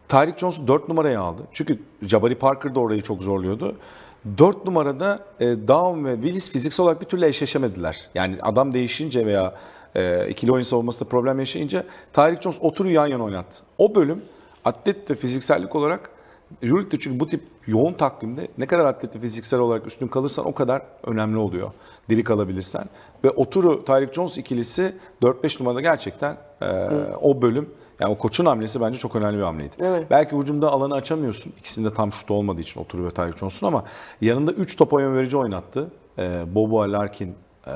Tyreek 0.08 0.38
Jones'u 0.38 0.68
4 0.68 0.88
numaraya 0.88 1.20
aldı. 1.20 1.42
Çünkü 1.52 1.78
Jabari 2.02 2.34
Parker 2.34 2.74
da 2.74 2.80
orayı 2.80 3.02
çok 3.02 3.22
zorluyordu. 3.22 3.76
4 4.38 4.64
numarada 4.64 5.20
e, 5.40 5.46
Daum 5.68 6.04
ve 6.04 6.14
Willis 6.14 6.50
fiziksel 6.50 6.84
olarak 6.84 7.00
bir 7.00 7.06
türlü 7.06 7.26
eşleşemediler. 7.26 8.08
Yani 8.14 8.36
adam 8.42 8.74
değişince 8.74 9.26
veya 9.26 9.54
e, 9.94 10.28
ikili 10.28 10.52
oyun 10.52 10.62
savunmasında 10.62 11.08
problem 11.08 11.38
yaşayınca 11.38 11.84
Tyreek 12.12 12.42
Jones 12.42 12.58
oturu 12.60 12.90
yan 12.90 13.06
yana 13.06 13.24
oynattı. 13.24 13.62
O 13.78 13.94
bölüm 13.94 14.22
atlet 14.64 15.10
ve 15.10 15.14
fiziksellik 15.14 15.76
olarak 15.76 16.10
Euroleague'de 16.62 16.98
çünkü 16.98 17.20
bu 17.20 17.28
tip 17.28 17.42
yoğun 17.66 17.92
takvimde 17.92 18.48
ne 18.58 18.66
kadar 18.66 18.84
atlet 18.84 19.16
ve 19.16 19.20
fiziksel 19.20 19.60
olarak 19.60 19.86
üstün 19.86 20.08
kalırsan 20.08 20.46
o 20.46 20.54
kadar 20.54 20.82
önemli 21.04 21.38
oluyor. 21.38 21.70
Diri 22.08 22.24
kalabilirsen. 22.24 22.84
Ve 23.24 23.30
Oturu 23.30 23.84
Tyreek 23.84 24.14
Jones 24.14 24.38
ikilisi 24.38 24.94
4-5 25.22 25.62
numarada 25.62 25.80
gerçekten 25.80 26.36
e, 26.62 26.66
o 27.22 27.42
bölüm 27.42 27.70
yani 28.00 28.12
o 28.12 28.18
koçun 28.18 28.46
hamlesi 28.46 28.80
bence 28.80 28.98
çok 28.98 29.16
önemli 29.16 29.38
bir 29.38 29.42
hamleydi. 29.42 29.76
Evet. 29.80 30.06
Belki 30.11 30.37
hücumda 30.37 30.72
alanı 30.72 30.94
açamıyorsun. 30.94 31.52
İkisinde 31.58 31.94
tam 31.94 32.12
şut 32.12 32.30
olmadığı 32.30 32.61
için 32.61 32.80
Oturu 32.80 33.04
ve 33.04 33.11
Tyreek 33.11 33.37
Jones'un 33.37 33.66
ama 33.66 33.84
yanında 34.20 34.52
3 34.52 34.76
topa 34.76 35.00
yön 35.00 35.14
verici 35.14 35.37
oynattı. 35.37 35.90
E, 36.18 36.54
Bobo 36.54 36.92
Larkin, 36.92 37.34
e, 37.66 37.72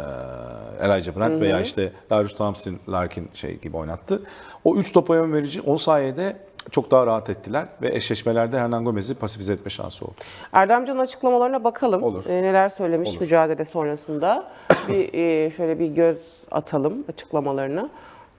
Elijah 0.80 1.16
Brandt 1.16 1.40
veya 1.40 1.60
işte 1.60 1.92
Darius 2.10 2.34
Thompson, 2.36 2.74
Larkin 2.88 3.28
şey 3.34 3.58
gibi 3.58 3.76
oynattı. 3.76 4.22
O 4.64 4.76
3 4.76 4.92
topa 4.92 5.16
yön 5.16 5.32
verici 5.32 5.60
o 5.60 5.78
sayede 5.78 6.36
çok 6.70 6.90
daha 6.90 7.06
rahat 7.06 7.30
ettiler 7.30 7.66
ve 7.82 7.94
eşleşmelerde 7.94 8.58
Hernan 8.58 8.84
Gomez'i 8.84 9.14
pasifize 9.14 9.52
etme 9.52 9.70
şansı 9.70 10.04
oldu. 10.04 10.14
Erdemcan'ın 10.52 10.98
açıklamalarına 10.98 11.64
bakalım. 11.64 12.02
Olur. 12.02 12.24
Ee, 12.28 12.42
neler 12.42 12.68
söylemiş 12.68 13.20
mücadele 13.20 13.64
sonrasında. 13.64 14.52
bir 14.88 15.14
e, 15.14 15.50
şöyle 15.50 15.78
bir 15.78 15.86
göz 15.86 16.44
atalım 16.50 17.04
açıklamalarına. 17.08 17.90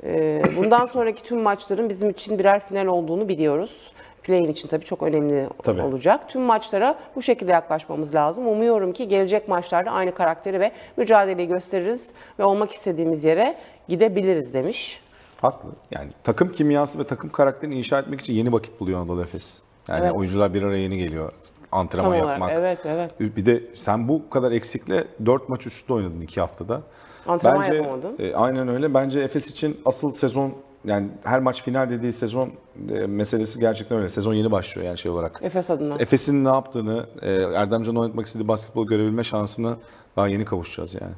Ee, 0.05 0.41
bundan 0.57 0.85
sonraki 0.85 1.23
tüm 1.23 1.41
maçların 1.41 1.89
bizim 1.89 2.09
için 2.09 2.39
birer 2.39 2.67
final 2.67 2.85
olduğunu 2.85 3.27
biliyoruz. 3.27 3.93
Play'in 4.23 4.47
için 4.47 4.67
tabii 4.67 4.85
çok 4.85 5.03
önemli 5.03 5.47
Tabii. 5.63 5.81
olacak. 5.81 6.29
Tüm 6.29 6.41
maçlara 6.41 6.95
bu 7.15 7.21
şekilde 7.21 7.51
yaklaşmamız 7.51 8.15
lazım. 8.15 8.47
Umuyorum 8.47 8.93
ki 8.93 9.07
gelecek 9.07 9.47
maçlarda 9.47 9.91
aynı 9.91 10.13
karakteri 10.13 10.59
ve 10.59 10.71
mücadeleyi 10.97 11.47
gösteririz 11.47 12.07
ve 12.39 12.43
olmak 12.43 12.71
istediğimiz 12.73 13.23
yere 13.23 13.57
gidebiliriz 13.87 14.53
demiş. 14.53 15.01
Haklı. 15.41 15.69
Yani 15.91 16.09
takım 16.23 16.51
kimyası 16.51 16.99
ve 16.99 17.03
takım 17.03 17.29
karakterini 17.29 17.75
inşa 17.75 17.99
etmek 17.99 18.21
için 18.21 18.33
yeni 18.33 18.53
vakit 18.53 18.79
buluyor 18.79 18.99
Anadolu 18.99 19.21
Efes. 19.21 19.59
Yani 19.87 19.99
Evet. 20.03 20.13
oyuncular 20.15 20.53
bir 20.53 20.63
araya 20.63 20.81
yeni 20.83 20.97
geliyor. 20.97 21.31
Antrenman 21.71 22.11
Tam 22.11 22.21
olarak. 22.21 22.39
yapmak. 22.39 22.51
Evet, 22.59 22.79
evet. 22.85 23.11
Bir 23.19 23.45
de 23.45 23.63
sen 23.75 24.07
bu 24.07 24.29
kadar 24.29 24.51
eksikle 24.51 25.03
4 25.25 25.49
maç 25.49 25.67
üstü 25.67 25.93
oynadın 25.93 26.21
2 26.21 26.41
haftada. 26.41 26.81
Antrenman 27.27 27.63
yapamadın. 27.73 28.15
e, 28.19 28.33
aynen 28.35 28.67
öyle. 28.67 28.93
Bence 28.93 29.19
Efes 29.19 29.47
için 29.47 29.77
asıl 29.85 30.11
sezon 30.11 30.53
yani 30.85 31.07
her 31.23 31.39
maç 31.39 31.63
final 31.63 31.89
dediği 31.89 32.13
sezon 32.13 32.49
e, 32.89 32.93
meselesi 33.07 33.59
gerçekten 33.59 33.97
öyle. 33.97 34.09
Sezon 34.09 34.33
yeni 34.33 34.51
başlıyor 34.51 34.87
yani 34.87 34.97
şey 34.97 35.11
olarak. 35.11 35.39
Efes 35.43 35.69
adına. 35.69 35.95
Efes'in 35.99 36.45
ne 36.45 36.49
yaptığını, 36.49 37.05
e, 37.21 37.31
Erdemcan'ın 37.33 37.95
oynatmak 37.99 38.25
istediği 38.25 38.47
basketbol 38.47 38.87
görebilme 38.87 39.23
şansını 39.23 39.75
daha 40.15 40.27
yeni 40.27 40.45
kavuşacağız 40.45 40.93
yani. 40.93 41.13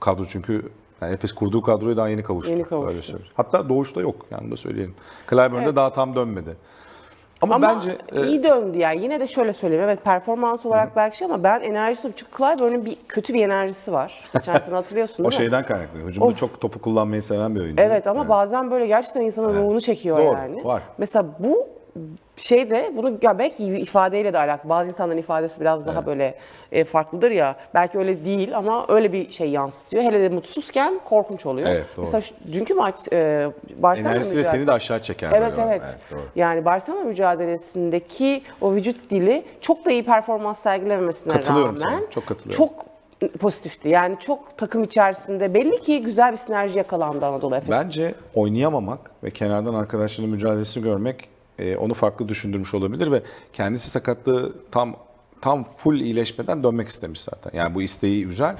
Kadro 0.00 0.24
çünkü 0.28 0.62
yani 1.00 1.14
Efes 1.14 1.32
kurduğu 1.32 1.62
kadroya 1.62 1.96
daha 1.96 2.08
yeni 2.08 2.22
kavuştu. 2.22 2.52
Yeni 2.52 2.64
kavuştu. 2.64 2.90
Öyle 2.90 3.02
söyleyeyim. 3.02 3.32
Hatta 3.34 3.68
Doğuş'ta 3.68 4.00
yok 4.00 4.26
yani 4.30 4.50
da 4.50 4.56
söyleyelim. 4.56 4.94
Clyburn'da 5.30 5.62
Evet. 5.62 5.76
daha 5.76 5.92
tam 5.92 6.16
dönmedi. 6.16 6.56
Ama, 7.42 7.54
Ama 7.54 7.68
bence 7.68 7.98
e, 8.12 8.26
iyi 8.26 8.42
döndü 8.44 8.78
yani. 8.78 9.02
Yine 9.02 9.20
de 9.20 9.26
şöyle 9.26 9.52
söyleyeyim. 9.52 9.84
Evet 9.84 10.04
performans 10.04 10.66
olarak 10.66 10.96
belki 10.96 11.18
şey 11.18 11.24
ama 11.24 11.42
ben 11.42 11.60
enerjisi 11.60 12.12
çünkü 12.16 12.30
Clyburn'un 12.38 12.84
bir 12.86 12.96
kötü 13.08 13.34
bir 13.34 13.44
enerjisi 13.44 13.92
var. 13.92 14.24
Geçen 14.34 14.58
sene 14.58 14.74
hatırlıyorsun 14.74 15.14
o 15.24 15.30
değil 15.30 15.40
mi? 15.40 15.44
şeyden 15.44 15.66
kaynaklı. 15.66 15.98
Hücumda 15.98 16.26
Of. 16.26 16.38
çok 16.38 16.60
topu 16.60 16.78
kullanmayı 16.80 17.22
seven 17.22 17.54
bir 17.54 17.60
oyuncu. 17.60 17.82
Evet 17.82 18.06
ama 18.06 18.28
bazen 18.28 18.70
böyle 18.70 18.86
gerçekten 18.86 19.20
insanın 19.20 19.54
ruhunu 19.54 19.80
çekiyor 19.80 20.18
Doğru, 20.18 20.34
yani. 20.36 20.64
var. 20.64 20.82
Mesela 20.98 21.26
bu 21.38 21.66
şey 22.40 22.70
de 22.70 22.92
bunu 22.96 23.18
ya 23.22 23.38
belki 23.38 23.64
ifadeyle 23.64 24.32
de 24.32 24.38
alakalı. 24.38 24.68
Bazı 24.68 24.90
insanların 24.90 25.18
ifadesi 25.18 25.60
biraz 25.60 25.86
daha 25.86 26.06
böyle 26.06 26.34
e, 26.72 26.84
farklıdır 26.84 27.30
ya. 27.30 27.56
Belki 27.74 27.98
öyle 27.98 28.24
değil 28.24 28.56
ama 28.56 28.86
öyle 28.88 29.12
bir 29.12 29.30
şey 29.30 29.50
yansıtıyor. 29.50 30.02
Hele 30.02 30.20
de 30.20 30.34
mutsuzken 30.34 31.00
korkunç 31.04 31.46
oluyor. 31.46 31.68
Evet, 31.70 31.86
doğru. 31.96 32.04
Mesela 32.04 32.20
şu, 32.20 32.34
dünkü 32.52 32.74
maç 32.74 32.94
e, 33.12 33.48
Barcelona 33.76 34.12
Enerjisi 34.12 34.38
ve 34.38 34.44
seni 34.44 34.66
de 34.66 34.72
aşağı 34.72 35.02
çeken. 35.02 35.32
Evet 35.34 35.58
var. 35.58 35.64
evet. 35.66 35.82
doğru. 36.10 36.20
yani 36.36 36.64
Barcelona 36.64 37.04
mücadelesindeki 37.04 38.42
o 38.60 38.74
vücut 38.74 39.10
dili 39.10 39.44
çok 39.60 39.84
da 39.84 39.90
iyi 39.90 40.04
performans 40.04 40.58
sergilememesine 40.58 41.32
Katılıyorum 41.32 41.80
rağmen 41.80 41.98
sana, 41.98 42.10
çok 42.10 42.26
katılıyorum. 42.26 42.56
çok 42.56 42.88
pozitifti. 43.40 43.88
Yani 43.88 44.16
çok 44.20 44.58
takım 44.58 44.84
içerisinde 44.84 45.54
belli 45.54 45.80
ki 45.80 46.02
güzel 46.02 46.32
bir 46.32 46.36
sinerji 46.36 46.78
yakalandı 46.78 47.26
Anadolu 47.26 47.56
Efes. 47.56 47.70
Bence 47.70 48.14
oynayamamak 48.34 49.10
ve 49.24 49.30
kenardan 49.30 49.74
arkadaşlarının 49.74 50.34
mücadelesini 50.34 50.84
görmek 50.84 51.28
e, 51.58 51.76
onu 51.76 51.94
farklı 51.94 52.28
düşündürmüş 52.28 52.74
olabilir 52.74 53.12
ve 53.12 53.22
kendisi 53.52 53.90
sakatlığı 53.90 54.52
tam 54.70 54.96
tam 55.40 55.64
full 55.64 56.00
iyileşmeden 56.00 56.62
dönmek 56.62 56.88
istemiş 56.88 57.20
zaten. 57.20 57.50
Yani 57.54 57.74
bu 57.74 57.82
isteği 57.82 58.26
güzel. 58.26 58.56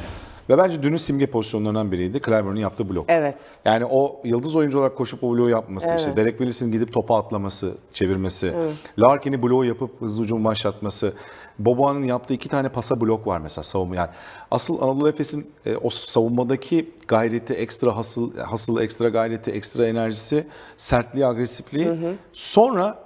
Ve 0.48 0.58
bence 0.58 0.82
dünün 0.82 0.96
simge 0.96 1.26
pozisyonlarından 1.26 1.92
biriydi 1.92 2.20
Clyburn'un 2.20 2.60
yaptığı 2.60 2.88
blok. 2.88 3.04
Evet. 3.08 3.34
Yani 3.64 3.84
o 3.90 4.20
yıldız 4.24 4.56
oyuncu 4.56 4.78
olarak 4.78 4.96
koşup 4.96 5.24
o 5.24 5.30
bloğu 5.32 5.50
yapması, 5.50 5.94
işte 5.96 6.08
Evet. 6.08 6.16
Derek 6.16 6.38
Willis'in 6.38 6.72
gidip 6.72 6.92
topa 6.92 7.18
atlaması, 7.18 7.74
çevirmesi, 7.92 8.52
Larkin'i 8.98 9.42
bloğu 9.42 9.64
yapıp 9.64 10.00
hızlı 10.00 10.22
hücum 10.22 10.44
başlatması, 10.44 11.12
Boboa'nın 11.58 12.02
yaptığı 12.02 12.34
iki 12.34 12.48
tane 12.48 12.68
pasa 12.68 13.00
blok 13.00 13.26
var 13.26 13.38
mesela 13.38 13.62
savunma. 13.62 13.96
Yani 13.96 14.08
asıl 14.50 14.82
Anadolu 14.82 15.08
Efes'in 15.08 15.50
e, 15.66 15.76
o 15.76 15.90
savunmadaki 15.90 16.90
gayreti, 17.08 17.54
ekstra 17.54 17.96
hasıl, 17.96 18.36
hasıl 18.36 18.80
ekstra 18.80 19.08
gayreti, 19.08 19.50
ekstra 19.50 19.86
enerjisi, 19.86 20.46
sertliği, 20.76 21.26
agresifliği 21.26 21.88
sonra 22.32 22.98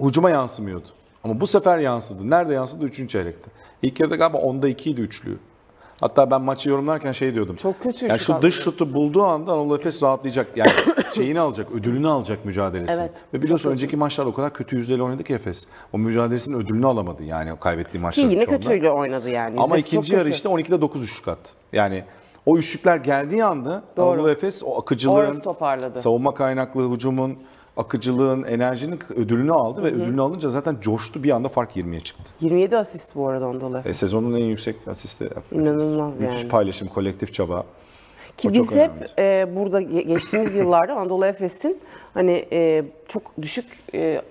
hücuma 0.00 0.30
yansımıyordu. 0.30 0.88
Ama 1.24 1.40
bu 1.40 1.46
sefer 1.46 1.78
yansıdı. 1.78 2.30
Nerede 2.30 2.54
yansıdı? 2.54 2.84
Üçüncü 2.84 3.08
çeyrekte. 3.08 3.50
İlk 3.82 4.00
yarıda 4.00 4.16
galiba 4.16 4.38
onda 4.38 4.68
ikiydi 4.68 5.00
üçlü. 5.00 5.38
Hatta 6.04 6.30
ben 6.30 6.40
maçı 6.40 6.70
yorumlarken 6.70 7.12
şey 7.12 7.34
diyordum. 7.34 7.56
Çok 7.56 7.82
kötü 7.82 8.06
Yani 8.06 8.18
şu 8.18 8.42
dış 8.42 8.54
şutu 8.54 8.94
bulduğu 8.94 9.22
anda 9.22 9.52
Anadolu 9.52 9.76
Efes 9.76 10.02
rahatlayacak. 10.02 10.56
Yani 10.56 10.70
şeyini 11.14 11.40
alacak, 11.40 11.72
ödülünü 11.72 12.08
alacak 12.08 12.44
mücadelesi. 12.44 13.00
Evet, 13.00 13.10
Ve 13.34 13.42
biliyorsun 13.42 13.70
önceki 13.70 13.96
maçlarda 13.96 14.30
o 14.30 14.34
kadar 14.34 14.52
kötü 14.52 14.76
yüzdeli 14.76 15.02
oynadı 15.02 15.24
ki 15.24 15.34
Efes. 15.34 15.66
O 15.92 15.98
mücadelesinin 15.98 16.56
ödülünü 16.56 16.86
alamadı 16.86 17.22
yani 17.22 17.52
o 17.52 17.58
kaybettiği 17.58 17.92
Ki 17.92 17.98
maçların 17.98 18.28
yine 18.30 18.44
çoğunda. 18.44 18.60
kötüyle 18.60 18.90
oynadı 18.90 19.30
yani. 19.30 19.60
Ama 19.60 19.76
Yüzdesi 19.76 19.96
ikinci 19.96 20.14
yarı 20.14 20.24
kötü. 20.24 20.36
işte 20.36 20.48
12'de 20.48 20.80
9 20.80 21.02
üçlük 21.04 21.28
attı. 21.28 21.50
Yani 21.72 22.04
o 22.46 22.58
üçlükler 22.58 22.96
geldiği 22.96 23.44
anda 23.44 23.82
Doğru. 23.96 24.10
Anadolu 24.10 24.30
Efes 24.30 24.62
o 24.64 24.78
akıcılığın, 24.80 25.42
savunma 25.94 26.34
kaynaklı 26.34 26.92
hücumun, 26.92 27.38
akıcılığın, 27.76 28.42
enerjinin 28.42 28.98
ödülünü 29.16 29.52
aldı 29.52 29.82
ve 29.84 29.86
ödülünü 29.88 30.20
alınca 30.22 30.50
zaten 30.50 30.76
coştu 30.80 31.22
bir 31.22 31.30
anda 31.30 31.48
fark 31.48 31.76
20'ye 31.76 32.00
çıktı. 32.00 32.22
27 32.40 32.76
asist 32.76 33.16
bu 33.16 33.28
arada 33.28 33.46
Efes. 33.46 33.90
E, 33.90 33.94
sezonun 33.94 34.34
en 34.34 34.44
yüksek 34.44 34.76
asisti. 34.88 35.28
İnanılmaz 35.52 36.20
Müthiş 36.20 36.40
yani. 36.40 36.48
paylaşım, 36.48 36.88
kolektif 36.88 37.32
çaba. 37.34 37.64
Ki 38.36 38.48
O 38.48 38.52
biz 38.52 38.74
hep 38.74 38.90
önemli. 39.18 39.50
e, 39.52 39.56
burada 39.56 39.82
ge- 39.82 40.02
geçtiğimiz 40.06 40.56
yıllarda 40.56 40.94
Anadolu 40.94 41.26
Efes'in 41.26 41.78
hani 42.14 42.46
e, 42.52 42.84
çok 43.08 43.22
düşük 43.42 43.66
e, 43.94 44.22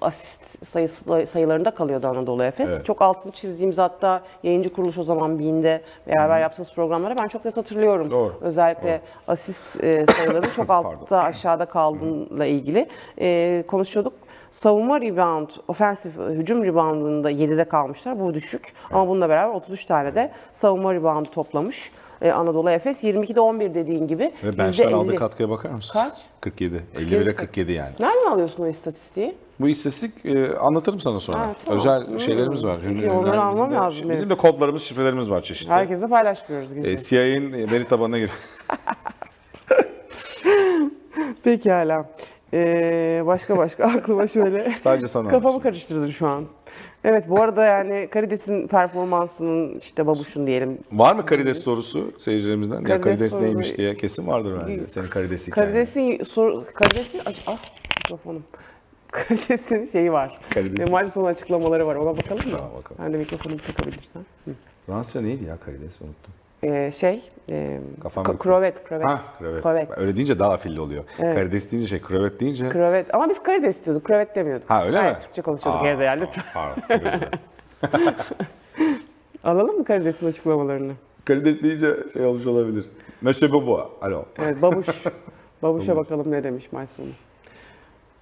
asist 0.00 0.66
sayısı 0.66 1.26
sayılarında 1.26 1.70
kalıyordu 1.70 2.06
Anadolu 2.06 2.44
Efes. 2.44 2.70
Evet. 2.70 2.84
Çok 2.84 3.02
altını 3.02 3.32
çizdiğimiz 3.32 3.78
hatta 3.78 4.22
yayıncı 4.42 4.72
kuruluş 4.72 4.98
o 4.98 5.02
zaman 5.02 5.38
BİM'de 5.38 5.82
beraber 6.06 6.40
yaptığımız 6.40 6.72
programlara 6.72 7.18
ben 7.18 7.28
çok 7.28 7.44
net 7.44 7.56
hatırlıyorum. 7.56 8.10
Doğru. 8.10 8.34
Özellikle 8.40 9.00
asist 9.28 9.84
e, 9.84 10.06
sayılarının 10.06 10.50
çok 10.56 10.70
altta 10.70 11.18
aşağıda 11.18 11.66
kaldığıyla 11.66 12.46
ilgili 12.46 12.88
e, 13.20 13.64
konuşuyorduk. 13.68 14.12
Savunma 14.50 15.00
rebound, 15.00 15.48
ofensif 15.68 16.18
hücum 16.18 16.64
reboundında 16.64 17.30
7'de 17.30 17.64
kalmışlar. 17.64 18.20
Bu 18.20 18.34
düşük. 18.34 18.72
Ama 18.92 19.08
bununla 19.08 19.28
beraber 19.28 19.54
33 19.54 19.84
tane 19.86 20.14
de 20.14 20.30
savunma 20.52 20.94
reboundu 20.94 21.30
toplamış. 21.30 21.92
E, 22.22 22.32
Anadolu 22.32 22.70
Efes 22.70 23.04
22'de 23.04 23.40
11 23.40 23.74
dediğin 23.74 24.08
gibi. 24.08 24.32
Ve 24.44 24.58
bench'ten 24.58 24.88
%50. 24.90 24.94
aldığı 24.94 25.14
katkıya 25.16 25.50
bakar 25.50 25.70
mısın? 25.70 25.92
Kaç? 25.92 26.18
47. 26.40 26.82
51'e 26.96 27.34
47 27.34 27.72
yani. 27.72 27.92
Nereden 28.00 28.30
alıyorsun 28.30 28.62
o 28.62 28.66
istatistiği? 28.68 29.34
Bu 29.60 29.68
istatistik 29.68 30.26
e, 30.26 30.56
anlatırım 30.56 31.00
sana 31.00 31.20
sonra. 31.20 31.38
Ha, 31.38 31.54
tamam. 31.64 31.78
Özel 31.78 32.06
Hmm. 32.06 32.20
şeylerimiz 32.20 32.64
var. 32.64 32.78
Ürünler, 32.78 33.08
onları 33.08 33.42
almam 33.42 33.70
de- 33.70 33.74
lazım 33.74 34.10
Bizim 34.10 34.30
de 34.30 34.36
kodlarımız, 34.36 34.82
şifrelerimiz 34.82 35.30
var 35.30 35.42
çeşitli. 35.42 35.70
Herkese 35.72 36.06
paylaşmıyoruz. 36.08 36.68
E, 36.86 36.96
CIA'nin 36.96 37.52
veri 37.70 37.88
tabanına 37.88 38.18
gir. 38.18 38.30
Pekala. 41.44 42.10
Ee, 42.54 43.22
başka 43.26 43.56
başka 43.58 43.84
aklıma 43.96 44.26
şöyle 44.26 44.72
Sadece 44.80 45.06
sana 45.06 45.28
kafamı 45.28 45.62
karıştırdın 45.62 46.10
şu 46.10 46.26
an. 46.28 46.44
Evet 47.04 47.28
bu 47.28 47.40
arada 47.42 47.64
yani 47.64 48.08
Karides'in 48.10 48.66
performansının 48.68 49.78
işte 49.78 50.06
babuşun 50.06 50.46
diyelim. 50.46 50.78
Var 50.92 51.14
mı 51.14 51.26
karides 51.26 51.58
sorusu 51.62 52.12
seyircilerimizden? 52.18 52.76
ya 52.76 52.82
Karides 52.84 53.04
karides 53.04 53.32
sorusu- 53.32 53.44
neymiş 53.44 53.76
diye 53.76 53.96
kesin 53.96 54.26
vardır 54.26 54.60
bence. 54.62 54.82
Senin 54.88 55.06
karides 55.06 55.46
hikayen. 55.46 55.66
Karides'in 55.72 56.24
sor, 56.24 56.64
Karides'in 56.66 57.20
ah 57.46 57.58
mikrofonum. 58.04 58.44
Karides'in 59.12 59.86
şeyi 59.86 60.12
var. 60.12 60.38
Karides. 60.50 60.86
E, 60.88 60.90
maç 60.90 61.12
sonu 61.12 61.26
açıklamaları 61.26 61.86
var. 61.86 61.96
Ona 61.96 62.16
bakalım 62.16 62.50
mı? 62.50 62.56
Tamam, 62.56 62.70
bakalım. 62.78 63.02
Ben 63.04 63.12
de 63.12 63.16
mikrofonumu 63.18 63.60
takabilirsen. 63.60 64.22
Fransızca 64.86 65.20
neydi 65.20 65.44
ya 65.44 65.56
karides 65.56 66.00
unuttum. 66.00 66.32
Ee, 66.64 66.90
şey, 66.90 67.22
e, 67.50 67.80
Kafam 68.02 68.24
k- 68.24 68.38
krovet, 68.38 68.84
krovet. 68.84 69.06
Ha 69.06 69.22
krevet. 69.38 69.62
Krovet. 69.62 69.88
Öyle 69.96 70.16
deyince 70.16 70.38
daha 70.38 70.52
afilli 70.52 70.80
oluyor. 70.80 71.04
Karides 71.16 71.72
deyince 71.72 71.88
şey 71.88 72.00
krevet 72.00 72.40
deyince. 72.40 72.68
Krovet. 72.68 73.14
Ama 73.14 73.28
biz 73.28 73.42
karides 73.42 73.84
diyorduk, 73.84 74.04
krovet 74.04 74.36
demiyorduk. 74.36 74.70
Ha 74.70 74.86
öyle 74.86 74.98
evet, 74.98 75.16
mi? 75.16 75.22
Türkçe 75.22 75.42
konuşuyorduk 75.42 75.82
Aa, 75.82 75.88
evde 75.88 76.04
ya 76.04 76.12
lütfen. 76.12 76.44
Pardon. 76.54 76.82
Alalım 79.44 79.76
mı 79.76 79.84
karides'in 79.84 80.26
açıklamalarını? 80.26 80.92
karides 81.24 81.62
deyince 81.62 81.96
şey 82.12 82.26
olmuş 82.26 82.46
olabilir. 82.46 82.84
Monsieur 83.20 83.52
Bobo. 83.52 83.90
Alo. 84.02 84.24
Evet 84.38 84.62
babuş. 84.62 84.86
Babuş'a 85.62 85.96
bakalım 85.96 86.30
ne 86.30 86.44
demiş 86.44 86.72
maç 86.72 86.88
sonu. 86.90 87.08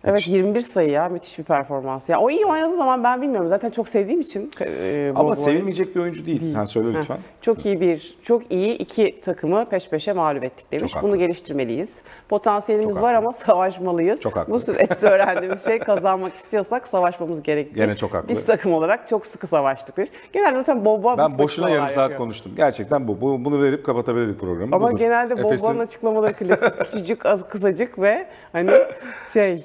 Evet 0.05 0.29
21 0.29 0.61
sayı 0.61 0.91
ya 0.91 1.09
müthiş 1.09 1.39
bir 1.39 1.45
performans. 1.45 2.09
Ya 2.09 2.21
o 2.21 2.31
iyi 2.31 2.47
oynadığı 2.47 2.77
zaman 2.77 3.05
ben 3.05 3.23
bilmiyorum 3.23 3.49
zaten 3.49 3.71
çok 3.71 3.89
sevdiğim 3.89 4.21
için. 4.21 4.51
e, 4.61 5.13
Ama 5.17 5.37
sevilmeyecek 5.37 5.97
bir 5.97 6.01
oyuncu 6.01 6.27
değil. 6.27 6.53
Sen 6.55 6.65
söyle 6.65 6.89
Heh, 6.93 6.95
lütfen. 7.01 7.19
Çok 7.41 7.67
iyi 7.67 7.81
bir, 7.81 8.19
çok 8.23 8.43
iyi 8.53 8.75
iki 8.79 9.21
takımı 9.21 9.65
peş 9.69 9.89
peşe 9.89 10.13
mağlup 10.13 10.45
ettik 10.45 10.73
demiş. 10.73 10.93
Çok 10.93 11.03
Bunu 11.03 11.11
haklı. 11.11 11.19
geliştirmeliyiz. 11.21 12.03
Potansiyelimiz 12.29 12.95
Çok 12.95 13.03
var 13.03 13.15
haklı. 13.15 13.27
ama 13.27 13.33
savaşmalıyız. 13.33 14.21
Çok 14.21 14.37
haklı. 14.37 14.53
Bu 14.53 14.61
süreçte 14.61 15.07
öğrendiğimiz 15.07 15.65
şey 15.65 15.79
kazanmak 15.79 16.35
istiyorsak 16.35 16.89
savaşmamız 16.89 17.43
gerekli. 17.43 17.75
Gene 17.75 17.97
çok 17.97 18.15
haklı. 18.15 18.29
Biz 18.29 18.47
takım 18.47 18.73
olarak 18.73 19.09
çok 19.09 19.27
sıkı 19.27 19.47
savaştık 19.47 19.97
demiş. 19.97 20.11
Genelde 20.33 20.57
zaten 20.57 20.85
Bobo 20.85 21.19
Ben 21.19 21.39
boşuna 21.39 21.71
yarım 21.71 21.91
saat 21.91 21.95
konuştum. 21.95 22.19
konuştum. 22.19 22.53
Gerçekten 22.57 23.09
bu. 23.09 23.21
bu 23.21 23.45
bunu 23.45 23.63
verip 23.63 23.87
kapatabilirdik 23.87 24.41
programı. 24.41 24.77
Ama 24.77 24.89
Budur. 24.89 24.99
genelde 24.99 25.43
Bobo'nun 25.43 25.79
açıklamaları 25.79 26.33
klasik. 26.33 26.79
Küçücük, 26.85 27.27
az 27.27 27.49
kısacık 27.49 27.99
ve 28.01 28.27
hani 28.53 28.71
şey 29.33 29.65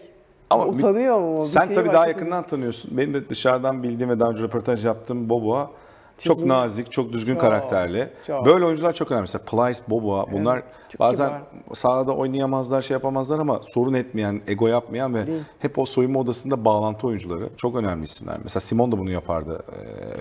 Ama 0.49 0.65
utanıyor 0.65 1.19
mu? 1.19 1.37
Bir 1.37 1.41
Sen 1.41 1.73
tabii 1.73 1.87
var, 1.87 1.93
daha 1.93 2.07
yakından 2.07 2.47
tanıyorsun. 2.47 2.97
Benim 2.97 3.13
de 3.13 3.29
dışarıdan 3.29 3.83
bildiğim 3.83 4.09
ve 4.09 4.19
daha 4.19 4.29
önce 4.29 4.43
röportaj 4.43 4.85
yaptığım 4.85 5.29
Boboa 5.29 5.71
çok 6.17 6.37
Çizim- 6.37 6.47
nazik, 6.49 6.91
çok 6.91 7.13
düzgün 7.13 7.33
Çok, 7.33 7.41
karakterli. 7.41 8.09
çok. 8.27 8.45
Böyle 8.45 8.65
oyuncular 8.65 8.93
çok 8.93 9.11
önemli. 9.11 9.21
Mesela 9.21 9.43
Plyce, 9.45 9.79
Boboa 9.89 10.25
bunlar 10.31 10.61
çok 10.89 10.99
bazen 10.99 11.27
kibar. 11.27 11.75
sahada 11.75 12.11
oynayamazlar, 12.15 12.81
şey 12.81 12.93
yapamazlar 12.95 13.39
ama 13.39 13.59
sorun 13.63 13.93
etmeyen, 13.93 14.41
ego 14.47 14.67
yapmayan 14.67 15.15
ve 15.15 15.23
hep 15.59 15.79
o 15.79 15.85
soyunma 15.85 16.19
odasında 16.19 16.65
bağlantı 16.65 17.07
oyuncuları. 17.07 17.49
Çok 17.57 17.75
önemli 17.75 18.03
isimler. 18.03 18.37
Mesela 18.43 18.61
Simon 18.61 18.91
da 18.91 18.97
bunu 18.97 19.11
yapardı 19.11 19.63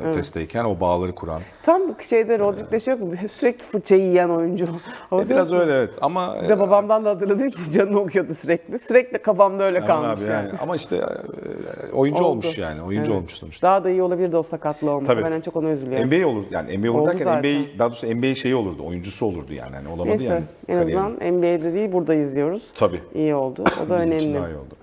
e, 0.05 0.09
Efes'teyken 0.11 0.65
o 0.65 0.81
bağları 0.81 1.15
kuran. 1.15 1.41
Tam 1.63 1.83
şeyde 2.03 2.39
Rodriguez'de 2.39 2.91
yok 2.91 3.01
mu? 3.01 3.13
Sürekli 3.33 3.65
fırçayı 3.65 4.03
yiyen 4.03 4.29
oyuncu. 4.29 4.67
Ama 5.11 5.23
E, 5.23 5.29
biraz 5.29 5.53
öyle 5.53 5.73
evet 5.73 5.95
ama 6.01 6.37
Bir 6.43 6.49
de 6.49 6.61
babamdan 6.61 7.05
da 7.05 7.11
hatırladım 7.11 7.51
ki 7.51 7.71
canını 7.71 8.01
okuyordu 8.01 8.35
sürekli. 8.35 8.79
Sürekli 8.79 9.19
kafamda 9.19 9.63
öyle 9.65 9.79
Aman 9.79 9.87
kalmış 9.87 10.21
abi 10.23 10.31
yani. 10.31 10.47
yani. 10.47 10.59
Ama 10.63 10.77
işte 10.77 10.97
e, 10.97 11.93
oyuncu 11.93 12.23
Oldu. 12.25 12.31
olmuş 12.31 12.59
yani. 12.59 12.83
Oyuncu 12.83 13.11
Evet. 13.11 13.19
olmuş 13.19 13.33
sonuçta. 13.33 13.67
Daha 13.67 13.85
da 13.85 13.91
iyi 13.91 14.03
olabilirdi 14.03 14.37
o 14.37 14.43
sakatlığı 14.43 14.91
olmasa. 14.91 15.13
Tabii. 15.15 15.25
Ben 15.25 15.33
en 15.33 15.41
çok 15.41 15.57
ona 15.57 15.69
üzülüyorum. 15.87 16.09
NBA 16.11 16.29
olur 16.29 16.45
yani 16.51 16.79
NBA 16.79 16.91
olur 16.93 16.99
Oldu 16.99 17.09
derken 17.09 17.25
zaten. 17.25 17.61
NBA 17.63 17.79
daha 17.79 17.89
doğrusu 17.89 18.07
NBA 18.07 18.35
şeyi 18.35 18.55
olurdu. 18.55 18.87
Oyuncusu 18.87 19.27
olurdu 19.27 19.53
yani. 19.55 19.75
yani 19.75 19.89
olamadı 19.89 20.09
Neyse 20.09 20.25
yani. 20.25 20.45
en 20.69 20.77
azından 20.77 21.13
NBA'de 21.13 21.75
değil 21.75 21.93
burada 21.93 22.15
izliyoruz. 22.15 22.71
Tabii. 22.75 23.01
İyi 23.15 23.35
oldu. 23.35 23.65
O 23.87 23.89
da 23.89 23.99
Bizim 23.99 24.13
için 24.13 24.29
önemli. 24.29 24.41
daha 24.41 24.49
iyi 24.49 24.57
oldu. 24.57 24.75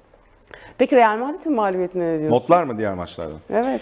Peki 0.77 0.95
Real 0.95 1.17
Madrid'in 1.17 1.53
mağlubiyetine 1.53 2.13
ne 2.13 2.19
diyorsun? 2.19 2.35
Notlar 2.35 2.63
mı 2.63 2.77
diğer 2.77 2.93
maçlardan? 2.93 3.37
Evet. 3.49 3.81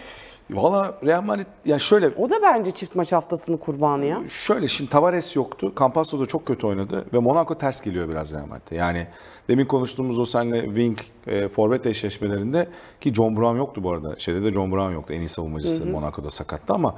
Valla 0.51 0.93
Real 1.05 1.21
Madrid 1.21 1.45
ya 1.65 1.79
şöyle 1.79 2.07
O 2.17 2.29
da 2.29 2.41
bence 2.41 2.71
çift 2.71 2.95
maç 2.95 3.11
haftasının 3.11 3.57
kurbanı 3.57 4.05
ya. 4.05 4.21
şöyle 4.45 4.67
şimdi 4.67 4.89
Tavares 4.89 5.35
yoktu. 5.35 5.73
Campazzo 5.79 6.19
da 6.19 6.25
çok 6.25 6.45
kötü 6.45 6.67
oynadı 6.67 7.05
ve 7.13 7.19
Monaco 7.19 7.57
ters 7.57 7.81
geliyor 7.81 8.09
biraz 8.09 8.33
Real 8.33 8.45
Madrid'e. 8.45 8.75
Yani 8.75 9.07
demin 9.47 9.65
konuştuğumuz 9.65 10.19
o 10.19 10.25
senle 10.25 10.65
Wing 10.65 10.99
e, 11.27 11.47
forvet 11.47 11.85
eşleşmelerinde 11.85 12.67
ki 13.01 13.13
John 13.13 13.37
Brown 13.37 13.57
yoktu 13.57 13.83
bu 13.83 13.91
arada. 13.91 14.15
Şeyde 14.19 14.43
de 14.43 14.53
John 14.53 14.71
Brown 14.71 14.91
yoktu. 14.93 15.13
En 15.13 15.19
iyi 15.19 15.29
savunmacısı 15.29 15.85
Monaco'da 15.85 16.29
sakattı 16.29 16.73
ama 16.73 16.95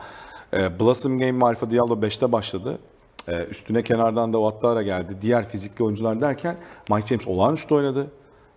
e, 0.54 0.80
Blossom 0.80 1.20
Game 1.20 1.46
Alfa 1.46 1.72
Diallo 1.72 1.96
5'te 1.96 2.32
başladı. 2.32 2.80
E, 3.28 3.44
üstüne 3.46 3.84
kenardan 3.84 4.34
da 4.34 4.38
Ouattara 4.38 4.82
geldi. 4.82 5.18
Diğer 5.22 5.50
fizikli 5.50 5.84
oyuncular 5.84 6.22
derken 6.22 6.56
Mike 6.90 7.08
James 7.08 7.28
olağanüstü 7.28 7.74
oynadı. 7.74 8.08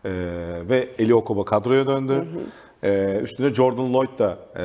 E, 0.04 0.10
ve 0.68 0.88
Eli 0.98 1.14
Okoba 1.14 1.44
kadroya 1.44 1.86
döndü. 1.86 2.26
E, 2.82 3.20
üstüne 3.22 3.54
Jordan 3.54 3.94
Lloyd 3.94 4.18
da 4.18 4.38
e, 4.56 4.62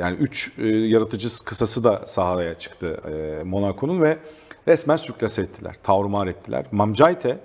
yani 0.00 0.16
3 0.16 0.52
yaratıcı 0.58 1.28
kısası 1.44 1.84
da 1.84 2.06
sahaya 2.06 2.58
çıktı 2.58 3.00
e, 3.08 3.44
Monaco'nun 3.44 4.02
ve 4.02 4.18
resmen 4.68 4.96
sürklase 4.96 5.42
ettiler. 5.42 5.76
Tavrımar 5.82 6.26
ettiler. 6.26 6.66
Mamcayte 6.72 7.38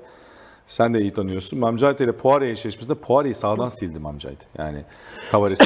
sen 0.68 0.93
de 0.93 1.02
iyi 1.02 1.14
tanıyorsun. 1.14 1.60
Mamcayte 1.60 2.04
ile 2.04 2.12
Poirier 2.12 2.52
eşleşmesinde 2.52 2.95
Poirier'i 2.95 3.36
sağdan 3.36 3.70
sildi 3.70 4.00
Mamcayte. 4.00 4.45
Yani 4.58 4.84
Tavares'in 5.32 5.66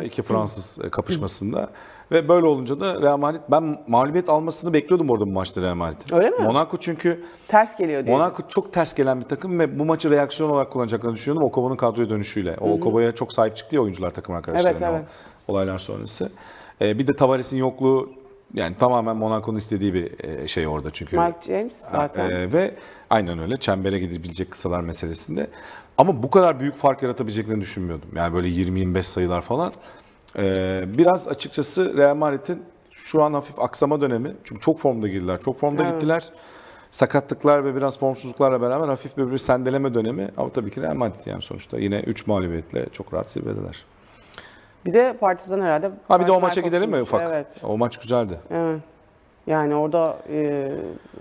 iki 0.04 0.22
Fransız 0.22 0.84
e, 0.84 0.90
kapışmasında. 0.90 1.70
Ve 2.10 2.28
böyle 2.28 2.46
olunca 2.46 2.80
da 2.80 3.02
Real 3.02 3.16
Madrid 3.16 3.40
ben 3.50 3.78
mağlubiyet 3.88 4.28
almasını 4.28 4.72
bekliyordum 4.72 5.10
orada 5.10 5.26
bu 5.26 5.30
maçta 5.30 5.62
Real 5.62 5.74
Madrid'in. 5.74 6.16
Öyle 6.16 6.30
mi? 6.30 6.44
Monaco 6.44 6.76
çünkü 6.76 7.24
Ters 7.48 7.78
geliyor 7.78 8.06
diye. 8.06 8.16
Monaco 8.16 8.42
çok 8.48 8.72
ters 8.72 8.94
gelen 8.94 9.20
bir 9.20 9.26
takım 9.26 9.58
ve 9.58 9.78
bu 9.78 9.84
maçı 9.84 10.10
reaksiyon 10.10 10.50
olarak 10.50 10.70
kullanacaklarını 10.70 11.16
düşünüyordum. 11.16 11.48
Okova'nın 11.48 11.76
kadroya 11.76 12.10
dönüşüyle. 12.10 12.56
O 12.60 12.72
Okova'ya 12.72 13.14
çok 13.14 13.32
sahip 13.32 13.56
çıktı 13.56 13.74
ya 13.76 13.82
oyuncular 13.82 14.10
takım 14.10 14.34
arkadaşlarına 14.34 14.78
Evet, 14.78 14.82
evet. 14.90 15.04
olaylar 15.48 15.78
sonrası. 15.78 16.30
Ee, 16.80 16.98
bir 16.98 17.06
de 17.06 17.12
Tavares'in 17.16 17.56
yokluğu 17.56 18.10
yani 18.54 18.76
tamamen 18.78 19.16
Monaco'nun 19.16 19.58
istediği 19.58 19.94
bir 19.94 20.24
e, 20.24 20.48
şey 20.48 20.68
orada 20.68 20.90
çünkü. 20.90 21.16
Mark 21.16 21.42
James 21.42 21.76
zaten. 21.92 22.30
Ee, 22.30 22.52
ve 22.52 22.74
aynen 23.10 23.38
öyle 23.38 23.56
çembere 23.56 23.98
gidebilecek 23.98 24.50
kısalar 24.50 24.80
meselesinde. 24.80 25.46
Ama 25.98 26.22
bu 26.22 26.30
kadar 26.30 26.60
büyük 26.60 26.74
fark 26.74 27.02
yaratabileceklerini 27.02 27.60
düşünmüyordum. 27.60 28.08
Yani 28.16 28.34
böyle 28.34 28.48
20-25 28.48 29.02
sayılar 29.02 29.40
falan. 29.42 29.72
Ee, 30.38 30.84
biraz 30.98 31.28
açıkçası 31.28 31.96
Real 31.96 32.14
Madrid'in 32.14 32.62
şu 32.92 33.22
an 33.22 33.34
hafif 33.34 33.58
aksama 33.58 34.00
dönemi. 34.00 34.34
Çünkü 34.44 34.60
çok 34.60 34.78
formda 34.78 35.08
girdiler, 35.08 35.40
çok 35.40 35.58
formda 35.58 35.82
Evet. 35.82 35.92
gittiler. 35.92 36.24
Sakatlıklar 36.90 37.64
ve 37.64 37.76
biraz 37.76 37.98
formsuzluklarla 37.98 38.60
beraber 38.60 38.88
hafif 38.88 39.16
bir, 39.16 39.30
bir 39.32 39.38
sendeleme 39.38 39.94
dönemi. 39.94 40.30
Ama 40.36 40.50
tabii 40.50 40.70
ki 40.70 40.82
Real 40.82 40.94
Madrid 40.94 41.26
yani 41.26 41.42
sonuçta 41.42 41.78
yine 41.78 42.00
3 42.00 42.26
mağlubiyetle 42.26 42.86
çok 42.92 43.14
rahat 43.14 43.28
zirvedeler. 43.28 43.84
Bir 44.86 44.92
de 44.92 45.16
Partizan 45.20 45.60
herhalde. 45.60 45.90
Ha 46.08 46.20
bir 46.20 46.26
de 46.26 46.32
o 46.32 46.40
maça 46.40 46.60
gidelim 46.60 46.90
mi 46.90 47.00
ufak? 47.02 47.28
Evet. 47.30 47.46
O 47.62 47.78
maç 47.78 47.96
güzeldi. 47.96 48.38
Evet. 48.50 48.80
Yani 49.46 49.74
orada 49.74 50.18
e, 50.32 50.70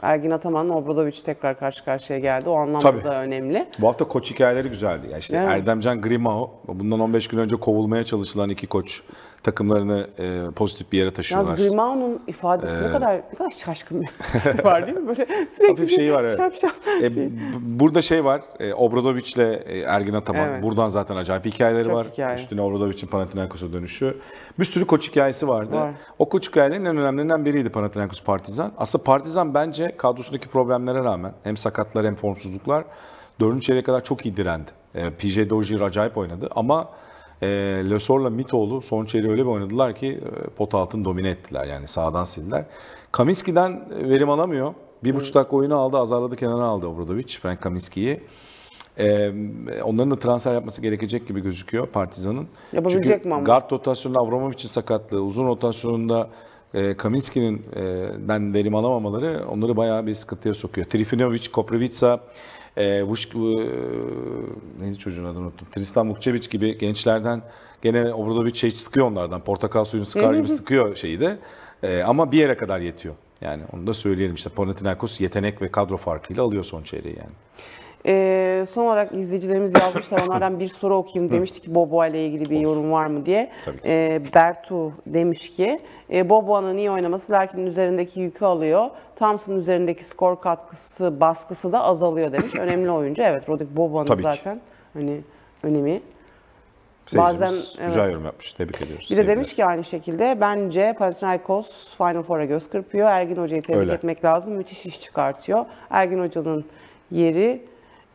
Ergin 0.02 0.32
Ataman'la 0.32 0.74
Obradoviç 0.74 1.22
tekrar 1.22 1.60
karşı 1.60 1.86
karşıya 1.86 2.20
geldi. 2.20 2.50
O 2.50 2.56
anlamda 2.56 2.80
Tabii. 2.92 3.04
da 3.04 3.22
önemli. 3.22 3.66
Bu 3.80 3.88
hafta 3.88 4.06
koç 4.08 4.32
hikayeleri 4.32 4.70
güzeldi. 4.70 5.08
Yani 5.12 5.20
işte 5.20 5.38
Evet. 5.38 5.50
Erdemcan 5.50 6.02
Grimao, 6.02 6.52
bundan 6.68 7.00
15 7.00 7.28
gün 7.28 7.38
önce 7.38 7.56
kovulmaya 7.56 8.06
çalışılan 8.06 8.50
iki 8.50 8.68
koç 8.68 9.02
takımlarını 9.44 10.08
e, 10.20 10.52
pozitif 10.56 10.92
bir 10.92 10.98
yere 10.98 11.06
Yalnız 11.06 11.16
taşıyorlar. 11.16 11.58
Grimao'nun 11.58 12.24
ifadesi 12.28 12.84
ne 12.84 12.92
kadar 12.92 13.16
ne 13.16 13.38
kadar 13.38 13.50
şaşkın 13.50 14.02
bir 14.02 14.10
var 14.64 14.88
değil 14.88 14.98
mi? 14.98 15.08
Böyle 15.08 15.26
sürekli 15.26 15.68
Hafif 15.68 15.96
şeyi 15.96 16.14
var 16.14 16.24
evet. 16.24 16.38
şapşal. 16.38 16.70
E, 17.02 17.16
b- 17.16 17.30
burada 17.62 18.02
şey 18.02 18.26
var, 18.26 18.42
e, 18.60 18.74
Obradovic'le 18.74 19.38
e, 19.66 19.80
Ergin 19.80 20.14
Ataman. 20.14 20.50
Evet. 20.50 20.64
Buradan 20.64 20.90
zaten 20.90 21.16
acayip 21.16 21.46
hikayeleri 21.46 21.86
Çok 21.86 21.94
var. 21.94 22.08
hikaye. 22.14 22.36
Üstüne 22.36 22.62
Obradovic'in 22.62 23.08
Panathinaikos'a 23.08 23.74
dönüşü. 23.74 24.18
Bir 24.60 24.66
sürü 24.66 24.86
koç 24.88 25.10
hikayesi 25.12 25.48
vardı. 25.48 25.76
Var. 25.76 25.92
O 26.20 26.30
koç 26.30 26.50
hikayelerinin 26.50 26.86
en 26.86 26.98
önemlilerinden 26.98 27.46
biriydi 27.46 27.70
Panathinaikos 27.70 28.24
Partizan. 28.24 28.72
Aslında 28.78 29.04
Partizan 29.04 29.54
bence 29.54 29.98
kadrosundaki 29.98 30.48
problemlere 30.48 31.00
rağmen 31.04 31.34
hem 31.44 31.58
sakatlar 31.58 32.06
hem 32.06 32.16
formsuzluklar 32.16 32.84
dördüncü 33.40 33.66
çeyreğe 33.66 33.84
kadar 33.84 34.04
çok 34.04 34.26
iyi 34.26 34.38
direndi. 34.38 34.72
E, 34.96 35.10
PJ 35.10 35.50
Dozier 35.50 35.82
acayip 35.82 36.18
oynadı 36.18 36.50
ama 36.56 36.90
e, 37.42 37.48
Lesor'la 37.90 38.30
Mitoğlu 38.30 38.82
son 38.82 39.06
çeyreği 39.06 39.32
öyle 39.32 39.42
bir 39.42 39.50
oynadılar 39.50 39.96
ki 39.96 40.08
e, 40.08 40.50
pot 40.50 40.74
altını 40.74 41.06
domine 41.06 41.30
ettiler. 41.30 41.66
Yani 41.66 41.88
sağdan 41.88 42.24
sildiler. 42.24 42.66
Kaminski'den 43.12 43.90
verim 44.10 44.30
alamıyor. 44.30 44.74
Bir 45.04 45.16
buçuk 45.16 45.36
dakika 45.36 45.56
oyunu 45.56 45.78
aldı, 45.78 45.98
azarladı 45.98 46.36
kenara 46.36 46.64
aldı 46.64 46.88
Obradovic, 46.88 47.38
Frank 47.42 47.62
Kaminski'yi. 47.62 48.20
Ee, 48.98 49.32
onların 49.84 50.12
da 50.12 50.20
transfer 50.20 50.54
yapması 50.54 50.82
gerekecek 50.82 51.28
gibi 51.28 51.42
gözüküyor 51.42 51.88
Partizan'ın. 51.88 52.48
Yapabilecek 52.74 53.16
Çünkü 53.16 53.28
mi 53.30 53.36
ama? 53.36 53.44
guard 53.44 53.72
rotasyonunda 53.72 54.20
Avramovic'in 54.20 54.68
sakatlığı, 54.68 55.22
uzun 55.22 55.48
rotasyonunda 55.48 56.30
e, 56.74 56.98
Kaminski'nin 56.98 57.66
e, 57.76 57.82
den 58.28 58.54
verim 58.54 58.76
alamamaları 58.76 59.48
onları 59.50 59.78
bayağı 59.78 60.06
bir 60.06 60.14
sıkıntıya 60.16 60.54
sokuyor. 60.54 60.88
Trifinovic, 60.88 61.52
Koprivica, 61.52 62.20
e, 62.78 63.04
Vuş, 63.04 63.26
e, 63.26 63.40
neydi 64.80 64.98
çocuğun 64.98 65.26
adını 65.26 65.40
unuttum. 65.40 65.68
Tristan 65.72 66.10
Vukcevic 66.10 66.50
gibi 66.50 66.78
gençlerden 66.78 67.42
gene 67.82 68.14
Obradovic 68.14 68.56
şey 68.56 68.72
sıkıyor 68.72 69.08
onlardan. 69.08 69.44
Portakal 69.44 69.86
suyunu 69.86 70.06
sıkar 70.06 70.34
gibi 70.34 70.50
sıkıyor 70.50 70.96
şeyi 70.96 71.20
de. 71.20 71.38
E, 71.84 72.04
ama 72.04 72.32
bir 72.32 72.38
yere 72.38 72.58
kadar 72.58 72.80
yetiyor. 72.80 73.16
Yani 73.42 73.64
onu 73.74 73.88
da 73.88 73.94
söyleyelim 73.94 74.36
işte 74.36 74.50
Panathinaikos 74.50 75.22
yetenek 75.22 75.62
ve 75.62 75.72
kadro 75.72 75.98
farkıyla 75.98 76.44
alıyor 76.44 76.64
son 76.64 76.84
çeyreği 76.84 77.16
yani. 77.18 77.34
Ee, 78.06 78.66
son 78.72 78.86
olarak 78.86 79.14
izleyicilerimiz 79.14 79.74
yazmışlar. 79.80 80.22
Onlardan 80.28 80.60
bir 80.60 80.68
soru 80.68 80.96
okuyayım. 80.96 81.32
Demişti 81.32 81.62
ki 81.62 81.76
Boboa 81.76 82.08
ile 82.08 82.26
ilgili 82.26 82.50
bir 82.50 82.60
yorum 82.60 82.92
var 82.92 83.06
mı 83.06 83.26
diye. 83.26 83.52
Ee, 83.86 84.22
Bertu 84.36 84.92
demiş 85.08 85.56
ki 85.56 85.80
e, 86.12 86.30
Boboa'nın 86.30 86.78
iyi 86.78 86.92
oynaması 86.92 87.32
Larkin'in 87.32 87.66
üzerindeki 87.66 88.20
yükü 88.20 88.46
alıyor. 88.46 88.90
Thompson'ın 89.16 89.58
üzerindeki 89.58 90.04
skor 90.04 90.42
katkısı, 90.42 91.20
baskısı 91.20 91.72
da 91.72 91.84
azalıyor 91.84 92.32
demiş. 92.32 92.56
Önemli 92.56 92.92
oyuncu. 92.92 93.22
Evet 93.22 93.50
Rodrik 93.50 93.76
Boboa'nın 93.78 94.08
Tabii 94.08 94.22
ki. 94.22 94.24
zaten 94.24 94.62
hani 94.94 95.22
önemi. 95.64 96.02
Seyircimiz 97.08 97.42
Bazen, 97.42 97.86
güzel 97.88 98.02
evet. 98.02 98.14
yorum 98.14 98.26
yapmış. 98.26 98.54
Tebrik 98.54 98.82
ediyoruz. 98.82 99.06
Bir 99.06 99.10
de 99.10 99.16
Sevgiler. 99.16 99.36
demiş 99.36 99.56
ki 99.56 99.66
aynı 99.66 99.84
şekilde 99.84 100.38
bence 100.42 100.96
Panathinaikos 101.00 101.98
Final 101.98 102.24
Four'a 102.24 102.46
göz 102.46 102.70
kırpıyor. 102.70 103.10
Ergin 103.10 103.36
Hoca'yı 103.36 103.62
tebrik 103.62 103.80
Öyle. 103.80 103.94
etmek 103.94 104.26
lazım. 104.26 104.54
Müthiş 104.54 104.86
iş 104.86 105.02
çıkartıyor. 105.02 105.66
Ergin 105.90 106.20
Hoca'nın 106.20 106.66
yeri 107.12 107.66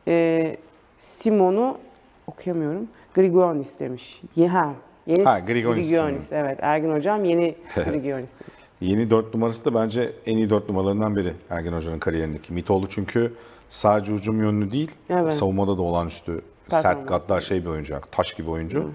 e, 0.08 0.56
Simon'u 0.98 1.78
okuyamıyorum. 2.26 2.88
Grigonis 3.14 3.78
demiş. 3.80 4.20
Ye- 4.36 4.48
Ha, 4.48 4.72
yeni 5.06 5.24
Ha, 5.24 5.38
Grigonis. 5.40 5.88
Grigonis. 5.90 6.32
Evet 6.32 6.58
Ergin 6.62 6.92
Hocam 6.94 7.24
yeni 7.24 7.54
Grigonis 7.74 8.30
demiş. 8.40 8.58
Yeni 8.80 9.10
dört 9.10 9.34
numarası 9.34 9.64
da 9.64 9.74
bence 9.74 10.12
en 10.26 10.36
iyi 10.36 10.50
dört 10.50 10.68
numaralarından 10.68 11.16
biri 11.16 11.32
Ergen 11.50 11.72
Hoca'nın 11.72 11.98
kariyerindeki. 11.98 12.52
Mitoğlu 12.52 12.88
çünkü 12.88 13.32
sadece 13.68 14.12
hücum 14.12 14.42
yönlü 14.42 14.72
değil, 14.72 14.90
Evet. 15.10 15.32
savunmada 15.32 15.78
da 15.78 15.82
olağanüstü 15.82 16.40
sert 16.68 16.82
Performans. 16.82 17.08
gaddar 17.08 17.40
şey 17.40 17.64
bir 17.64 17.68
oyuncu, 17.68 17.94
taş 18.10 18.32
gibi 18.34 18.50
oyuncu. 18.50 18.90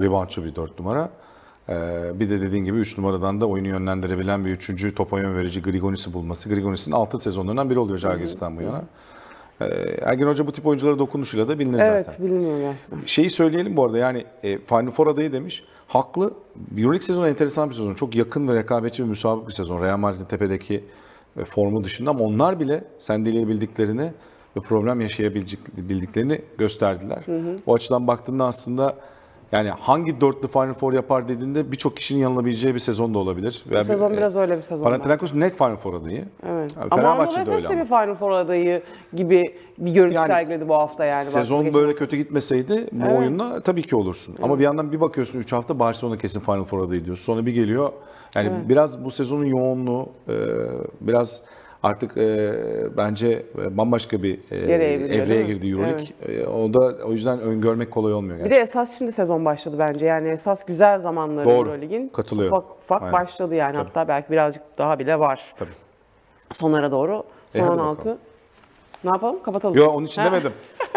Reboundçı 0.00 0.44
bir 0.44 0.54
dört 0.54 0.78
numara. 0.78 1.10
Ee, 1.68 1.74
bir 2.14 2.30
de 2.30 2.40
dediğin 2.40 2.64
gibi 2.64 2.78
3 2.78 2.98
numaradan 2.98 3.40
da 3.40 3.46
oyunu 3.46 3.68
yönlendirebilen 3.68 4.44
bir 4.44 4.50
üçüncü 4.50 4.94
topa 4.94 5.20
yön 5.20 5.36
verici 5.36 5.62
Grigonis'i 5.62 6.12
bulması. 6.12 6.48
Grigonis'in 6.48 6.92
6 6.92 7.18
sezonlarından 7.18 7.70
biri 7.70 7.78
oluyor 7.78 7.98
Žalgiris'ten 7.98 8.56
bu 8.56 8.62
yana. 8.62 8.78
Ee, 8.78 8.82
Ergen 9.60 10.26
Hoca 10.26 10.46
bu 10.46 10.52
tip 10.52 10.66
oyunculara 10.66 10.98
dokunuşuyla 10.98 11.48
da 11.48 11.58
bilinir 11.58 11.78
Evet 11.78 12.06
zaten. 12.06 12.26
bilmiyorum 12.26 12.60
gerçekten. 12.60 12.98
Şeyi 13.06 13.30
söyleyelim 13.30 13.76
bu 13.76 13.84
arada 13.84 13.98
yani 13.98 14.24
e, 14.42 14.58
Final 14.58 14.90
Four 14.90 15.06
adayı 15.06 15.32
demiş. 15.32 15.64
Haklı. 15.88 16.34
Euroleague 16.76 17.00
sezonu 17.06 17.28
enteresan 17.28 17.68
bir 17.70 17.74
sezon. 17.74 17.94
Çok 17.94 18.14
yakın 18.14 18.48
ve 18.48 18.54
rekabetçi 18.54 19.02
ve 19.04 19.06
müsabık 19.06 19.48
bir 19.48 19.52
sezon. 19.52 19.82
Real 19.82 19.96
Madrid'in 19.98 20.24
tepedeki 20.24 20.84
e, 21.40 21.44
formu 21.44 21.84
dışında 21.84 22.10
ama 22.10 22.24
onlar 22.24 22.60
bile 22.60 22.84
sendeleyebildiklerini 22.98 24.12
ve 24.56 24.60
problem 24.60 25.00
yaşayabildiklerini 25.00 26.40
gösterdiler. 26.58 27.18
O 27.66 27.74
açıdan 27.74 28.06
baktığında 28.06 28.44
aslında 28.44 28.96
yani 29.52 29.70
hangi 29.70 30.20
dörtlü 30.20 30.48
Final 30.48 30.72
Four 30.74 30.92
yapar 30.92 31.28
dediğinde 31.28 31.72
birçok 31.72 31.96
kişinin 31.96 32.20
yanılabileceği 32.20 32.74
bir 32.74 32.80
sezon 32.80 33.14
da 33.14 33.18
olabilir. 33.18 33.64
Bu 33.70 33.84
sezon 33.84 34.12
biraz 34.12 34.36
öyle 34.36 34.56
bir 34.56 34.62
sezon. 34.62 34.84
Panathinaikos 34.84 35.34
net 35.34 35.56
Final 35.58 35.76
Four 35.76 35.94
adayı. 35.94 36.24
Evet. 36.48 36.76
Yani 36.76 36.88
Ama 36.90 36.96
Fenerbahçe 37.02 37.46
de 37.46 37.50
öyle 37.50 37.68
ama. 37.68 37.80
bir 37.80 37.84
Final 37.84 38.14
Four 38.14 38.30
adayı 38.30 38.82
gibi 39.12 39.54
bir 39.78 39.92
görüntü 39.92 40.14
Yani 40.16 40.26
sergiledi 40.26 40.68
bu 40.68 40.74
hafta 40.74 41.04
yani. 41.04 41.24
Sezon 41.24 41.66
Baktım 41.66 41.82
böyle 41.82 41.94
kötü 41.94 42.16
gitmeseydi 42.16 42.86
bu 42.92 43.04
Evet. 43.06 43.18
oyunla 43.18 43.60
tabii 43.60 43.82
ki 43.82 43.96
olursun. 43.96 44.36
Ama 44.42 44.58
bir 44.58 44.64
yandan 44.64 44.92
bir 44.92 45.00
bakıyorsun 45.00 45.38
3 45.38 45.52
hafta 45.52 45.78
Barcelona 45.78 46.18
kesin 46.18 46.40
Final 46.40 46.64
Four 46.64 46.82
adayı 46.86 47.04
diyorsun. 47.04 47.24
Sonra 47.24 47.46
bir 47.46 47.52
geliyor. 47.52 47.92
Yani 48.34 48.50
biraz 48.68 49.04
bu 49.04 49.10
sezonun 49.10 49.44
yoğunluğu 49.44 50.08
e, 50.28 50.34
biraz 51.00 51.42
artık 51.82 52.16
e, 52.16 52.54
bence 52.96 53.42
bambaşka 53.70 54.22
bir 54.22 54.38
e, 54.50 54.56
evreye 55.16 55.42
girdi 55.42 55.68
Euroleague. 55.70 56.04
E, 56.22 56.46
o 56.46 56.74
da 56.74 57.04
o 57.06 57.12
yüzden 57.12 57.40
öngörmek 57.40 57.90
kolay 57.90 58.12
olmuyor 58.12 58.34
Bir 58.38 58.42
gerçekten. 58.44 58.58
de 58.60 58.62
esas 58.62 58.98
şimdi 58.98 59.12
sezon 59.12 59.44
başladı 59.44 59.76
bence. 59.78 60.06
Yani 60.06 60.28
esas 60.28 60.64
güzel 60.64 60.98
zamanları 60.98 61.44
Doğru. 61.44 61.56
Eurolig'in. 61.68 62.08
Katılıyorum. 62.08 62.58
Ufak 62.58 62.70
ufak 62.78 63.02
Aynen. 63.02 63.12
başladı 63.12 63.54
yani. 63.54 63.76
Hatta 63.76 64.08
belki 64.08 64.30
birazcık 64.30 64.62
daha 64.78 64.98
bile 64.98 65.18
var. 65.18 65.54
Tabii. 65.58 65.70
Sonlara 66.52 66.90
doğru. 66.90 67.22
Son 67.52 67.60
E, 67.60 67.62
hadi 67.62 67.72
16. 67.80 67.98
bakalım. 67.98 68.18
Ne 69.04 69.10
yapalım? 69.10 69.42
Kapatalım. 69.42 69.76
Yo 69.76 69.86
onun 69.86 70.06
için 70.06 70.22
Ha? 70.22 70.26
demedim. 70.32 70.52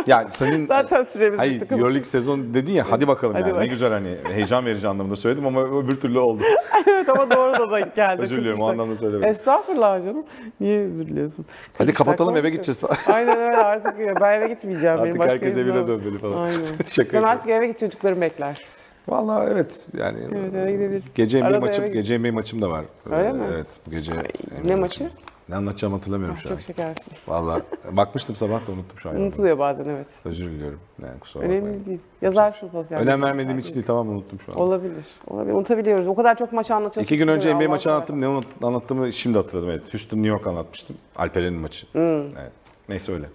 Yani 0.08 0.32
senin 0.32 0.66
Zaten 0.66 1.04
süremiz 1.04 1.40
Hayır, 1.40 1.62
bitti. 1.62 1.76
Euroleague 1.76 2.04
sezon 2.04 2.54
dedin 2.54 2.72
ya 2.72 2.86
hadi 2.92 3.08
bakalım 3.08 3.34
Hadi 3.34 3.42
yani. 3.42 3.50
Ne 3.50 3.54
bakalım. 3.54 3.70
güzel 3.70 3.92
hani 3.92 4.16
heyecan 4.34 4.66
verici 4.66 4.88
anlamında 4.88 5.16
söyledim 5.16 5.46
ama 5.46 5.64
öbür 5.64 5.96
türlü 6.00 6.20
oldu. 6.20 6.42
evet 6.88 7.10
ama 7.10 7.32
doğru 7.32 7.54
da 7.54 7.72
denk 7.72 7.96
geldi. 7.96 8.22
Özür 8.22 8.38
diliyorum 8.38 8.60
o 8.62 8.66
43 8.66 8.80
anlamda 8.80 8.96
söylemedim. 9.00 9.30
Estağfurullah 9.30 10.04
canım. 10.04 10.24
Niye 10.60 10.80
özür 10.80 11.08
diliyorsun? 11.08 11.46
Hadi 11.78 11.78
43 11.78 11.98
kapatalım 11.98 12.34
eve 12.34 12.40
olmuş. 12.40 12.52
gideceğiz 12.52 12.82
falan. 12.82 12.96
Aynen 13.08 13.38
öyle 13.38 13.58
artık 13.58 14.00
ya. 14.00 14.14
Ben 14.22 14.40
eve 14.42 14.48
gitmeyeceğim. 14.48 14.98
Benim 14.98 15.08
Artık 15.08 15.20
başka 15.20 15.34
herkes 15.34 15.58
evine 15.58 15.88
dönmeli 15.88 16.18
falan. 16.18 16.38
Aynen. 16.46 16.58
Şaka 16.88 17.12
Sen 17.12 17.24
artık 17.24 17.50
eve 17.50 17.68
git 17.68 17.80
çocuklarım 17.80 18.22
bekler. 18.22 18.66
Vallahi 19.08 19.50
evet 19.52 19.90
yani 19.98 20.20
Evet 20.36 20.54
eve 20.56 20.72
gidebilirsin. 20.72 21.12
gece 21.16 21.40
NBA 21.40 21.46
Arada 21.48 21.60
maçım 21.60 21.92
gece 21.92 22.18
NBA 22.20 22.32
maçım 22.32 22.62
da 22.62 22.70
var. 22.70 22.86
Öyle 23.12 23.28
Ee, 23.30 23.32
mi? 23.32 23.44
Evet 23.54 23.80
bu 23.88 23.92
gece 23.92 24.12
ne 24.14 24.18
NBA 24.18 24.78
maçı? 24.78 24.78
maçım. 25.04 25.08
Ne 25.52 25.58
anlatacağımı 25.58 25.96
hatırlamıyorum 25.96 26.38
şu 26.38 26.50
an. 26.50 26.54
Çok 26.54 26.62
şekersin. 26.62 27.14
Vallahi 27.28 27.62
bakmıştım 27.92 28.36
sabah 28.36 28.68
da 28.68 28.72
unuttum 28.72 29.00
şu 29.00 29.10
an. 29.10 29.16
Unutuluyor 29.16 29.60
bazen 29.60 29.86
evet. 29.86 30.08
Özür 30.26 30.52
diliyorum. 30.52 30.80
Yani 31.02 31.20
kusura 31.20 31.44
bakmayın. 31.44 31.66
Önemli 31.66 31.86
değil. 31.86 32.00
Yazarsın 32.22 32.68
sosyal 32.68 33.00
Önem 33.00 33.08
medyada. 33.08 33.28
vermediğim 33.28 33.60
için 33.60 33.74
değil 33.74 33.86
tamam 33.86 34.10
unuttum 34.10 34.40
şu 34.46 34.52
an. 34.52 34.58
Olabilir. 34.60 35.06
Olabilir. 35.28 35.54
Unutabiliyoruz. 35.54 36.08
O 36.08 36.16
kadar 36.16 36.38
çok 36.38 36.54
maçı 36.54 36.76
anlatıyorsun. 36.76 37.02
İki 37.02 37.18
gün 37.18 37.28
önce 37.28 37.56
NBA 37.56 37.68
maçı 37.70 37.92
anlattım. 37.92 38.22
Ne 38.22 38.26
unut- 38.28 38.64
anlattığımı 38.66 39.14
şimdi 39.14 39.38
hatırladım. 39.38 39.70
Evet. 39.70 39.94
Houston 39.94 40.18
New 40.18 40.30
York 40.30 40.48
anlatmıştım. 40.48 40.96
Alperen'in 41.16 41.60
maçı. 41.60 41.88
Hmm. 41.92 42.20
Evet. 42.22 42.52
Neyse 42.90 43.14
öyle. 43.14 43.26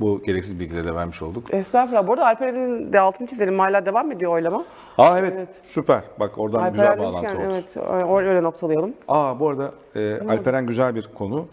Bu 0.00 0.22
gereksiz 0.22 0.60
bilgileri 0.60 0.84
de 0.84 0.94
vermiş 0.94 1.22
olduk. 1.22 1.54
Estağfurullah. 1.54 2.06
Bu 2.06 2.12
arada 2.12 2.26
Alperen'in 2.26 2.92
de 2.92 3.00
altını 3.00 3.26
çizelim. 3.26 3.58
Hala 3.58 3.86
devam 3.86 4.12
ediyor 4.12 4.32
oylama. 4.32 4.64
Aa 4.98 5.18
evet, 5.18 5.32
Evet. 5.36 5.48
süper. 5.62 6.02
Bak 6.20 6.38
oradan 6.38 6.62
Alperen 6.62 6.72
güzel 6.72 6.98
bağlantı 6.98 7.38
demişken 7.38 7.80
oldu. 7.80 7.92
evet 8.20 8.28
öyle 8.28 8.42
noktalayalım. 8.42 8.94
Aa 9.08 9.40
bu 9.40 9.48
arada 9.48 9.72
e, 9.96 10.20
Alperen 10.28 10.66
güzel 10.66 10.94
bir 10.94 11.08
konu 11.14 11.46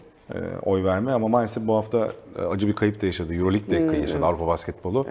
oy 0.62 0.84
verme 0.84 1.12
ama 1.12 1.28
maalesef 1.28 1.66
bu 1.66 1.76
hafta 1.76 2.12
e, 2.38 2.42
acı 2.42 2.68
bir 2.68 2.72
kayıp 2.72 3.02
da 3.02 3.06
yaşadı. 3.06 3.34
Euroleague 3.34 3.70
de 3.70 3.78
Hmm, 3.80 4.00
yaşadı 4.02 4.26
Avrupa 4.26 4.46
basketbolu. 4.46 5.04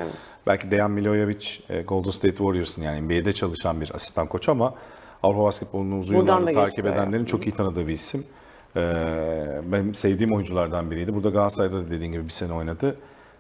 Belki 0.47 0.71
Dejan 0.71 0.91
Milojevic 0.91 1.47
e, 1.69 1.81
Golden 1.81 2.09
State 2.09 2.35
Warriors'ın 2.35 2.81
yani 2.81 3.01
NBA'de 3.01 3.33
çalışan 3.33 3.81
bir 3.81 3.91
asistan 3.95 4.27
koç 4.27 4.49
ama 4.49 4.73
Avrupa 5.23 5.43
basketbolunu 5.43 5.99
uzun 5.99 6.15
yıllardır 6.15 6.53
takip 6.53 6.85
edenlerin 6.85 7.25
çok 7.25 7.47
iyi 7.47 7.51
tanıdığı 7.51 7.87
bir 7.87 7.93
isim. 7.93 8.23
E, 8.75 8.81
benim 9.71 9.95
sevdiğim 9.95 10.33
oyunculardan 10.33 10.91
biriydi. 10.91 11.15
Burada 11.15 11.29
Galatasaray'da 11.29 11.75
da 11.75 11.91
dediğin 11.91 12.11
gibi 12.11 12.25
bir 12.25 12.29
sene 12.29 12.53
oynadı. 12.53 12.95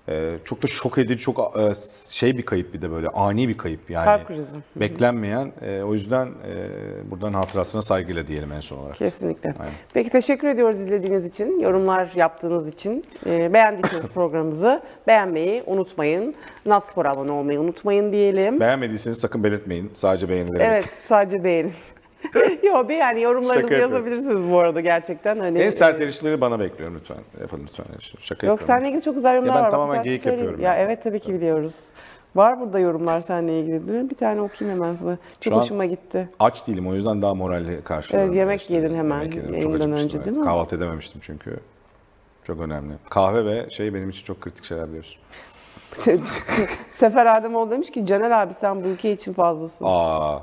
E, 0.07 0.35
çok 0.45 0.63
da 0.63 0.67
şok 0.67 0.97
edici, 0.97 1.17
çok 1.23 1.57
e, 1.59 1.73
şey 2.09 2.37
bir 2.37 2.45
kayıp 2.45 2.73
bir 2.73 2.81
de 2.81 2.91
böyle 2.91 3.07
ani 3.07 3.47
bir 3.47 3.57
kayıp 3.57 3.89
yani. 3.89 4.05
Kalp 4.05 4.27
krizi. 4.27 4.55
Beklenmeyen. 4.75 5.51
E, 5.61 5.81
o 5.81 5.93
yüzden 5.93 6.25
e, 6.27 7.11
buradan 7.11 7.33
hatırasına 7.33 7.81
saygıyla 7.81 8.27
diyelim 8.27 8.51
en 8.51 8.59
son 8.59 8.77
olarak. 8.77 8.95
Kesinlikle. 8.95 9.53
Peki 9.93 10.09
teşekkür 10.09 10.47
ediyoruz 10.47 10.79
izlediğiniz 10.79 11.25
için, 11.25 11.59
yorumlar 11.59 12.11
yaptığınız 12.15 12.67
için. 12.67 13.03
Ee, 13.25 13.53
beğendiyseniz 13.53 14.09
programımızı 14.13 14.81
beğenmeyi 15.07 15.63
unutmayın. 15.65 16.35
Natspor'a 16.65 17.11
abone 17.11 17.31
olmayı 17.31 17.59
unutmayın 17.59 18.11
diyelim. 18.11 18.59
Beğenmediyseniz 18.59 19.17
sakın 19.17 19.43
belirtmeyin. 19.43 19.91
Sadece 19.93 20.29
beğenilerek. 20.29 20.67
Evet 20.67 20.85
sadece 21.07 21.43
beğenin. 21.43 21.73
Yo 22.63 22.87
beğen 22.89 23.07
Şaka 23.09 23.19
yorumlarınızı 23.19 23.61
yapıyorum. 23.73 23.91
yazabilirsiniz 23.93 24.51
bu 24.51 24.59
arada 24.59 24.81
gerçekten. 24.81 25.39
Hani, 25.39 25.59
En 25.59 25.69
sert 25.69 26.01
eleştirileri 26.01 26.41
bana 26.41 26.59
bekliyorum 26.59 26.95
lütfen. 26.99 27.17
Yapın 27.41 27.61
lütfen. 27.67 27.85
Şaka 27.99 28.47
Yok 28.47 28.59
yapıyorum. 28.59 28.59
seninle 28.59 28.87
ilgili 28.89 29.01
çok 29.03 29.15
güzel 29.15 29.35
yorumlar 29.35 29.55
Ya 29.55 29.55
ben 29.55 29.63
var. 29.63 29.67
Bak, 29.67 29.71
tamamen 29.71 29.93
bir 29.93 29.97
tane 29.97 30.07
geyik 30.07 30.23
söyleyeyim. 30.23 30.43
yapıyorum 30.45 30.65
Ya 30.65 30.73
yani. 30.73 30.85
evet 30.85 31.03
tabii 31.03 31.19
ki 31.19 31.33
biliyoruz. 31.33 31.75
Var 32.35 32.59
burada 32.59 32.79
yorumlar 32.79 33.21
seninle 33.21 33.59
ilgili. 33.59 34.09
Bir 34.09 34.15
tane 34.15 34.41
okuyayım 34.41 34.81
hemen 34.81 34.95
sana. 34.95 35.17
Çok 35.41 35.53
Şu 35.53 35.57
an- 35.57 35.61
hoşuma 35.61 35.85
gitti. 35.85 36.29
Aç 36.39 36.67
değilim 36.67 36.87
o 36.87 36.93
yüzden 36.95 37.21
daha 37.21 37.33
moralli 37.35 37.81
karşılıyorum. 37.83 38.29
Evet, 38.29 38.37
yemek 38.39 38.69
yedin 38.69 38.95
hemen 38.95 39.21
yedim. 39.21 39.37
yayından 39.39 39.59
Çok 39.61 39.75
acıkmıştım, 39.75 39.91
önce, 40.07 40.17
evet. 40.17 40.25
değil 40.25 40.37
mi? 40.37 40.43
Kahvaltı 40.43 40.75
edememiştim 40.75 41.21
çünkü. 41.23 41.59
Çok 42.43 42.61
önemli. 42.61 42.93
Kahve 43.09 43.45
ve 43.45 43.69
şey 43.69 43.93
benim 43.93 44.09
için 44.09 44.25
çok 44.25 44.41
kritik 44.41 44.65
şeyler 44.65 44.87
biliyorsun. 44.87 45.21
Sefer 46.91 47.25
Ademoğlu 47.25 47.71
demiş 47.71 47.91
ki 47.91 48.05
Caner 48.05 48.31
abi 48.31 48.53
sen 48.53 48.83
bu 48.83 48.87
ülke 48.87 49.11
için 49.11 49.33
fazlasın. 49.33 49.85
Aa, 49.87 50.39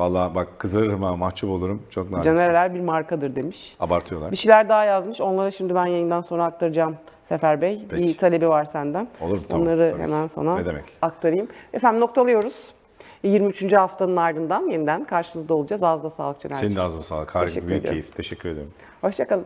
Vallahi 0.00 0.34
bak 0.34 0.48
kızarırım 0.58 1.02
ha 1.02 1.16
mahcup 1.16 1.50
olurum. 1.50 1.82
Çok 1.90 2.10
naziksiniz. 2.10 2.38
Canereler 2.38 2.74
bir 2.74 2.80
markadır 2.80 3.36
demiş. 3.36 3.76
Abartıyorlar. 3.80 4.30
Bir 4.30 4.36
şeyler 4.36 4.68
daha 4.68 4.84
yazmış. 4.84 5.20
Onları 5.20 5.52
şimdi 5.52 5.74
ben 5.74 5.86
yayından 5.86 6.22
sonra 6.22 6.44
aktaracağım 6.44 6.96
Sefer 7.28 7.60
Bey. 7.60 7.86
Peki. 7.90 8.02
Bir 8.02 8.16
talebi 8.18 8.48
var 8.48 8.64
senden. 8.64 9.08
Olur 9.20 9.36
mu? 9.36 9.42
Tamam, 9.48 9.66
Onları 9.66 9.90
tabii. 9.90 10.02
hemen 10.02 10.26
sana 10.26 10.56
Ne 10.56 10.66
demek? 10.66 10.84
aktarayım. 11.02 11.48
Efendim 11.72 12.00
noktalıyoruz. 12.00 12.72
23. 13.22 13.72
haftanın 13.72 14.16
ardından 14.16 14.66
yeniden 14.66 15.04
karşınızda 15.04 15.54
olacağız. 15.54 15.82
Ağzına 15.82 16.10
sağlık 16.10 16.40
Caner'ciğim. 16.40 16.68
Senin 16.74 16.76
de 16.76 16.86
ağzına 16.86 17.02
sağlık. 17.02 17.34
Harika. 17.34 17.54
Büyük 17.54 17.80
ediyorum. 17.80 17.90
keyif. 17.90 18.16
Teşekkür 18.16 18.48
ederim. 18.48 18.70
Hoşçakalın. 19.00 19.44